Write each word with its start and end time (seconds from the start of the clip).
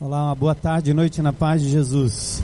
Olá, 0.00 0.26
uma 0.26 0.34
boa 0.36 0.54
tarde 0.54 0.92
e 0.92 0.94
noite 0.94 1.20
na 1.20 1.32
paz 1.32 1.60
de 1.60 1.68
Jesus. 1.68 2.40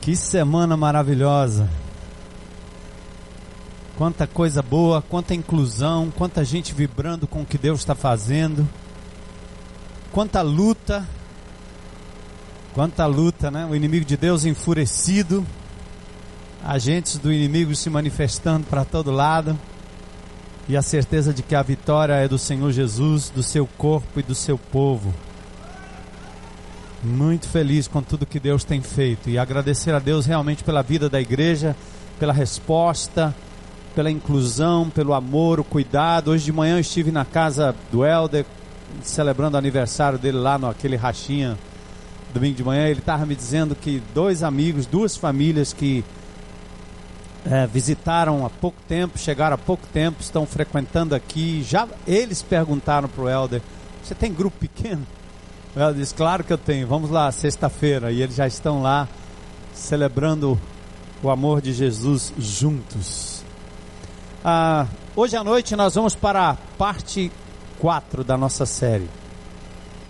Que 0.00 0.16
semana 0.16 0.76
maravilhosa. 0.76 1.70
Quanta 3.96 4.26
coisa 4.26 4.60
boa, 4.62 5.00
quanta 5.00 5.36
inclusão, 5.36 6.10
quanta 6.10 6.44
gente 6.44 6.74
vibrando 6.74 7.28
com 7.28 7.42
o 7.42 7.46
que 7.46 7.56
Deus 7.56 7.78
está 7.78 7.94
fazendo. 7.94 8.68
Quanta 10.10 10.42
luta. 10.42 11.06
Quanta 12.74 13.06
luta, 13.06 13.48
né? 13.48 13.64
O 13.64 13.76
inimigo 13.76 14.04
de 14.04 14.16
Deus 14.16 14.44
enfurecido. 14.44 15.46
Agentes 16.64 17.16
do 17.16 17.32
inimigo 17.32 17.76
se 17.76 17.88
manifestando 17.88 18.66
para 18.66 18.84
todo 18.84 19.12
lado. 19.12 19.56
E 20.68 20.76
a 20.76 20.82
certeza 20.82 21.32
de 21.32 21.44
que 21.44 21.54
a 21.54 21.62
vitória 21.62 22.14
é 22.14 22.26
do 22.26 22.40
Senhor 22.40 22.72
Jesus, 22.72 23.30
do 23.30 23.44
seu 23.44 23.68
corpo 23.78 24.18
e 24.18 24.22
do 24.24 24.34
seu 24.34 24.58
povo 24.58 25.14
muito 27.02 27.48
feliz 27.48 27.86
com 27.86 28.02
tudo 28.02 28.26
que 28.26 28.40
Deus 28.40 28.64
tem 28.64 28.80
feito 28.80 29.30
e 29.30 29.38
agradecer 29.38 29.94
a 29.94 29.98
Deus 29.98 30.26
realmente 30.26 30.64
pela 30.64 30.82
vida 30.82 31.08
da 31.08 31.20
igreja, 31.20 31.76
pela 32.18 32.32
resposta, 32.32 33.34
pela 33.94 34.10
inclusão, 34.10 34.90
pelo 34.90 35.14
amor, 35.14 35.60
o 35.60 35.64
cuidado. 35.64 36.30
Hoje 36.30 36.44
de 36.44 36.52
manhã 36.52 36.76
eu 36.76 36.80
estive 36.80 37.10
na 37.10 37.24
casa 37.24 37.74
do 37.92 38.04
Helder, 38.04 38.44
celebrando 39.02 39.54
o 39.54 39.58
aniversário 39.58 40.18
dele 40.18 40.38
lá 40.38 40.58
naquele 40.58 40.96
rachinha. 40.96 41.56
Domingo 42.34 42.56
de 42.56 42.64
manhã 42.64 42.86
ele 42.86 43.00
estava 43.00 43.24
me 43.24 43.34
dizendo 43.34 43.74
que 43.74 44.02
dois 44.14 44.42
amigos, 44.42 44.84
duas 44.84 45.16
famílias 45.16 45.72
que 45.72 46.04
é, 47.46 47.66
visitaram 47.66 48.44
há 48.44 48.50
pouco 48.50 48.76
tempo, 48.86 49.18
chegaram 49.18 49.54
há 49.54 49.58
pouco 49.58 49.86
tempo, 49.92 50.20
estão 50.20 50.44
frequentando 50.44 51.14
aqui. 51.14 51.62
Já 51.62 51.88
eles 52.06 52.42
perguntaram 52.42 53.08
para 53.08 53.22
o 53.22 53.28
Helder: 53.28 53.62
Você 54.02 54.14
tem 54.14 54.32
grupo 54.32 54.58
pequeno? 54.58 55.06
Ela 55.76 55.92
disse, 55.92 56.14
claro 56.14 56.42
que 56.42 56.52
eu 56.52 56.58
tenho, 56.58 56.86
vamos 56.86 57.10
lá, 57.10 57.30
sexta-feira. 57.30 58.10
E 58.10 58.22
eles 58.22 58.34
já 58.34 58.46
estão 58.46 58.82
lá 58.82 59.08
celebrando 59.72 60.58
o 61.22 61.30
amor 61.30 61.60
de 61.60 61.72
Jesus 61.72 62.32
juntos. 62.38 63.44
Ah, 64.44 64.86
hoje 65.14 65.36
à 65.36 65.44
noite 65.44 65.76
nós 65.76 65.94
vamos 65.94 66.14
para 66.14 66.50
a 66.50 66.54
parte 66.76 67.30
4 67.78 68.24
da 68.24 68.36
nossa 68.36 68.66
série. 68.66 69.08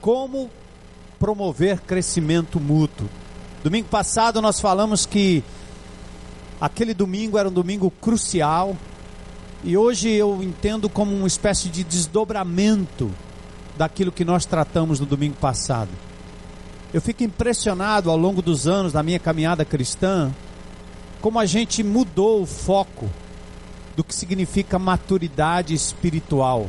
Como 0.00 0.50
promover 1.18 1.80
crescimento 1.80 2.60
mútuo. 2.60 3.08
Domingo 3.62 3.88
passado 3.88 4.40
nós 4.40 4.60
falamos 4.60 5.04
que 5.04 5.42
aquele 6.60 6.94
domingo 6.94 7.36
era 7.36 7.48
um 7.48 7.52
domingo 7.52 7.90
crucial 7.90 8.76
e 9.64 9.76
hoje 9.76 10.08
eu 10.08 10.42
entendo 10.42 10.88
como 10.88 11.14
uma 11.14 11.26
espécie 11.26 11.68
de 11.68 11.82
desdobramento 11.82 13.10
daquilo 13.78 14.12
que 14.12 14.24
nós 14.24 14.44
tratamos 14.44 15.00
no 15.00 15.06
domingo 15.06 15.36
passado. 15.36 15.90
Eu 16.92 17.00
fico 17.00 17.22
impressionado 17.22 18.10
ao 18.10 18.16
longo 18.16 18.42
dos 18.42 18.66
anos 18.66 18.92
da 18.92 19.02
minha 19.02 19.18
caminhada 19.18 19.64
cristã, 19.64 20.34
como 21.20 21.38
a 21.38 21.46
gente 21.46 21.82
mudou 21.82 22.42
o 22.42 22.46
foco 22.46 23.08
do 23.96 24.02
que 24.02 24.14
significa 24.14 24.78
maturidade 24.78 25.74
espiritual. 25.74 26.68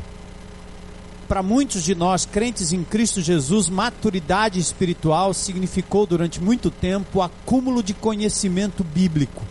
Para 1.28 1.44
muitos 1.44 1.84
de 1.84 1.94
nós, 1.94 2.26
crentes 2.26 2.74
em 2.74 2.84
Cristo 2.84 3.22
Jesus, 3.22 3.70
maturidade 3.70 4.60
espiritual 4.60 5.34
significou 5.34 6.06
durante 6.06 6.42
muito 6.42 6.72
tempo 6.72 7.20
o 7.20 7.22
acúmulo 7.22 7.84
de 7.84 7.94
conhecimento 7.94 8.84
bíblico. 8.84 9.44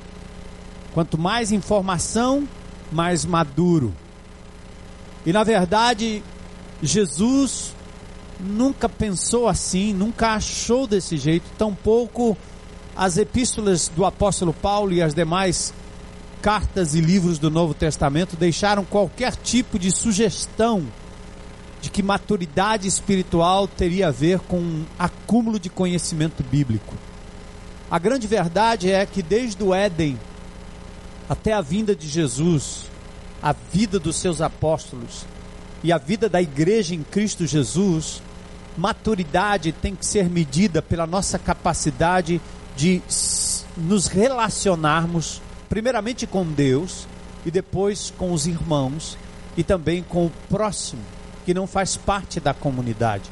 Quanto 0.93 1.17
mais 1.17 1.53
informação, 1.53 2.49
mais 2.91 3.25
maduro. 3.25 3.95
E 5.25 5.33
na 5.33 5.45
verdade, 5.45 6.23
Jesus 6.83 7.75
nunca 8.39 8.89
pensou 8.89 9.49
assim, 9.49 9.93
nunca 9.93 10.35
achou 10.35 10.87
desse 10.87 11.17
jeito, 11.17 11.45
tampouco 11.59 12.37
as 12.97 13.17
epístolas 13.17 13.89
do 13.89 14.05
apóstolo 14.05 14.53
Paulo 14.53 14.93
e 14.93 15.03
as 15.03 15.15
demais 15.15 15.73
cartas 16.41 16.95
e 16.95 17.01
livros 17.01 17.39
do 17.39 17.51
Novo 17.51 17.75
Testamento 17.75 18.37
deixaram 18.37 18.85
qualquer 18.85 19.35
tipo 19.37 19.79
de 19.79 19.91
sugestão 19.91 20.87
de 21.81 21.91
que 21.91 22.03
maturidade 22.03 22.87
espiritual 22.87 23.69
teria 23.69 24.09
a 24.09 24.13
ver 24.13 24.41
com 24.41 24.59
um 24.59 24.85
acúmulo 24.99 25.59
de 25.59 25.69
conhecimento 25.69 26.43
bíblico. 26.43 26.95
A 27.91 27.99
grande 27.99 28.27
verdade 28.27 28.91
é 28.91 29.05
que 29.07 29.23
desde 29.23 29.63
o 29.63 29.75
Éden 29.75 30.19
até 31.29 31.53
a 31.53 31.61
vinda 31.61 31.95
de 31.95 32.09
Jesus, 32.09 32.85
a 33.43 33.53
vida 33.53 33.99
dos 33.99 34.17
seus 34.17 34.41
apóstolos, 34.41 35.27
e 35.83 35.93
a 35.93 35.99
vida 35.99 36.29
da 36.29 36.43
igreja 36.43 36.95
em 36.95 37.03
Cristo 37.03 37.47
Jesus, 37.47 38.21
maturidade 38.77 39.73
tem 39.73 39.95
que 39.95 40.05
ser 40.05 40.29
medida 40.29 40.83
pela 40.83 41.07
nossa 41.07 41.39
capacidade 41.39 42.41
de 42.77 43.03
nos 43.77 44.07
relacionarmos, 44.07 45.41
primeiramente 45.69 46.27
com 46.27 46.45
Deus 46.45 47.07
e 47.45 47.51
depois 47.51 48.13
com 48.17 48.33
os 48.33 48.47
irmãos 48.47 49.17
e 49.57 49.63
também 49.63 50.03
com 50.03 50.27
o 50.27 50.33
próximo, 50.49 51.03
que 51.45 51.55
não 51.55 51.67
faz 51.67 51.97
parte 51.97 52.41
da 52.41 52.53
comunidade. 52.53 53.31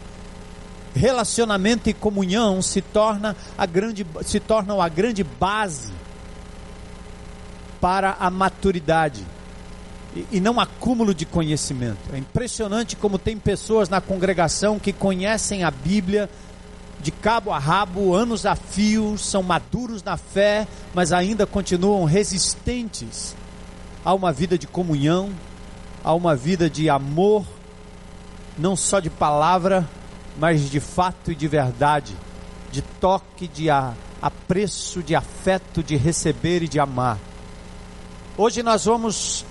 Relacionamento 0.95 1.91
e 1.91 1.95
comunhão 1.95 2.63
se, 2.63 2.81
torna 2.81 3.37
a 3.59 3.67
grande, 3.67 4.07
se 4.25 4.41
tornam 4.41 4.81
a 4.81 4.89
grande 4.89 5.23
base 5.23 5.93
para 7.81 8.17
a 8.19 8.31
maturidade 8.31 9.25
e, 10.31 10.41
não 10.41 10.59
acúmulo 10.59 11.15
de 11.15 11.27
conhecimento. 11.27 11.99
É 12.13 12.19
impressionante 12.19 12.97
como 12.97 13.19
tem 13.19 13.37
pessoas 13.37 13.89
na 13.89 14.01
congregação 14.01 14.79
que 14.79 14.93
conhecem 14.93 15.65
a 15.65 15.71
Bíblia 15.71 16.31
de 17.01 17.11
cabo 17.11 17.53
a 17.53 17.59
rabo, 17.59 18.15
anos 18.15 18.47
a 18.47 18.57
fio, 18.57 19.19
são 19.19 19.43
maduros 19.43 20.03
na 20.03 20.17
fé, 20.17 20.67
mas 20.95 21.13
ainda 21.13 21.47
continuam 21.47 22.05
resistentes 22.05 23.37
a 24.05 24.15
uma 24.15 24.33
vida 24.33 24.59
de 24.59 24.67
comunhão, 24.67 25.31
a 26.03 26.15
uma 26.15 26.35
vida 26.35 26.71
de 26.71 26.89
amor, 26.89 27.45
não 28.57 28.75
só 28.75 28.99
de 28.99 29.11
palavra, 29.11 29.87
mas 30.39 30.71
de 30.71 30.81
fato 30.81 31.31
e 31.31 31.35
de 31.35 31.47
verdade, 31.47 32.17
de 32.73 32.83
toque, 32.83 33.47
de 33.47 33.69
apreço, 34.23 35.03
de 35.03 35.15
afeto, 35.15 35.83
de 35.83 35.97
receber 35.97 36.63
e 36.63 36.69
de 36.69 36.81
amar. 36.81 37.19
Hoje 38.37 38.63
nós 38.63 38.85
vamos 38.85 39.45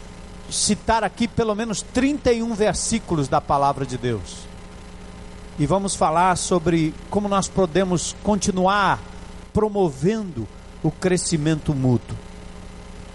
citar 0.49 1.03
aqui 1.03 1.27
pelo 1.27 1.55
menos 1.55 1.81
31 1.81 2.53
versículos 2.53 3.27
da 3.27 3.41
palavra 3.41 3.85
de 3.85 3.97
Deus. 3.97 4.45
E 5.57 5.65
vamos 5.65 5.95
falar 5.95 6.35
sobre 6.37 6.93
como 7.09 7.27
nós 7.27 7.47
podemos 7.47 8.15
continuar 8.23 8.99
promovendo 9.53 10.47
o 10.83 10.91
crescimento 10.91 11.73
mútuo. 11.73 12.17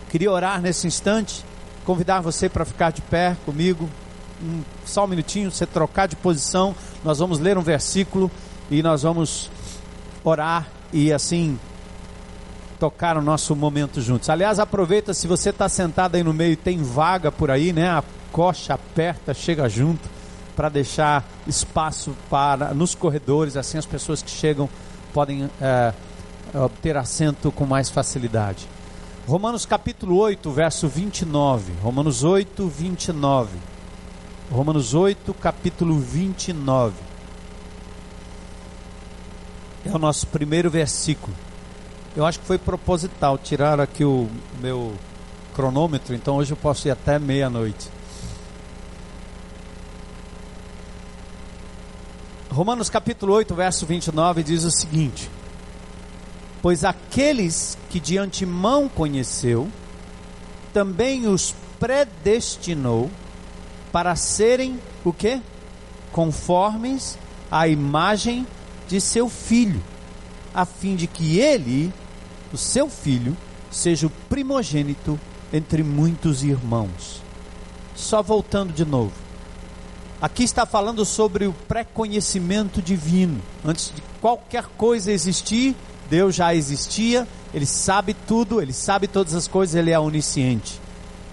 Queria 0.08 0.32
orar 0.32 0.60
nesse 0.60 0.86
instante, 0.86 1.44
convidar 1.84 2.20
você 2.20 2.48
para 2.48 2.64
ficar 2.64 2.91
de 2.91 3.02
pé 3.02 3.36
comigo, 3.44 3.88
um, 4.42 4.62
só 4.84 5.04
um 5.04 5.08
minutinho, 5.08 5.50
você 5.50 5.66
trocar 5.66 6.08
de 6.08 6.16
posição. 6.16 6.74
Nós 7.04 7.18
vamos 7.18 7.38
ler 7.38 7.58
um 7.58 7.62
versículo 7.62 8.30
e 8.70 8.82
nós 8.82 9.02
vamos 9.02 9.50
orar 10.24 10.66
e 10.92 11.12
assim 11.12 11.58
tocar 12.80 13.18
o 13.18 13.22
nosso 13.22 13.54
momento 13.54 14.00
juntos. 14.00 14.30
Aliás, 14.30 14.58
aproveita 14.58 15.12
se 15.12 15.28
você 15.28 15.50
está 15.50 15.68
sentado 15.68 16.14
aí 16.14 16.22
no 16.22 16.32
meio 16.32 16.54
e 16.54 16.56
tem 16.56 16.82
vaga 16.82 17.30
por 17.30 17.50
aí, 17.50 17.74
né? 17.74 17.91
A 17.91 18.02
coxa 18.32 18.72
aperta, 18.72 19.34
chega 19.34 19.68
junto 19.68 20.08
para 20.56 20.70
deixar 20.70 21.28
espaço 21.46 22.16
para 22.30 22.72
nos 22.72 22.94
corredores, 22.94 23.56
assim 23.56 23.76
as 23.76 23.84
pessoas 23.84 24.22
que 24.22 24.30
chegam 24.30 24.68
podem 25.12 25.50
é, 25.60 25.92
obter 26.54 26.96
assento 26.96 27.52
com 27.52 27.66
mais 27.66 27.91
facilidade. 27.91 28.66
Romanos 29.28 29.66
capítulo 29.66 30.16
8, 30.16 30.50
verso 30.50 30.88
29. 30.88 31.74
Romanos 31.82 32.24
8, 32.24 32.66
29. 32.66 33.58
Romanos 34.50 34.94
8, 34.94 35.34
capítulo 35.34 35.98
29. 35.98 36.94
É 39.84 39.94
o 39.94 39.98
nosso 39.98 40.27
primeiro 40.27 40.71
versículo. 40.71 41.34
Eu 42.16 42.27
acho 42.27 42.41
que 42.41 42.47
foi 42.47 42.59
proposital. 42.59 43.39
Tiraram 43.39 43.84
aqui 43.84 44.04
o 44.04 44.28
meu 44.60 44.95
cronômetro, 45.54 46.15
então 46.15 46.36
hoje 46.36 46.53
eu 46.53 46.57
posso 46.57 46.89
ir 46.89 46.91
até 46.91 47.18
meia-noite. 47.18 47.89
Romanos 52.51 52.91
capítulo 52.91 53.33
8, 53.34 53.54
verso 53.54 53.86
29 53.86 54.42
diz 54.42 54.65
o 54.65 54.72
seguinte: 54.72 55.30
Pois 56.60 56.84
aqueles 56.84 57.78
que 57.91 58.01
de 58.01 58.18
antemão 58.18 58.89
conheceu, 58.89 59.68
também 60.72 61.28
os 61.28 61.54
predestinou 61.78 63.09
para 63.92 64.16
serem 64.16 64.80
o 65.04 65.13
que? 65.13 65.41
Conformes 66.10 67.16
à 67.48 67.68
imagem 67.68 68.45
de 68.89 69.01
seu 69.01 69.28
filho, 69.28 69.80
a 70.53 70.65
fim 70.65 70.97
de 70.97 71.06
que 71.06 71.39
ele 71.39 71.92
o 72.52 72.56
seu 72.56 72.88
filho 72.88 73.36
seja 73.70 74.06
o 74.06 74.10
primogênito 74.28 75.18
entre 75.52 75.82
muitos 75.82 76.42
irmãos. 76.42 77.22
Só 77.94 78.22
voltando 78.22 78.72
de 78.72 78.84
novo. 78.84 79.12
Aqui 80.20 80.42
está 80.42 80.66
falando 80.66 81.04
sobre 81.04 81.47
o 81.47 81.52
pré-conhecimento 81.52 82.82
divino. 82.82 83.41
Antes 83.64 83.92
de 83.94 84.02
qualquer 84.20 84.64
coisa 84.76 85.10
existir, 85.10 85.74
Deus 86.10 86.34
já 86.34 86.54
existia, 86.54 87.26
ele 87.54 87.64
sabe 87.64 88.14
tudo, 88.14 88.60
ele 88.60 88.72
sabe 88.72 89.06
todas 89.06 89.34
as 89.34 89.48
coisas, 89.48 89.74
ele 89.74 89.91
é 89.91 89.98
onisciente. 89.98 90.80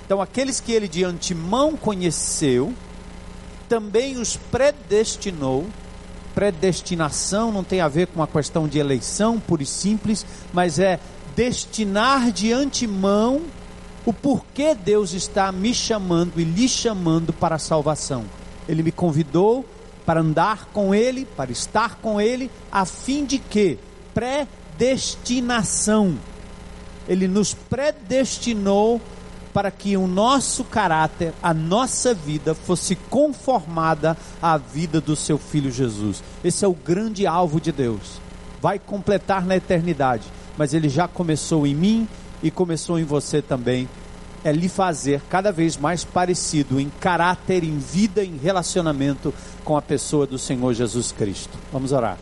Então, 0.06 0.22
aqueles 0.22 0.62
que 0.62 0.72
ele 0.72 0.88
de 0.88 1.04
antemão 1.04 1.76
conheceu, 1.76 2.74
também 3.68 4.18
os 4.18 4.38
predestinou. 4.38 5.68
Predestinação 6.38 7.52
não 7.52 7.64
tem 7.64 7.82
a 7.82 7.88
ver 7.88 8.06
com 8.06 8.20
uma 8.20 8.28
questão 8.28 8.68
de 8.68 8.78
eleição 8.78 9.40
pura 9.40 9.64
e 9.64 9.66
simples, 9.66 10.24
mas 10.54 10.78
é 10.78 11.00
destinar 11.36 12.32
de 12.32 12.54
antemão 12.54 13.42
o 14.06 14.14
porquê 14.14 14.76
Deus 14.76 15.14
está 15.14 15.52
me 15.52 15.74
chamando 15.74 16.34
e 16.38 16.44
lhe 16.44 16.70
chamando 16.70 17.34
para 17.34 17.56
a 17.56 17.60
salvação. 17.60 18.24
Ele 18.70 18.84
me 18.84 18.92
convidou 18.92 19.66
para 20.06 20.22
andar 20.22 20.66
com 20.66 20.94
Ele, 20.94 21.26
para 21.26 21.52
estar 21.52 21.96
com 21.96 22.22
Ele, 22.22 22.52
a 22.72 22.86
fim 22.86 23.26
de 23.26 23.40
que 23.40 23.80
predestinação. 24.14 26.20
Ele 27.08 27.28
nos 27.28 27.56
predestinou 27.56 29.02
para 29.58 29.72
que 29.72 29.98
o 29.98 30.06
nosso 30.06 30.64
caráter, 30.64 31.34
a 31.42 31.52
nossa 31.52 32.14
vida 32.14 32.54
fosse 32.54 32.96
conformada 32.96 34.16
à 34.40 34.56
vida 34.56 35.02
do 35.02 35.16
seu 35.16 35.40
filho 35.40 35.72
Jesus. 35.72 36.24
Esse 36.44 36.64
é 36.64 36.68
o 36.68 36.76
grande 36.76 37.26
alvo 37.26 37.60
de 37.60 37.72
Deus. 37.72 38.22
Vai 38.62 38.78
completar 38.78 39.44
na 39.44 39.56
eternidade, 39.56 40.26
mas 40.56 40.76
ele 40.76 40.88
já 40.88 41.08
começou 41.08 41.66
em 41.66 41.74
mim 41.74 42.08
e 42.44 42.52
começou 42.52 43.00
em 43.00 43.04
você 43.04 43.42
também. 43.42 43.90
É 44.44 44.52
lhe 44.52 44.70
fazer 44.70 45.24
cada 45.28 45.52
vez 45.52 45.76
mais 45.76 46.04
parecido 46.04 46.80
em 46.80 46.92
caráter, 47.00 47.64
em 47.64 47.80
vida, 47.80 48.24
em 48.24 48.38
relacionamento 48.38 49.34
com 49.66 49.76
a 49.76 49.82
pessoa 49.82 50.28
do 50.28 50.38
Senhor 50.38 50.72
Jesus 50.76 51.12
Cristo. 51.12 51.58
Vamos 51.74 51.92
orar. 51.92 52.20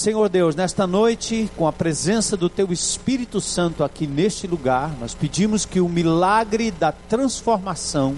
Senhor 0.00 0.30
Deus, 0.30 0.56
nesta 0.56 0.86
noite, 0.86 1.50
com 1.58 1.66
a 1.66 1.72
presença 1.74 2.34
do 2.34 2.48
Teu 2.48 2.72
Espírito 2.72 3.38
Santo 3.38 3.84
aqui 3.84 4.06
neste 4.06 4.46
lugar, 4.46 4.96
nós 4.98 5.12
pedimos 5.12 5.66
que 5.66 5.78
o 5.78 5.90
milagre 5.90 6.70
da 6.70 6.90
transformação, 6.90 8.16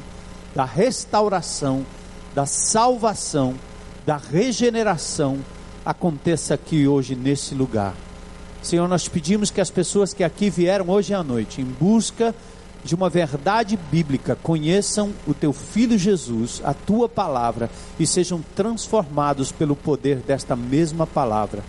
da 0.55 0.65
restauração, 0.65 1.85
da 2.37 2.47
salvação, 2.47 3.57
da 4.07 4.17
regeneração 4.17 5.41
aconteça 5.85 6.55
aqui 6.55 6.87
hoje 6.87 7.17
nesse 7.17 7.53
lugar. 7.53 7.97
Senhor, 8.63 8.87
nós 8.87 9.09
pedimos 9.09 9.51
que 9.51 9.61
as 9.61 9.69
pessoas 9.69 10.15
que 10.15 10.23
aqui 10.23 10.49
vieram 10.49 10.89
hoje 10.89 11.13
à 11.13 11.25
noite 11.25 11.61
em 11.61 11.65
busca 11.65 12.33
de 12.33 12.52
uma 12.95 13.09
verdade 13.09 13.79
bíblica 13.91 14.37
conheçam 14.43 15.13
o 15.27 15.33
teu 15.33 15.53
filho 15.53 15.97
Jesus, 15.97 16.61
a 16.65 16.75
tua 16.75 17.09
palavra 17.09 17.71
e 17.99 18.07
sejam 18.07 18.45
transformados 18.57 19.53
pelo 19.53 19.77
poder 19.77 20.17
desta 20.17 20.57
mesma 20.57 21.07
palavra. 21.07 21.63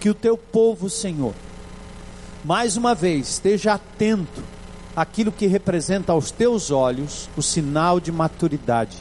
Que 0.00 0.08
o 0.08 0.14
teu 0.14 0.38
povo, 0.38 0.88
Senhor, 0.88 1.34
mais 2.44 2.76
uma 2.76 2.94
vez 2.94 3.28
esteja 3.28 3.74
atento 3.74 4.42
àquilo 4.96 5.30
que 5.30 5.46
representa 5.46 6.12
aos 6.12 6.30
teus 6.30 6.70
olhos 6.70 7.28
o 7.36 7.42
sinal 7.42 8.00
de 8.00 8.10
maturidade, 8.10 8.96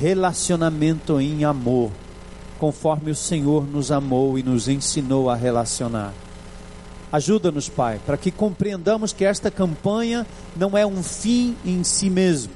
relacionamento 0.00 1.20
em 1.20 1.44
amor, 1.44 1.90
conforme 2.58 3.10
o 3.10 3.16
Senhor 3.16 3.66
nos 3.66 3.92
amou 3.92 4.38
e 4.38 4.42
nos 4.42 4.68
ensinou 4.68 5.28
a 5.28 5.34
relacionar. 5.34 6.14
Ajuda-nos, 7.12 7.68
Pai, 7.68 8.00
para 8.06 8.16
que 8.16 8.30
compreendamos 8.30 9.12
que 9.12 9.22
esta 9.22 9.50
campanha 9.50 10.26
não 10.56 10.78
é 10.78 10.86
um 10.86 11.02
fim 11.02 11.54
em 11.62 11.84
si 11.84 12.08
mesmo, 12.08 12.50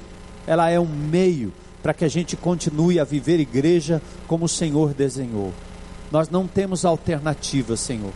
ela 0.47 0.67
é 0.67 0.79
um 0.79 0.87
meio 0.87 1.53
para 1.83 1.93
que 1.93 2.03
a 2.03 2.07
gente 2.07 2.35
continue 2.35 2.99
a 2.99 3.03
viver 3.03 3.39
igreja 3.39 4.01
como 4.27 4.45
o 4.45 4.49
Senhor 4.49 4.95
desenhou. 4.95 5.53
Nós 6.11 6.27
não 6.29 6.47
temos 6.47 6.85
alternativa, 6.85 7.77
Senhor. 7.77 8.11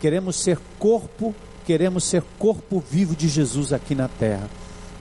Queremos 0.00 0.36
ser 0.36 0.60
corpo, 0.78 1.34
queremos 1.66 2.04
ser 2.04 2.22
corpo 2.38 2.80
vivo 2.88 3.16
de 3.16 3.28
Jesus 3.28 3.72
aqui 3.72 3.94
na 3.96 4.06
terra. 4.06 4.48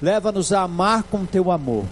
Leva-nos 0.02 0.52
a 0.52 0.62
amar 0.62 1.04
com 1.04 1.24
teu 1.24 1.52
amor, 1.52 1.86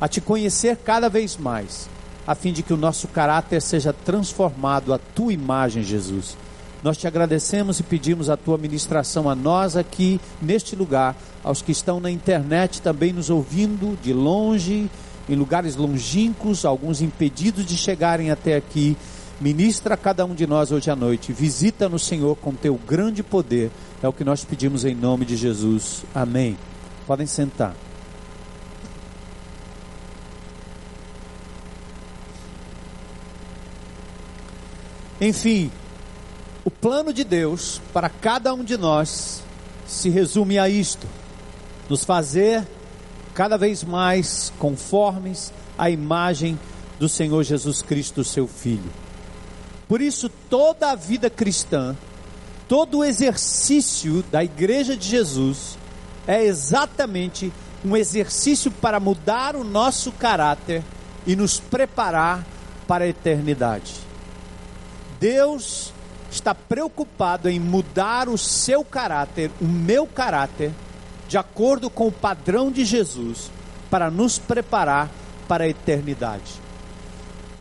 a 0.00 0.08
te 0.08 0.20
conhecer 0.20 0.76
cada 0.78 1.08
vez 1.08 1.36
mais, 1.36 1.88
a 2.26 2.34
fim 2.34 2.52
de 2.52 2.64
que 2.64 2.72
o 2.72 2.76
nosso 2.76 3.06
caráter 3.06 3.62
seja 3.62 3.92
transformado 3.92 4.92
à 4.92 4.98
tua 4.98 5.32
imagem, 5.32 5.84
Jesus 5.84 6.36
nós 6.82 6.96
te 6.96 7.06
agradecemos 7.06 7.78
e 7.78 7.82
pedimos 7.82 8.30
a 8.30 8.36
tua 8.36 8.56
ministração 8.56 9.28
a 9.28 9.34
nós 9.34 9.76
aqui 9.76 10.20
neste 10.40 10.74
lugar, 10.74 11.16
aos 11.44 11.60
que 11.60 11.72
estão 11.72 12.00
na 12.00 12.10
internet 12.10 12.80
também 12.80 13.12
nos 13.12 13.28
ouvindo 13.28 13.98
de 14.02 14.12
longe, 14.12 14.90
em 15.28 15.34
lugares 15.34 15.76
longínquos, 15.76 16.64
alguns 16.64 17.02
impedidos 17.02 17.66
de 17.66 17.76
chegarem 17.76 18.30
até 18.30 18.56
aqui. 18.56 18.96
Ministra 19.40 19.94
a 19.94 19.96
cada 19.96 20.24
um 20.24 20.34
de 20.34 20.46
nós 20.46 20.70
hoje 20.72 20.90
à 20.90 20.96
noite. 20.96 21.32
Visita 21.32 21.88
no 21.88 21.98
Senhor 21.98 22.36
com 22.36 22.54
teu 22.54 22.78
grande 22.86 23.22
poder. 23.22 23.70
É 24.02 24.08
o 24.08 24.12
que 24.12 24.24
nós 24.24 24.44
pedimos 24.44 24.84
em 24.84 24.94
nome 24.94 25.24
de 25.24 25.36
Jesus. 25.36 26.04
Amém. 26.14 26.58
Podem 27.06 27.26
sentar. 27.26 27.74
Enfim, 35.20 35.70
o 36.64 36.70
plano 36.70 37.12
de 37.12 37.24
Deus 37.24 37.80
para 37.92 38.08
cada 38.08 38.52
um 38.52 38.62
de 38.62 38.76
nós 38.76 39.42
se 39.86 40.08
resume 40.08 40.58
a 40.58 40.68
isto: 40.68 41.06
nos 41.88 42.04
fazer 42.04 42.66
cada 43.34 43.56
vez 43.56 43.82
mais 43.82 44.52
conformes 44.58 45.52
à 45.78 45.88
imagem 45.88 46.58
do 46.98 47.08
Senhor 47.08 47.42
Jesus 47.42 47.80
Cristo, 47.82 48.22
seu 48.22 48.46
Filho. 48.46 48.90
Por 49.88 50.00
isso, 50.00 50.28
toda 50.28 50.90
a 50.90 50.94
vida 50.94 51.30
cristã, 51.30 51.96
todo 52.68 52.98
o 52.98 53.04
exercício 53.04 54.22
da 54.30 54.44
Igreja 54.44 54.96
de 54.96 55.08
Jesus 55.08 55.78
é 56.26 56.44
exatamente 56.44 57.52
um 57.84 57.96
exercício 57.96 58.70
para 58.70 59.00
mudar 59.00 59.56
o 59.56 59.64
nosso 59.64 60.12
caráter 60.12 60.84
e 61.26 61.34
nos 61.34 61.58
preparar 61.58 62.46
para 62.86 63.04
a 63.04 63.08
eternidade. 63.08 63.94
Deus 65.18 65.92
está 66.30 66.54
preocupado 66.54 67.48
em 67.48 67.58
mudar 67.58 68.28
o 68.28 68.38
seu 68.38 68.84
caráter, 68.84 69.50
o 69.60 69.64
meu 69.64 70.06
caráter, 70.06 70.72
de 71.28 71.36
acordo 71.36 71.90
com 71.90 72.06
o 72.06 72.12
padrão 72.12 72.70
de 72.70 72.84
Jesus, 72.84 73.50
para 73.90 74.10
nos 74.10 74.38
preparar 74.38 75.10
para 75.48 75.64
a 75.64 75.68
eternidade. 75.68 76.60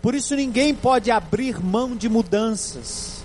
Por 0.02 0.16
isso 0.16 0.36
ninguém 0.36 0.74
pode 0.74 1.12
abrir 1.12 1.64
mão 1.64 1.96
de 1.96 2.08
mudanças. 2.08 3.24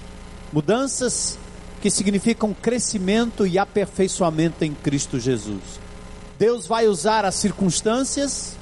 Mudanças 0.52 1.38
que 1.80 1.90
significam 1.90 2.54
crescimento 2.54 3.46
e 3.46 3.58
aperfeiçoamento 3.58 4.64
em 4.64 4.72
Cristo 4.72 5.20
Jesus. 5.20 5.60
Deus 6.38 6.66
vai 6.66 6.86
usar 6.86 7.24
as 7.24 7.34
circunstâncias, 7.34 8.56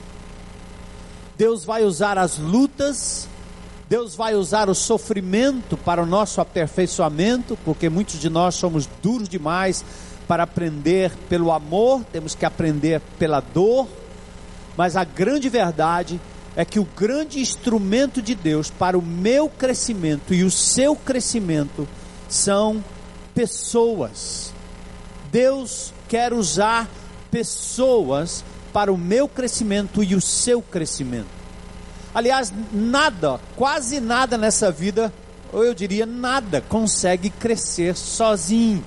Deus 1.38 1.64
vai 1.64 1.84
usar 1.84 2.18
as 2.18 2.38
lutas, 2.38 3.28
Deus 3.92 4.14
vai 4.14 4.34
usar 4.34 4.70
o 4.70 4.74
sofrimento 4.74 5.76
para 5.76 6.02
o 6.02 6.06
nosso 6.06 6.40
aperfeiçoamento, 6.40 7.58
porque 7.62 7.90
muitos 7.90 8.18
de 8.18 8.30
nós 8.30 8.54
somos 8.54 8.88
duros 9.02 9.28
demais 9.28 9.84
para 10.26 10.44
aprender 10.44 11.12
pelo 11.28 11.52
amor, 11.52 12.02
temos 12.10 12.34
que 12.34 12.46
aprender 12.46 13.02
pela 13.18 13.40
dor, 13.40 13.86
mas 14.78 14.96
a 14.96 15.04
grande 15.04 15.50
verdade 15.50 16.18
é 16.56 16.64
que 16.64 16.80
o 16.80 16.88
grande 16.96 17.38
instrumento 17.38 18.22
de 18.22 18.34
Deus 18.34 18.70
para 18.70 18.96
o 18.96 19.02
meu 19.02 19.50
crescimento 19.50 20.32
e 20.32 20.42
o 20.42 20.50
seu 20.50 20.96
crescimento 20.96 21.86
são 22.30 22.82
pessoas. 23.34 24.54
Deus 25.30 25.92
quer 26.08 26.32
usar 26.32 26.88
pessoas 27.30 28.42
para 28.72 28.90
o 28.90 28.96
meu 28.96 29.28
crescimento 29.28 30.02
e 30.02 30.14
o 30.14 30.20
seu 30.22 30.62
crescimento. 30.62 31.41
Aliás, 32.14 32.52
nada, 32.72 33.40
quase 33.56 33.98
nada 33.98 34.36
nessa 34.36 34.70
vida, 34.70 35.12
ou 35.52 35.64
eu 35.64 35.74
diria 35.74 36.04
nada, 36.04 36.60
consegue 36.60 37.30
crescer 37.30 37.96
sozinho. 37.96 38.84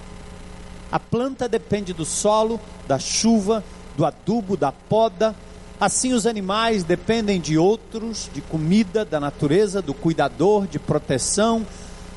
A 0.91 0.99
planta 0.99 1.49
depende 1.49 1.91
do 1.91 2.05
solo, 2.05 2.59
da 2.87 2.99
chuva, 2.99 3.63
do 3.97 4.05
adubo, 4.05 4.55
da 4.55 4.71
poda. 4.71 5.35
Assim, 5.79 6.13
os 6.13 6.27
animais 6.27 6.83
dependem 6.83 7.41
de 7.41 7.57
outros, 7.57 8.29
de 8.33 8.41
comida, 8.41 9.03
da 9.03 9.19
natureza, 9.19 9.81
do 9.81 9.93
cuidador, 9.93 10.67
de 10.67 10.77
proteção. 10.77 11.65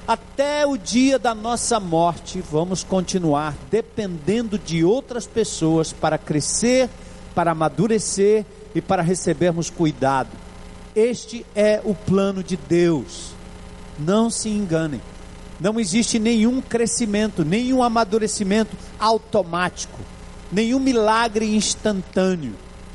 Até 0.06 0.66
o 0.66 0.76
dia 0.76 1.18
da 1.18 1.34
nossa 1.34 1.80
morte, 1.80 2.42
vamos 2.50 2.84
continuar 2.84 3.54
dependendo 3.70 4.58
de 4.58 4.84
outras 4.84 5.26
pessoas 5.26 5.92
para 5.92 6.16
crescer, 6.16 6.88
para 7.34 7.52
amadurecer 7.52 8.44
e 8.74 8.80
para 8.80 9.02
recebermos 9.02 9.70
cuidado. 9.70 10.47
Este 10.98 11.46
é 11.54 11.80
o 11.84 11.94
plano 11.94 12.42
de 12.42 12.56
Deus. 12.56 13.30
Não 13.96 14.28
se 14.28 14.48
enganem. 14.48 15.00
Não 15.60 15.78
existe 15.78 16.18
nenhum 16.18 16.60
crescimento, 16.60 17.44
nenhum 17.44 17.84
amadurecimento 17.84 18.76
automático, 18.98 19.96
nenhum 20.50 20.80
milagre 20.80 21.54
instantâneo. 21.54 22.52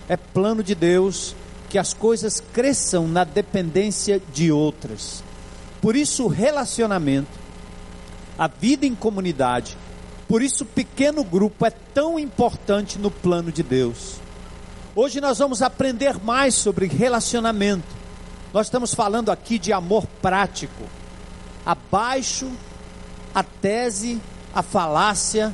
É 0.10 0.17
plano 0.17 0.62
de 0.62 0.75
Deus 0.75 1.33
que 1.69 1.77
as 1.77 1.93
coisas 1.93 2.43
cresçam 2.51 3.07
na 3.07 3.24
dependência 3.24 4.22
de 4.33 4.51
outras. 4.51 5.24
Por 5.81 5.95
isso, 5.95 6.25
o 6.25 6.27
relacionamento, 6.27 7.39
a 8.38 8.50
vida 8.50 8.86
em 8.86 8.95
comunidade, 8.95 9.77
por 10.27 10.41
isso, 10.41 10.65
o 10.65 10.67
pequeno 10.67 11.24
grupo 11.24 11.65
é 11.65 11.69
tão 11.69 12.19
importante 12.19 13.00
no 13.00 13.10
plano 13.10 13.50
de 13.50 13.63
Deus. 13.63 14.23
Hoje 14.95 15.19
nós 15.19 15.39
vamos 15.39 15.63
aprender 15.63 16.23
mais 16.23 16.53
sobre 16.53 16.85
relacionamento. 16.85 17.88
Nós 18.53 18.67
estamos 18.67 18.93
falando 18.93 19.31
aqui 19.31 19.57
de 19.57 19.73
amor 19.73 20.05
prático. 20.21 20.83
Abaixo 21.65 22.51
a 23.33 23.41
tese, 23.41 24.21
a 24.53 24.62
falácia 24.62 25.51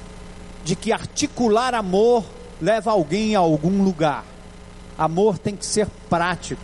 de 0.66 0.76
que 0.76 0.92
articular 0.92 1.74
amor 1.74 2.26
leva 2.62 2.92
alguém 2.92 3.34
a 3.34 3.40
algum 3.40 3.82
lugar. 3.82 4.26
Amor 4.98 5.38
tem 5.38 5.56
que 5.56 5.66
ser 5.66 5.88
prático. 6.10 6.62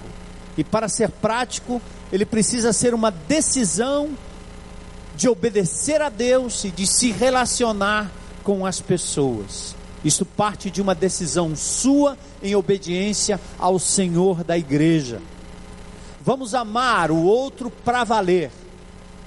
E 0.57 0.63
para 0.63 0.89
ser 0.89 1.09
prático, 1.09 1.81
ele 2.11 2.25
precisa 2.25 2.73
ser 2.73 2.93
uma 2.93 3.09
decisão 3.09 4.09
de 5.15 5.29
obedecer 5.29 6.01
a 6.01 6.09
Deus 6.09 6.65
e 6.65 6.71
de 6.71 6.85
se 6.85 7.13
relacionar 7.13 8.11
com 8.43 8.65
as 8.65 8.81
pessoas. 8.81 9.73
Isso 10.05 10.23
parte 10.23 10.69
de 10.69 10.83
uma 10.83 10.93
decisão 10.93 11.55
sua 11.55 12.15
em 12.43 12.55
obediência 12.55 13.41
ao 13.57 13.79
Senhor 13.79 14.43
da 14.43 14.55
igreja. 14.55 15.19
Vamos 16.23 16.53
amar 16.53 17.09
o 17.09 17.23
outro 17.23 17.71
para 17.71 18.03
valer. 18.03 18.51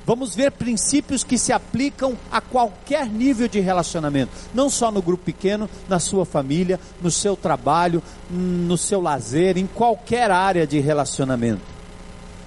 Vamos 0.07 0.35
ver 0.35 0.53
princípios 0.53 1.25
que 1.25 1.37
se 1.37 1.53
aplicam 1.53 2.17
a 2.31 2.41
qualquer 2.41 3.07
nível 3.09 3.49
de 3.49 3.61
relacionamento, 3.61 4.31
não 4.55 4.71
só 4.71 4.91
no 4.91 5.03
grupo 5.03 5.25
pequeno, 5.25 5.69
na 5.89 5.99
sua 5.99 6.25
família, 6.25 6.81
no 7.03 7.11
seu 7.11 7.37
trabalho, 7.37 8.03
no 8.31 8.79
seu 8.79 9.03
lazer, 9.03 9.59
em 9.59 9.67
qualquer 9.67 10.31
área 10.31 10.67
de 10.67 10.79
relacionamento. 10.79 11.61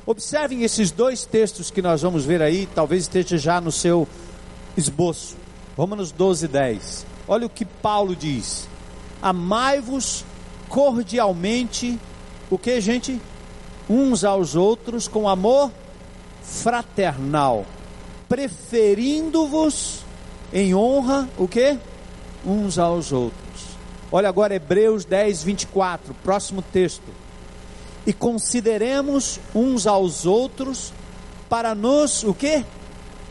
Observem 0.06 0.64
esses 0.64 0.90
dois 0.90 1.26
textos 1.26 1.70
que 1.70 1.82
nós 1.82 2.02
vamos 2.02 2.26
ver 2.26 2.42
aí, 2.42 2.68
talvez 2.74 3.04
esteja 3.04 3.38
já 3.38 3.62
no 3.62 3.72
seu 3.72 4.08
esboço. 4.76 5.36
Romanos 5.78 6.12
12, 6.12 6.48
10. 6.48 7.11
Olha 7.32 7.46
o 7.46 7.50
que 7.50 7.64
Paulo 7.64 8.14
diz: 8.14 8.68
Amai-vos 9.22 10.26
cordialmente, 10.68 11.98
o 12.50 12.58
que, 12.58 12.82
gente? 12.82 13.22
Uns 13.90 14.26
aos 14.26 14.54
outros 14.54 15.08
com 15.08 15.30
amor 15.30 15.72
fraternal, 16.44 17.66
preferindo-vos 18.28 20.02
em 20.52 20.76
honra 20.76 21.30
o 21.38 21.48
que? 21.48 21.80
Uns 22.46 22.78
aos 22.78 23.14
outros. 23.14 23.40
Olha 24.12 24.28
agora 24.28 24.56
Hebreus 24.56 25.06
10, 25.06 25.42
24, 25.44 26.14
próximo 26.16 26.62
texto. 26.62 27.14
E 28.06 28.12
consideremos 28.12 29.40
uns 29.56 29.88
aos 29.88 30.26
outros 30.26 30.92
para 31.48 31.74
nos 31.74 32.26
o 32.26 32.34
que? 32.34 32.66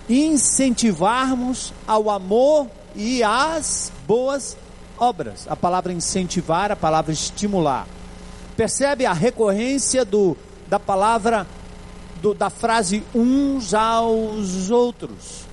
Incentivarmos 0.08 1.74
ao 1.86 2.08
amor 2.08 2.66
e 2.94 3.22
às 3.22 3.92
boas 4.06 4.56
obras. 4.98 5.46
A 5.48 5.56
palavra 5.56 5.92
incentivar, 5.92 6.70
a 6.70 6.76
palavra 6.76 7.12
estimular. 7.12 7.86
Percebe 8.56 9.06
a 9.06 9.12
recorrência 9.12 10.04
do, 10.04 10.36
da 10.68 10.78
palavra 10.78 11.46
do, 12.20 12.34
da 12.34 12.50
frase 12.50 13.02
uns 13.14 13.74
aos 13.74 14.70
outros. 14.70 15.46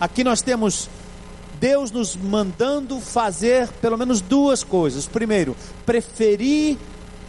Aqui 0.00 0.22
nós 0.24 0.40
temos 0.40 0.88
Deus 1.60 1.90
nos 1.90 2.16
mandando 2.16 3.00
fazer 3.00 3.68
pelo 3.82 3.98
menos 3.98 4.20
duas 4.20 4.64
coisas. 4.64 5.06
Primeiro, 5.06 5.54
preferir 5.84 6.78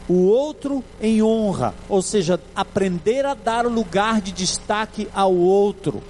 o 0.07 0.25
outro 0.25 0.83
em 1.01 1.21
honra, 1.21 1.73
ou 1.89 2.01
seja, 2.01 2.39
aprender 2.55 3.25
a 3.25 3.33
dar 3.33 3.65
lugar 3.65 4.21
de 4.21 4.31
destaque 4.31 5.07
ao 5.13 5.35
outro. 5.35 6.01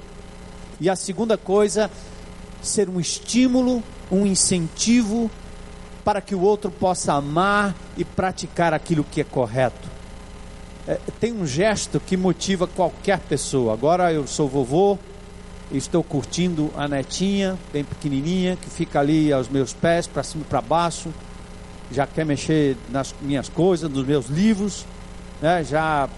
E 0.79 0.89
a 0.89 0.95
segunda 0.95 1.37
coisa, 1.37 1.89
ser 2.61 2.89
um 2.89 2.99
estímulo, 2.99 3.83
um 4.11 4.25
incentivo 4.25 5.29
para 6.03 6.21
que 6.21 6.35
o 6.35 6.41
outro 6.41 6.71
possa 6.71 7.13
amar 7.13 7.75
e 7.97 8.03
praticar 8.03 8.73
aquilo 8.73 9.03
que 9.03 9.21
é 9.21 9.23
correto 9.23 10.01
é, 10.87 10.99
tem 11.19 11.31
um 11.31 11.45
gesto 11.45 11.99
que 11.99 12.17
motiva 12.17 12.67
qualquer 12.67 13.19
pessoa. 13.19 13.73
Agora 13.73 14.11
eu 14.11 14.25
sou 14.27 14.47
vovô, 14.47 14.97
estou 15.71 16.03
curtindo 16.03 16.71
a 16.75 16.87
netinha, 16.87 17.57
bem 17.71 17.83
pequenininha, 17.83 18.55
que 18.55 18.69
fica 18.69 18.99
ali 18.99 19.31
aos 19.31 19.47
meus 19.47 19.73
pés, 19.73 20.07
para 20.07 20.23
cima 20.23 20.43
e 20.43 20.49
para 20.49 20.61
baixo, 20.61 21.13
já 21.91 22.07
quer 22.07 22.25
mexer 22.25 22.77
nas 22.89 23.13
minhas 23.21 23.49
coisas, 23.49 23.89
nos 23.89 24.05
meus 24.05 24.27
livros, 24.27 24.85
né? 25.41 25.63
já 25.63 26.09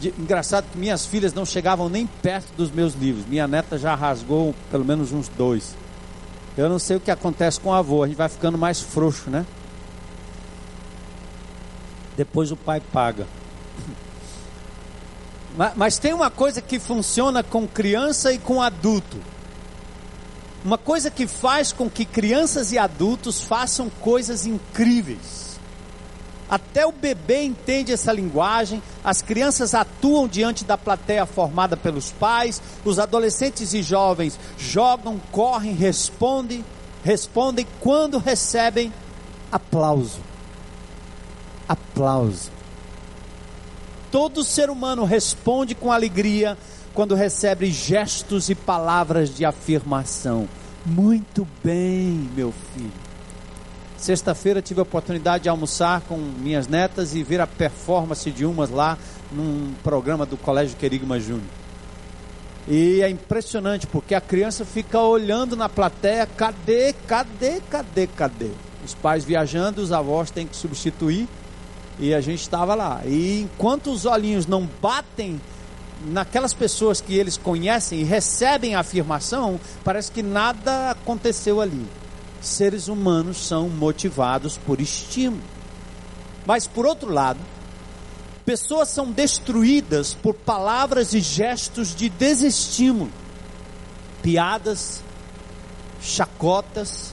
de, 0.00 0.08
engraçado 0.18 0.66
que 0.70 0.78
minhas 0.78 1.06
filhas 1.06 1.32
não 1.32 1.44
chegavam 1.44 1.88
nem 1.88 2.06
perto 2.06 2.52
dos 2.56 2.70
meus 2.70 2.94
livros. 2.94 3.26
Minha 3.26 3.48
neta 3.48 3.78
já 3.78 3.94
rasgou 3.94 4.54
pelo 4.70 4.84
menos 4.84 5.12
uns 5.12 5.28
dois. 5.28 5.74
Eu 6.56 6.68
não 6.68 6.78
sei 6.78 6.96
o 6.96 7.00
que 7.00 7.10
acontece 7.10 7.60
com 7.60 7.70
o 7.70 7.74
avô, 7.74 8.02
a 8.02 8.06
gente 8.06 8.16
vai 8.16 8.28
ficando 8.28 8.56
mais 8.56 8.80
frouxo, 8.80 9.28
né? 9.28 9.44
Depois 12.16 12.50
o 12.50 12.56
pai 12.56 12.80
paga. 12.80 13.26
Mas, 15.56 15.72
mas 15.74 15.98
tem 15.98 16.12
uma 16.12 16.30
coisa 16.30 16.60
que 16.60 16.78
funciona 16.78 17.42
com 17.42 17.66
criança 17.66 18.30
e 18.30 18.38
com 18.38 18.60
adulto. 18.60 19.16
Uma 20.62 20.76
coisa 20.76 21.10
que 21.10 21.26
faz 21.26 21.72
com 21.72 21.88
que 21.88 22.04
crianças 22.04 22.72
e 22.72 22.78
adultos 22.78 23.40
façam 23.40 23.88
coisas 23.88 24.44
incríveis. 24.44 25.45
Até 26.48 26.86
o 26.86 26.92
bebê 26.92 27.42
entende 27.42 27.92
essa 27.92 28.12
linguagem, 28.12 28.80
as 29.02 29.20
crianças 29.20 29.74
atuam 29.74 30.28
diante 30.28 30.64
da 30.64 30.78
plateia 30.78 31.26
formada 31.26 31.76
pelos 31.76 32.12
pais, 32.12 32.62
os 32.84 32.98
adolescentes 32.98 33.74
e 33.74 33.82
jovens 33.82 34.38
jogam, 34.56 35.20
correm, 35.32 35.74
respondem, 35.74 36.64
respondem 37.04 37.66
quando 37.80 38.18
recebem 38.18 38.92
aplauso. 39.50 40.20
Aplauso. 41.68 42.50
Todo 44.10 44.44
ser 44.44 44.70
humano 44.70 45.04
responde 45.04 45.74
com 45.74 45.90
alegria 45.90 46.56
quando 46.94 47.14
recebe 47.14 47.70
gestos 47.70 48.48
e 48.48 48.54
palavras 48.54 49.34
de 49.34 49.44
afirmação. 49.44 50.48
Muito 50.84 51.46
bem, 51.62 52.30
meu 52.34 52.54
filho. 52.72 53.05
Sexta-feira 53.96 54.60
tive 54.60 54.80
a 54.80 54.82
oportunidade 54.82 55.44
de 55.44 55.48
almoçar 55.48 56.02
com 56.02 56.16
minhas 56.16 56.68
netas 56.68 57.14
e 57.14 57.22
ver 57.22 57.40
a 57.40 57.46
performance 57.46 58.30
de 58.30 58.44
umas 58.44 58.70
lá 58.70 58.98
num 59.32 59.72
programa 59.82 60.26
do 60.26 60.36
Colégio 60.36 60.76
Querigma 60.76 61.18
Júnior. 61.18 61.48
E 62.68 63.00
é 63.00 63.08
impressionante 63.08 63.86
porque 63.86 64.14
a 64.14 64.20
criança 64.20 64.64
fica 64.64 65.00
olhando 65.00 65.56
na 65.56 65.68
plateia, 65.68 66.26
cadê, 66.26 66.92
cadê, 67.06 67.60
cadê, 67.70 68.06
cadê? 68.08 68.50
Os 68.84 68.94
pais 68.94 69.24
viajando, 69.24 69.80
os 69.80 69.92
avós 69.92 70.30
têm 70.30 70.46
que 70.46 70.56
substituir 70.56 71.26
e 71.98 72.12
a 72.12 72.20
gente 72.20 72.40
estava 72.40 72.74
lá. 72.74 73.02
E 73.04 73.40
enquanto 73.40 73.90
os 73.90 74.04
olhinhos 74.04 74.46
não 74.46 74.68
batem 74.82 75.40
naquelas 76.04 76.52
pessoas 76.52 77.00
que 77.00 77.14
eles 77.14 77.36
conhecem 77.36 78.00
e 78.00 78.04
recebem 78.04 78.74
a 78.74 78.80
afirmação, 78.80 79.58
parece 79.82 80.12
que 80.12 80.22
nada 80.22 80.90
aconteceu 80.90 81.60
ali. 81.60 81.86
Seres 82.46 82.88
humanos 82.88 83.46
são 83.46 83.68
motivados 83.68 84.58
por 84.58 84.80
estímulo. 84.80 85.42
Mas 86.46 86.66
por 86.66 86.86
outro 86.86 87.12
lado, 87.12 87.40
pessoas 88.44 88.88
são 88.88 89.10
destruídas 89.10 90.14
por 90.14 90.34
palavras 90.34 91.12
e 91.12 91.20
gestos 91.20 91.94
de 91.94 92.08
desestímulo, 92.08 93.10
piadas, 94.22 95.02
chacotas 96.00 97.12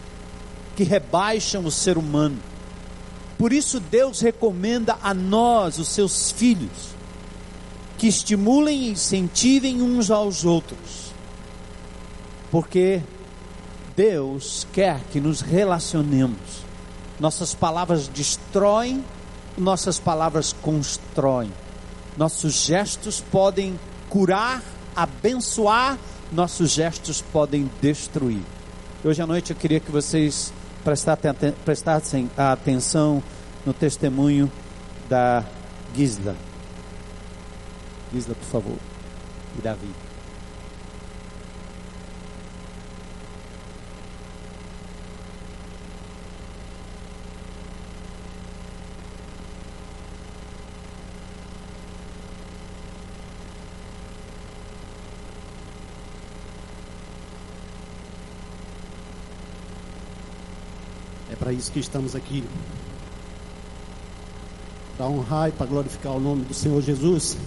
que 0.76 0.84
rebaixam 0.84 1.66
o 1.66 1.72
ser 1.72 1.98
humano 1.98 2.40
por 3.44 3.52
isso 3.52 3.80
Deus 3.80 4.22
recomenda 4.22 4.98
a 5.04 5.14
nós, 5.14 5.78
os 5.78 5.90
seus 5.90 6.32
filhos, 6.32 6.96
que 7.98 8.08
estimulem 8.08 8.84
e 8.84 8.92
incentivem 8.92 9.82
uns 9.82 10.10
aos 10.10 10.46
outros. 10.46 11.12
Porque 12.50 13.02
Deus 13.96 14.68
quer 14.74 15.00
que 15.12 15.20
nos 15.20 15.42
relacionemos. 15.42 16.64
Nossas 17.20 17.54
palavras 17.54 18.08
destroem, 18.08 19.04
nossas 19.58 20.00
palavras 20.00 20.54
constroem. 20.54 21.52
Nossos 22.18 22.54
gestos 22.54 23.22
podem 23.22 23.80
curar, 24.10 24.62
abençoar, 24.96 25.98
nossos 26.32 26.72
gestos 26.72 27.22
podem 27.22 27.70
destruir. 27.82 28.42
Hoje 29.04 29.22
à 29.22 29.28
noite 29.28 29.52
eu 29.52 29.56
queria 29.56 29.80
que 29.80 29.92
vocês 29.92 30.54
prestassem 31.64 32.30
atenção 32.38 33.24
no 33.66 33.74
testemunho 33.74 34.52
da 35.10 35.44
Gisla. 35.96 36.36
Gisla, 38.14 38.36
por 38.36 38.46
favor. 38.46 38.78
E 39.58 39.62
Davi. 39.62 40.03
Isso 61.54 61.72
que 61.72 61.80
estamos 61.80 62.16
aqui. 62.16 62.44
Para 64.98 65.08
honrar 65.08 65.50
e 65.50 65.52
para 65.52 65.66
glorificar 65.66 66.14
o 66.14 66.20
nome 66.20 66.44
do 66.46 66.54
Senhor 66.54 66.82
Jesus. 66.82 67.38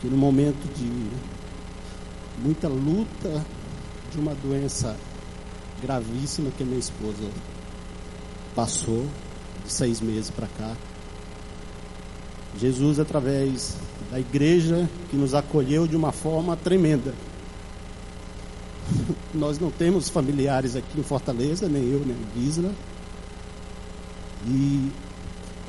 Que 0.00 0.08
no 0.08 0.16
momento 0.16 0.66
de 0.76 1.10
muita 2.42 2.68
luta 2.68 3.44
de 4.12 4.18
uma 4.18 4.34
doença 4.34 4.96
gravíssima 5.80 6.50
que 6.56 6.64
minha 6.64 6.78
esposa 6.78 7.28
passou, 8.54 9.06
de 9.64 9.72
seis 9.72 10.00
meses 10.00 10.30
para 10.30 10.46
cá. 10.46 10.76
Jesus, 12.58 13.00
através 13.00 13.76
da 14.10 14.20
igreja 14.20 14.88
que 15.10 15.16
nos 15.16 15.34
acolheu 15.34 15.86
de 15.86 15.96
uma 15.96 16.12
forma 16.12 16.56
tremenda. 16.56 17.12
Nós 19.34 19.58
não 19.58 19.70
temos 19.70 20.08
familiares 20.08 20.76
aqui 20.76 21.00
em 21.00 21.02
Fortaleza, 21.02 21.68
nem 21.68 21.82
eu, 21.90 22.00
nem 22.06 22.16
Gisela. 22.36 22.72
E 24.46 24.90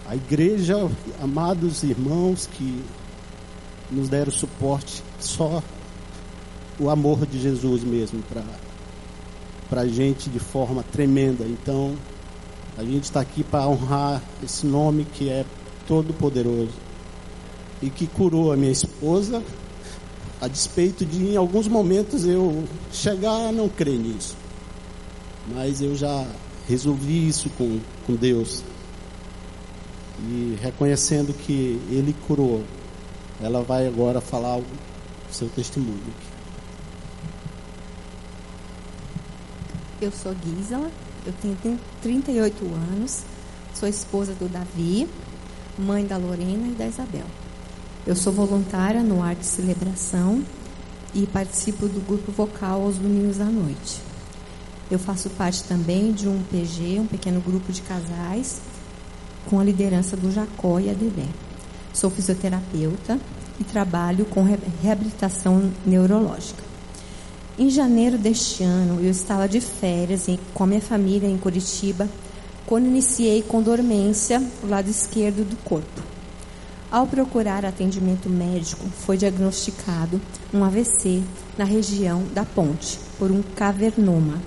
a 0.05 0.15
igreja, 0.15 0.89
amados 1.19 1.81
irmãos 1.83 2.47
que 2.47 2.83
nos 3.91 4.07
deram 4.07 4.31
suporte, 4.31 5.01
só 5.19 5.63
o 6.79 6.89
amor 6.89 7.25
de 7.25 7.39
Jesus 7.39 7.83
mesmo 7.83 8.21
para 9.69 9.81
a 9.81 9.87
gente 9.87 10.29
de 10.29 10.39
forma 10.39 10.83
tremenda. 10.91 11.45
Então, 11.45 11.95
a 12.77 12.83
gente 12.83 13.05
está 13.05 13.21
aqui 13.21 13.43
para 13.43 13.67
honrar 13.67 14.21
esse 14.43 14.65
nome 14.65 15.05
que 15.05 15.29
é 15.29 15.45
todo 15.87 16.13
poderoso 16.13 16.73
e 17.81 17.89
que 17.89 18.05
curou 18.05 18.51
a 18.51 18.57
minha 18.57 18.71
esposa, 18.71 19.41
a 20.45 20.47
despeito 20.47 21.03
de 21.03 21.31
em 21.31 21.35
alguns 21.35 21.67
momentos 21.67 22.23
eu 22.23 22.63
chegar 22.91 23.49
a 23.49 23.51
não 23.51 23.67
crer 23.67 23.97
nisso. 23.97 24.35
Mas 25.53 25.81
eu 25.81 25.95
já 25.95 26.25
resolvi 26.67 27.27
isso 27.27 27.49
com, 27.57 27.79
com 28.05 28.15
Deus. 28.15 28.63
E 30.19 30.57
reconhecendo 30.61 31.33
que 31.33 31.79
Ele 31.89 32.15
curou, 32.27 32.63
ela 33.41 33.63
vai 33.63 33.87
agora 33.87 34.21
falar 34.21 34.57
o 34.57 34.65
seu 35.31 35.49
testemunho. 35.49 35.99
Eu 39.99 40.11
sou 40.11 40.35
Gisela, 40.43 40.91
eu 41.25 41.33
tenho 41.41 41.79
38 42.01 42.65
anos, 42.65 43.23
sou 43.73 43.89
esposa 43.89 44.33
do 44.33 44.47
Davi, 44.47 45.07
mãe 45.77 46.05
da 46.05 46.17
Lorena 46.17 46.67
e 46.67 46.71
da 46.71 46.85
Isabel. 46.85 47.25
Eu 48.07 48.15
sou 48.15 48.31
voluntária 48.31 49.01
no 49.01 49.23
Arte 49.23 49.43
Celebração 49.47 50.43
e 51.11 51.25
participo 51.25 51.87
do 51.87 51.99
grupo 52.05 52.31
vocal 52.31 52.83
aos 52.83 52.97
domingos 52.97 53.41
à 53.41 53.45
noite. 53.45 53.99
Eu 54.91 54.99
faço 54.99 55.27
parte 55.31 55.63
também 55.63 56.11
de 56.11 56.29
um 56.29 56.39
PG, 56.43 56.99
um 56.99 57.07
pequeno 57.07 57.41
grupo 57.41 57.71
de 57.71 57.81
casais, 57.81 58.61
com 59.49 59.59
a 59.59 59.63
liderança 59.63 60.15
do 60.15 60.31
Jacó 60.31 60.79
e 60.79 60.87
a 60.91 60.93
Dedé. 60.93 61.25
Sou 61.95 62.11
fisioterapeuta 62.11 63.19
e 63.59 63.63
trabalho 63.63 64.25
com 64.25 64.45
reabilitação 64.83 65.71
neurológica. 65.83 66.63
Em 67.57 67.71
janeiro 67.71 68.19
deste 68.19 68.61
ano, 68.61 69.01
eu 69.01 69.09
estava 69.09 69.49
de 69.49 69.59
férias 69.59 70.27
com 70.53 70.63
a 70.63 70.67
minha 70.67 70.81
família 70.81 71.27
em 71.27 71.39
Curitiba, 71.39 72.07
quando 72.67 72.85
iniciei 72.85 73.41
com 73.41 73.63
dormência 73.63 74.43
o 74.63 74.67
lado 74.67 74.91
esquerdo 74.91 75.43
do 75.43 75.55
corpo. 75.63 76.14
Ao 76.95 77.05
procurar 77.05 77.65
atendimento 77.65 78.29
médico, 78.29 78.85
foi 78.87 79.17
diagnosticado 79.17 80.21
um 80.53 80.63
AVC 80.63 81.21
na 81.57 81.65
região 81.65 82.23
da 82.33 82.45
ponte 82.45 82.97
por 83.19 83.29
um 83.31 83.41
cavernoma. 83.41 84.41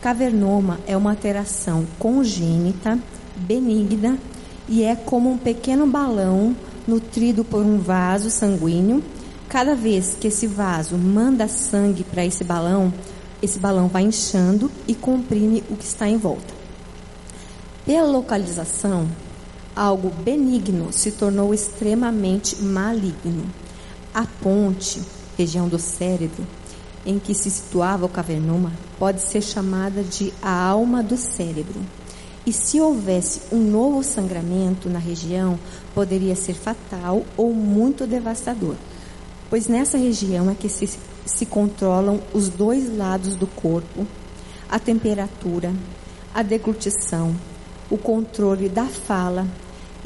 Cavernoma 0.00 0.80
é 0.86 0.96
uma 0.96 1.10
alteração 1.10 1.86
congênita, 1.98 2.98
benigna 3.36 4.18
e 4.66 4.84
é 4.84 4.96
como 4.96 5.30
um 5.30 5.36
pequeno 5.36 5.86
balão 5.86 6.56
nutrido 6.88 7.44
por 7.44 7.60
um 7.62 7.76
vaso 7.76 8.30
sanguíneo 8.30 9.04
Cada 9.46 9.74
vez 9.74 10.16
que 10.18 10.28
esse 10.28 10.46
vaso 10.46 10.96
manda 10.96 11.46
sangue 11.46 12.04
para 12.04 12.24
esse 12.24 12.42
balão, 12.42 12.90
esse 13.42 13.58
balão 13.58 13.86
vai 13.86 14.02
inchando 14.02 14.70
e 14.88 14.94
comprime 14.94 15.62
o 15.68 15.76
que 15.76 15.84
está 15.84 16.08
em 16.08 16.16
volta. 16.16 16.54
Pela 17.84 18.08
localização, 18.08 19.06
algo 19.76 20.10
benigno 20.10 20.90
se 20.90 21.12
tornou 21.12 21.52
extremamente 21.52 22.56
maligno. 22.56 23.44
A 24.12 24.26
ponte, 24.42 25.00
região 25.36 25.68
do 25.68 25.78
cérebro, 25.78 26.46
em 27.04 27.18
que 27.18 27.34
se 27.34 27.50
situava 27.50 28.06
o 28.06 28.08
cavernoma, 28.08 28.72
pode 28.98 29.20
ser 29.20 29.42
chamada 29.42 30.02
de 30.02 30.32
a 30.42 30.50
alma 30.50 31.02
do 31.02 31.16
cérebro. 31.16 31.80
E 32.46 32.52
se 32.52 32.80
houvesse 32.80 33.42
um 33.52 33.60
novo 33.60 34.02
sangramento 34.02 34.88
na 34.88 34.98
região, 34.98 35.58
poderia 35.94 36.34
ser 36.34 36.54
fatal 36.54 37.24
ou 37.36 37.52
muito 37.52 38.06
devastador 38.06 38.76
pois 39.48 39.68
nessa 39.68 39.96
região 39.96 40.50
é 40.50 40.54
que 40.54 40.68
se, 40.68 40.88
se 41.24 41.46
controlam 41.46 42.20
os 42.32 42.48
dois 42.48 42.96
lados 42.96 43.36
do 43.36 43.46
corpo, 43.46 44.06
a 44.68 44.78
temperatura, 44.78 45.72
a 46.34 46.42
deglutição, 46.42 47.34
o 47.90 47.96
controle 47.96 48.68
da 48.68 48.84
fala 48.84 49.46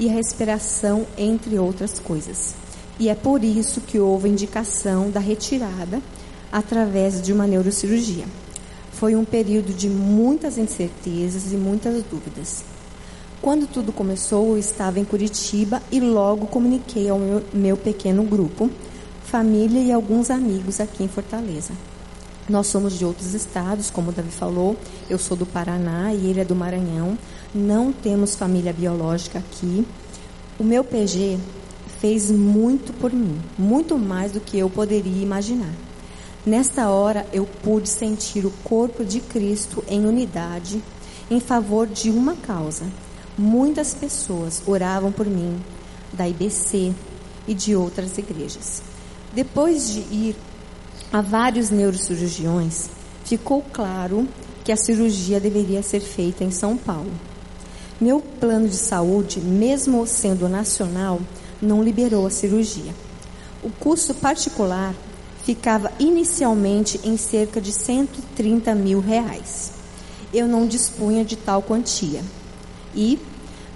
e 0.00 0.08
a 0.08 0.12
respiração, 0.12 1.06
entre 1.16 1.56
outras 1.60 2.00
coisas. 2.00 2.56
E 2.98 3.08
é 3.08 3.14
por 3.14 3.44
isso 3.44 3.80
que 3.80 4.00
houve 4.00 4.26
a 4.26 4.32
indicação 4.32 5.10
da 5.10 5.20
retirada 5.20 6.02
através 6.50 7.22
de 7.22 7.32
uma 7.32 7.46
neurocirurgia. 7.46 8.24
Foi 8.92 9.14
um 9.14 9.24
período 9.24 9.72
de 9.72 9.88
muitas 9.88 10.58
incertezas 10.58 11.52
e 11.52 11.56
muitas 11.56 12.02
dúvidas. 12.02 12.64
Quando 13.40 13.68
tudo 13.68 13.92
começou, 13.92 14.48
eu 14.48 14.58
estava 14.58 14.98
em 14.98 15.04
Curitiba 15.04 15.80
e 15.92 16.00
logo 16.00 16.48
comuniquei 16.48 17.08
ao 17.08 17.18
meu, 17.18 17.44
meu 17.52 17.76
pequeno 17.76 18.24
grupo 18.24 18.68
família 19.30 19.80
e 19.80 19.92
alguns 19.92 20.28
amigos 20.28 20.80
aqui 20.80 21.04
em 21.04 21.08
Fortaleza. 21.08 21.72
Nós 22.48 22.66
somos 22.66 22.98
de 22.98 23.04
outros 23.04 23.32
estados, 23.32 23.88
como 23.88 24.10
o 24.10 24.12
Davi 24.12 24.32
falou, 24.32 24.76
eu 25.08 25.18
sou 25.20 25.36
do 25.36 25.46
Paraná 25.46 26.12
e 26.12 26.26
ele 26.26 26.40
é 26.40 26.44
do 26.44 26.56
Maranhão. 26.56 27.16
Não 27.52 27.92
temos 27.92 28.36
família 28.36 28.72
biológica 28.72 29.40
aqui. 29.40 29.84
O 30.56 30.62
meu 30.62 30.84
PG 30.84 31.36
fez 31.98 32.30
muito 32.30 32.92
por 32.92 33.12
mim, 33.12 33.40
muito 33.58 33.98
mais 33.98 34.30
do 34.30 34.40
que 34.40 34.56
eu 34.56 34.70
poderia 34.70 35.20
imaginar. 35.20 35.74
Nesta 36.46 36.88
hora 36.88 37.26
eu 37.32 37.44
pude 37.44 37.88
sentir 37.88 38.46
o 38.46 38.52
corpo 38.62 39.04
de 39.04 39.20
Cristo 39.20 39.82
em 39.88 40.06
unidade 40.06 40.80
em 41.28 41.40
favor 41.40 41.88
de 41.88 42.08
uma 42.08 42.36
causa. 42.36 42.86
Muitas 43.36 43.94
pessoas 43.94 44.62
oravam 44.64 45.10
por 45.10 45.26
mim, 45.26 45.60
da 46.12 46.28
IBC 46.28 46.94
e 47.48 47.54
de 47.54 47.74
outras 47.74 48.16
igrejas. 48.16 48.80
Depois 49.32 49.90
de 49.92 50.00
ir 50.14 50.36
a 51.12 51.20
vários 51.20 51.68
neurocirurgiões, 51.68 52.90
ficou 53.24 53.60
claro 53.72 54.28
que 54.64 54.70
a 54.70 54.76
cirurgia 54.76 55.40
deveria 55.40 55.82
ser 55.82 56.00
feita 56.00 56.44
em 56.44 56.52
São 56.52 56.76
Paulo. 56.76 57.10
Meu 58.00 58.18
plano 58.18 58.66
de 58.66 58.76
saúde, 58.76 59.40
mesmo 59.40 60.06
sendo 60.06 60.48
nacional, 60.48 61.20
não 61.60 61.82
liberou 61.82 62.26
a 62.26 62.30
cirurgia. 62.30 62.94
O 63.62 63.68
custo 63.68 64.14
particular 64.14 64.94
ficava 65.44 65.92
inicialmente 65.98 66.98
em 67.04 67.18
cerca 67.18 67.60
de 67.60 67.70
130 67.72 68.74
mil 68.74 69.00
reais. 69.00 69.72
Eu 70.32 70.48
não 70.48 70.66
dispunha 70.66 71.26
de 71.26 71.36
tal 71.36 71.62
quantia. 71.62 72.22
E, 72.94 73.18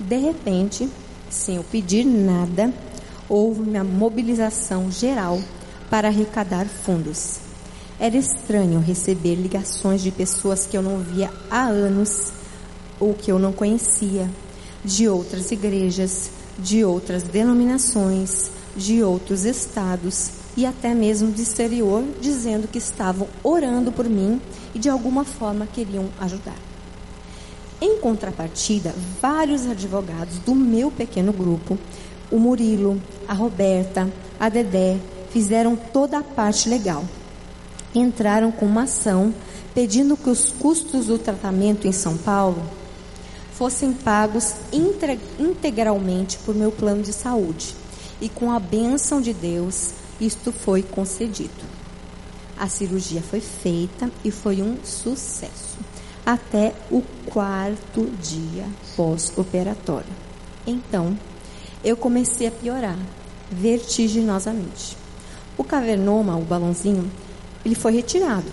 de 0.00 0.16
repente, 0.16 0.88
sem 1.28 1.56
eu 1.56 1.64
pedir 1.64 2.06
nada, 2.06 2.72
houve 3.28 3.60
uma 3.60 3.84
mobilização 3.84 4.90
geral 4.90 5.38
para 5.90 6.08
arrecadar 6.08 6.66
fundos. 6.66 7.40
Era 8.00 8.16
estranho 8.16 8.80
receber 8.80 9.34
ligações 9.34 10.02
de 10.02 10.10
pessoas 10.10 10.66
que 10.66 10.78
eu 10.78 10.82
não 10.82 10.98
via 11.00 11.30
há 11.50 11.64
anos 11.64 12.32
ou 12.98 13.14
que 13.14 13.30
eu 13.30 13.38
não 13.38 13.52
conhecia, 13.52 14.28
de 14.85 15.09
outras 15.09 15.50
igrejas, 15.50 16.30
de 16.59 16.85
outras 16.85 17.22
denominações, 17.22 18.50
de 18.76 19.02
outros 19.02 19.44
estados 19.44 20.30
e 20.57 20.66
até 20.66 20.94
mesmo 20.94 21.30
do 21.30 21.40
exterior, 21.40 22.04
dizendo 22.20 22.68
que 22.68 22.78
estavam 22.78 23.26
orando 23.42 23.90
por 23.90 24.09
mim 24.09 24.40
e 24.74 24.78
de 24.78 24.88
alguma 24.88 25.24
forma 25.24 25.66
queriam 25.66 26.09
ajudar. 26.20 26.59
Em 27.80 27.98
contrapartida, 27.98 28.94
vários 29.20 29.66
advogados 29.66 30.38
do 30.38 30.54
meu 30.54 30.90
pequeno 30.90 31.33
grupo 31.33 31.78
o 32.30 32.38
Murilo, 32.38 33.00
a 33.28 33.35
Roberta, 33.35 34.11
a 34.40 34.48
Dedé 34.48 34.98
fizeram 35.30 35.76
toda 35.76 36.18
a 36.18 36.22
parte 36.22 36.68
legal. 36.68 37.04
Entraram 37.94 38.50
com 38.50 38.66
uma 38.66 38.83
ação 38.83 39.33
pedindo 39.74 40.16
que 40.16 40.30
os 40.30 40.50
custos 40.50 41.07
do 41.07 41.18
tratamento 41.18 41.87
em 41.87 41.92
São 41.92 42.16
Paulo 42.16 42.62
fossem 43.57 43.93
pagos 43.93 44.55
integralmente 45.38 46.38
por 46.38 46.55
meu 46.55 46.73
plano 46.73 47.03
de 47.03 47.12
saúde. 47.12 47.75
E 48.21 48.29
com 48.29 48.51
a 48.51 48.59
bênção 48.59 49.21
de 49.21 49.33
Deus, 49.33 49.93
isto 50.21 50.53
foi 50.53 50.83
concedido. 50.83 51.64
A 52.59 52.69
cirurgia 52.69 53.21
foi 53.21 53.40
feita 53.40 54.11
e 54.25 54.31
foi 54.31 54.62
um 54.62 54.77
sucesso. 54.85 55.79
até 56.25 56.73
o 56.90 57.03
quarto 57.27 58.07
dia 58.23 58.64
pós-operatório. 58.97 60.09
Então, 60.67 61.19
eu 61.85 61.97
comecei 61.97 62.47
a 62.47 62.51
piorar 62.51 62.99
vertiginosamente. 63.51 64.97
O 65.59 65.62
cavernoma, 65.62 66.37
o 66.37 66.43
balãozinho, 66.43 67.11
ele 67.64 67.75
foi 67.75 67.93
retirado, 67.93 68.51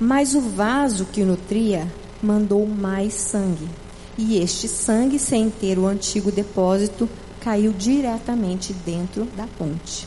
mas 0.00 0.34
o 0.34 0.40
vaso 0.40 1.04
que 1.04 1.22
o 1.22 1.26
nutria 1.26 1.86
mandou 2.22 2.66
mais 2.66 3.12
sangue. 3.14 3.68
E 4.16 4.38
este 4.38 4.68
sangue, 4.68 5.18
sem 5.18 5.48
ter 5.48 5.78
o 5.78 5.86
antigo 5.86 6.30
depósito, 6.30 7.08
caiu 7.40 7.72
diretamente 7.72 8.72
dentro 8.72 9.24
da 9.36 9.46
ponte. 9.58 10.06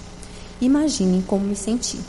Imaginem 0.62 1.22
como 1.22 1.46
me 1.46 1.56
senti. 1.56 2.00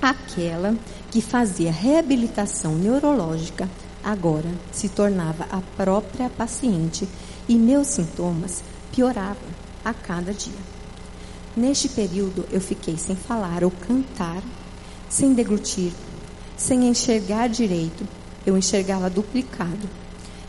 Aquela 0.00 0.76
que 1.10 1.20
fazia 1.20 1.72
reabilitação 1.72 2.74
neurológica 2.74 3.68
agora 4.02 4.50
se 4.70 4.88
tornava 4.88 5.46
a 5.50 5.60
própria 5.76 6.28
paciente 6.28 7.08
e 7.48 7.56
meus 7.56 7.88
sintomas 7.88 8.62
pioravam 8.92 9.48
a 9.84 9.94
cada 9.94 10.32
dia. 10.32 10.52
Neste 11.56 11.88
período 11.88 12.44
eu 12.52 12.60
fiquei 12.60 12.98
sem 12.98 13.16
falar 13.16 13.64
ou 13.64 13.70
cantar, 13.70 14.42
sem 15.08 15.32
deglutir, 15.32 15.92
sem 16.56 16.86
enxergar 16.88 17.48
direito, 17.48 18.06
eu 18.44 18.58
enxergava 18.58 19.08
duplicado, 19.08 19.88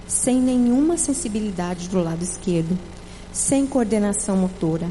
sem 0.08 0.40
nenhuma 0.40 0.98
sensibilidade 0.98 1.90
do 1.90 2.02
lado 2.02 2.24
esquerdo, 2.24 2.78
sem 3.32 3.66
coordenação 3.66 4.38
motora, 4.38 4.90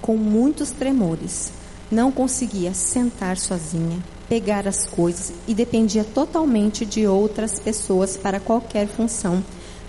com 0.00 0.16
muitos 0.16 0.70
tremores. 0.70 1.52
Não 1.90 2.10
conseguia 2.10 2.74
sentar 2.74 3.36
sozinha, 3.36 3.98
pegar 4.28 4.66
as 4.66 4.86
coisas 4.86 5.32
e 5.46 5.54
dependia 5.54 6.04
totalmente 6.04 6.84
de 6.84 7.06
outras 7.06 7.58
pessoas 7.60 8.16
para 8.16 8.40
qualquer 8.40 8.88
função, 8.88 9.42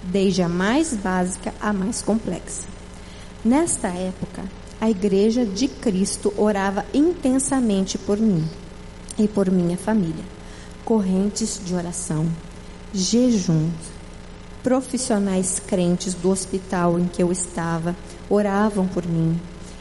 desde 0.04 0.42
a 0.42 0.50
mais 0.50 0.94
básica 0.94 1.54
à 1.60 1.74
mais 1.74 2.02
complexa. 2.02 2.64
Nesta 3.44 3.88
época, 3.88 4.44
a 4.80 4.90
Igreja 4.90 5.46
de 5.46 5.68
Cristo 5.68 6.32
orava 6.38 6.86
intensamente 6.94 7.98
por 7.98 8.18
mim 8.18 8.48
e 9.18 9.28
por 9.28 9.50
minha 9.50 9.78
família. 9.78 10.24
Correntes 10.86 11.60
de 11.64 11.74
oração, 11.74 12.28
jejuns, 12.94 13.97
profissionais 14.64 15.60
crentes 15.60 16.14
do 16.14 16.30
hospital 16.30 17.00
em 17.00 17.08
que 17.08 17.22
eu 17.22 17.32
estava 17.32 17.96
oravam 18.30 18.88
por 18.88 19.06
mim. 19.06 19.40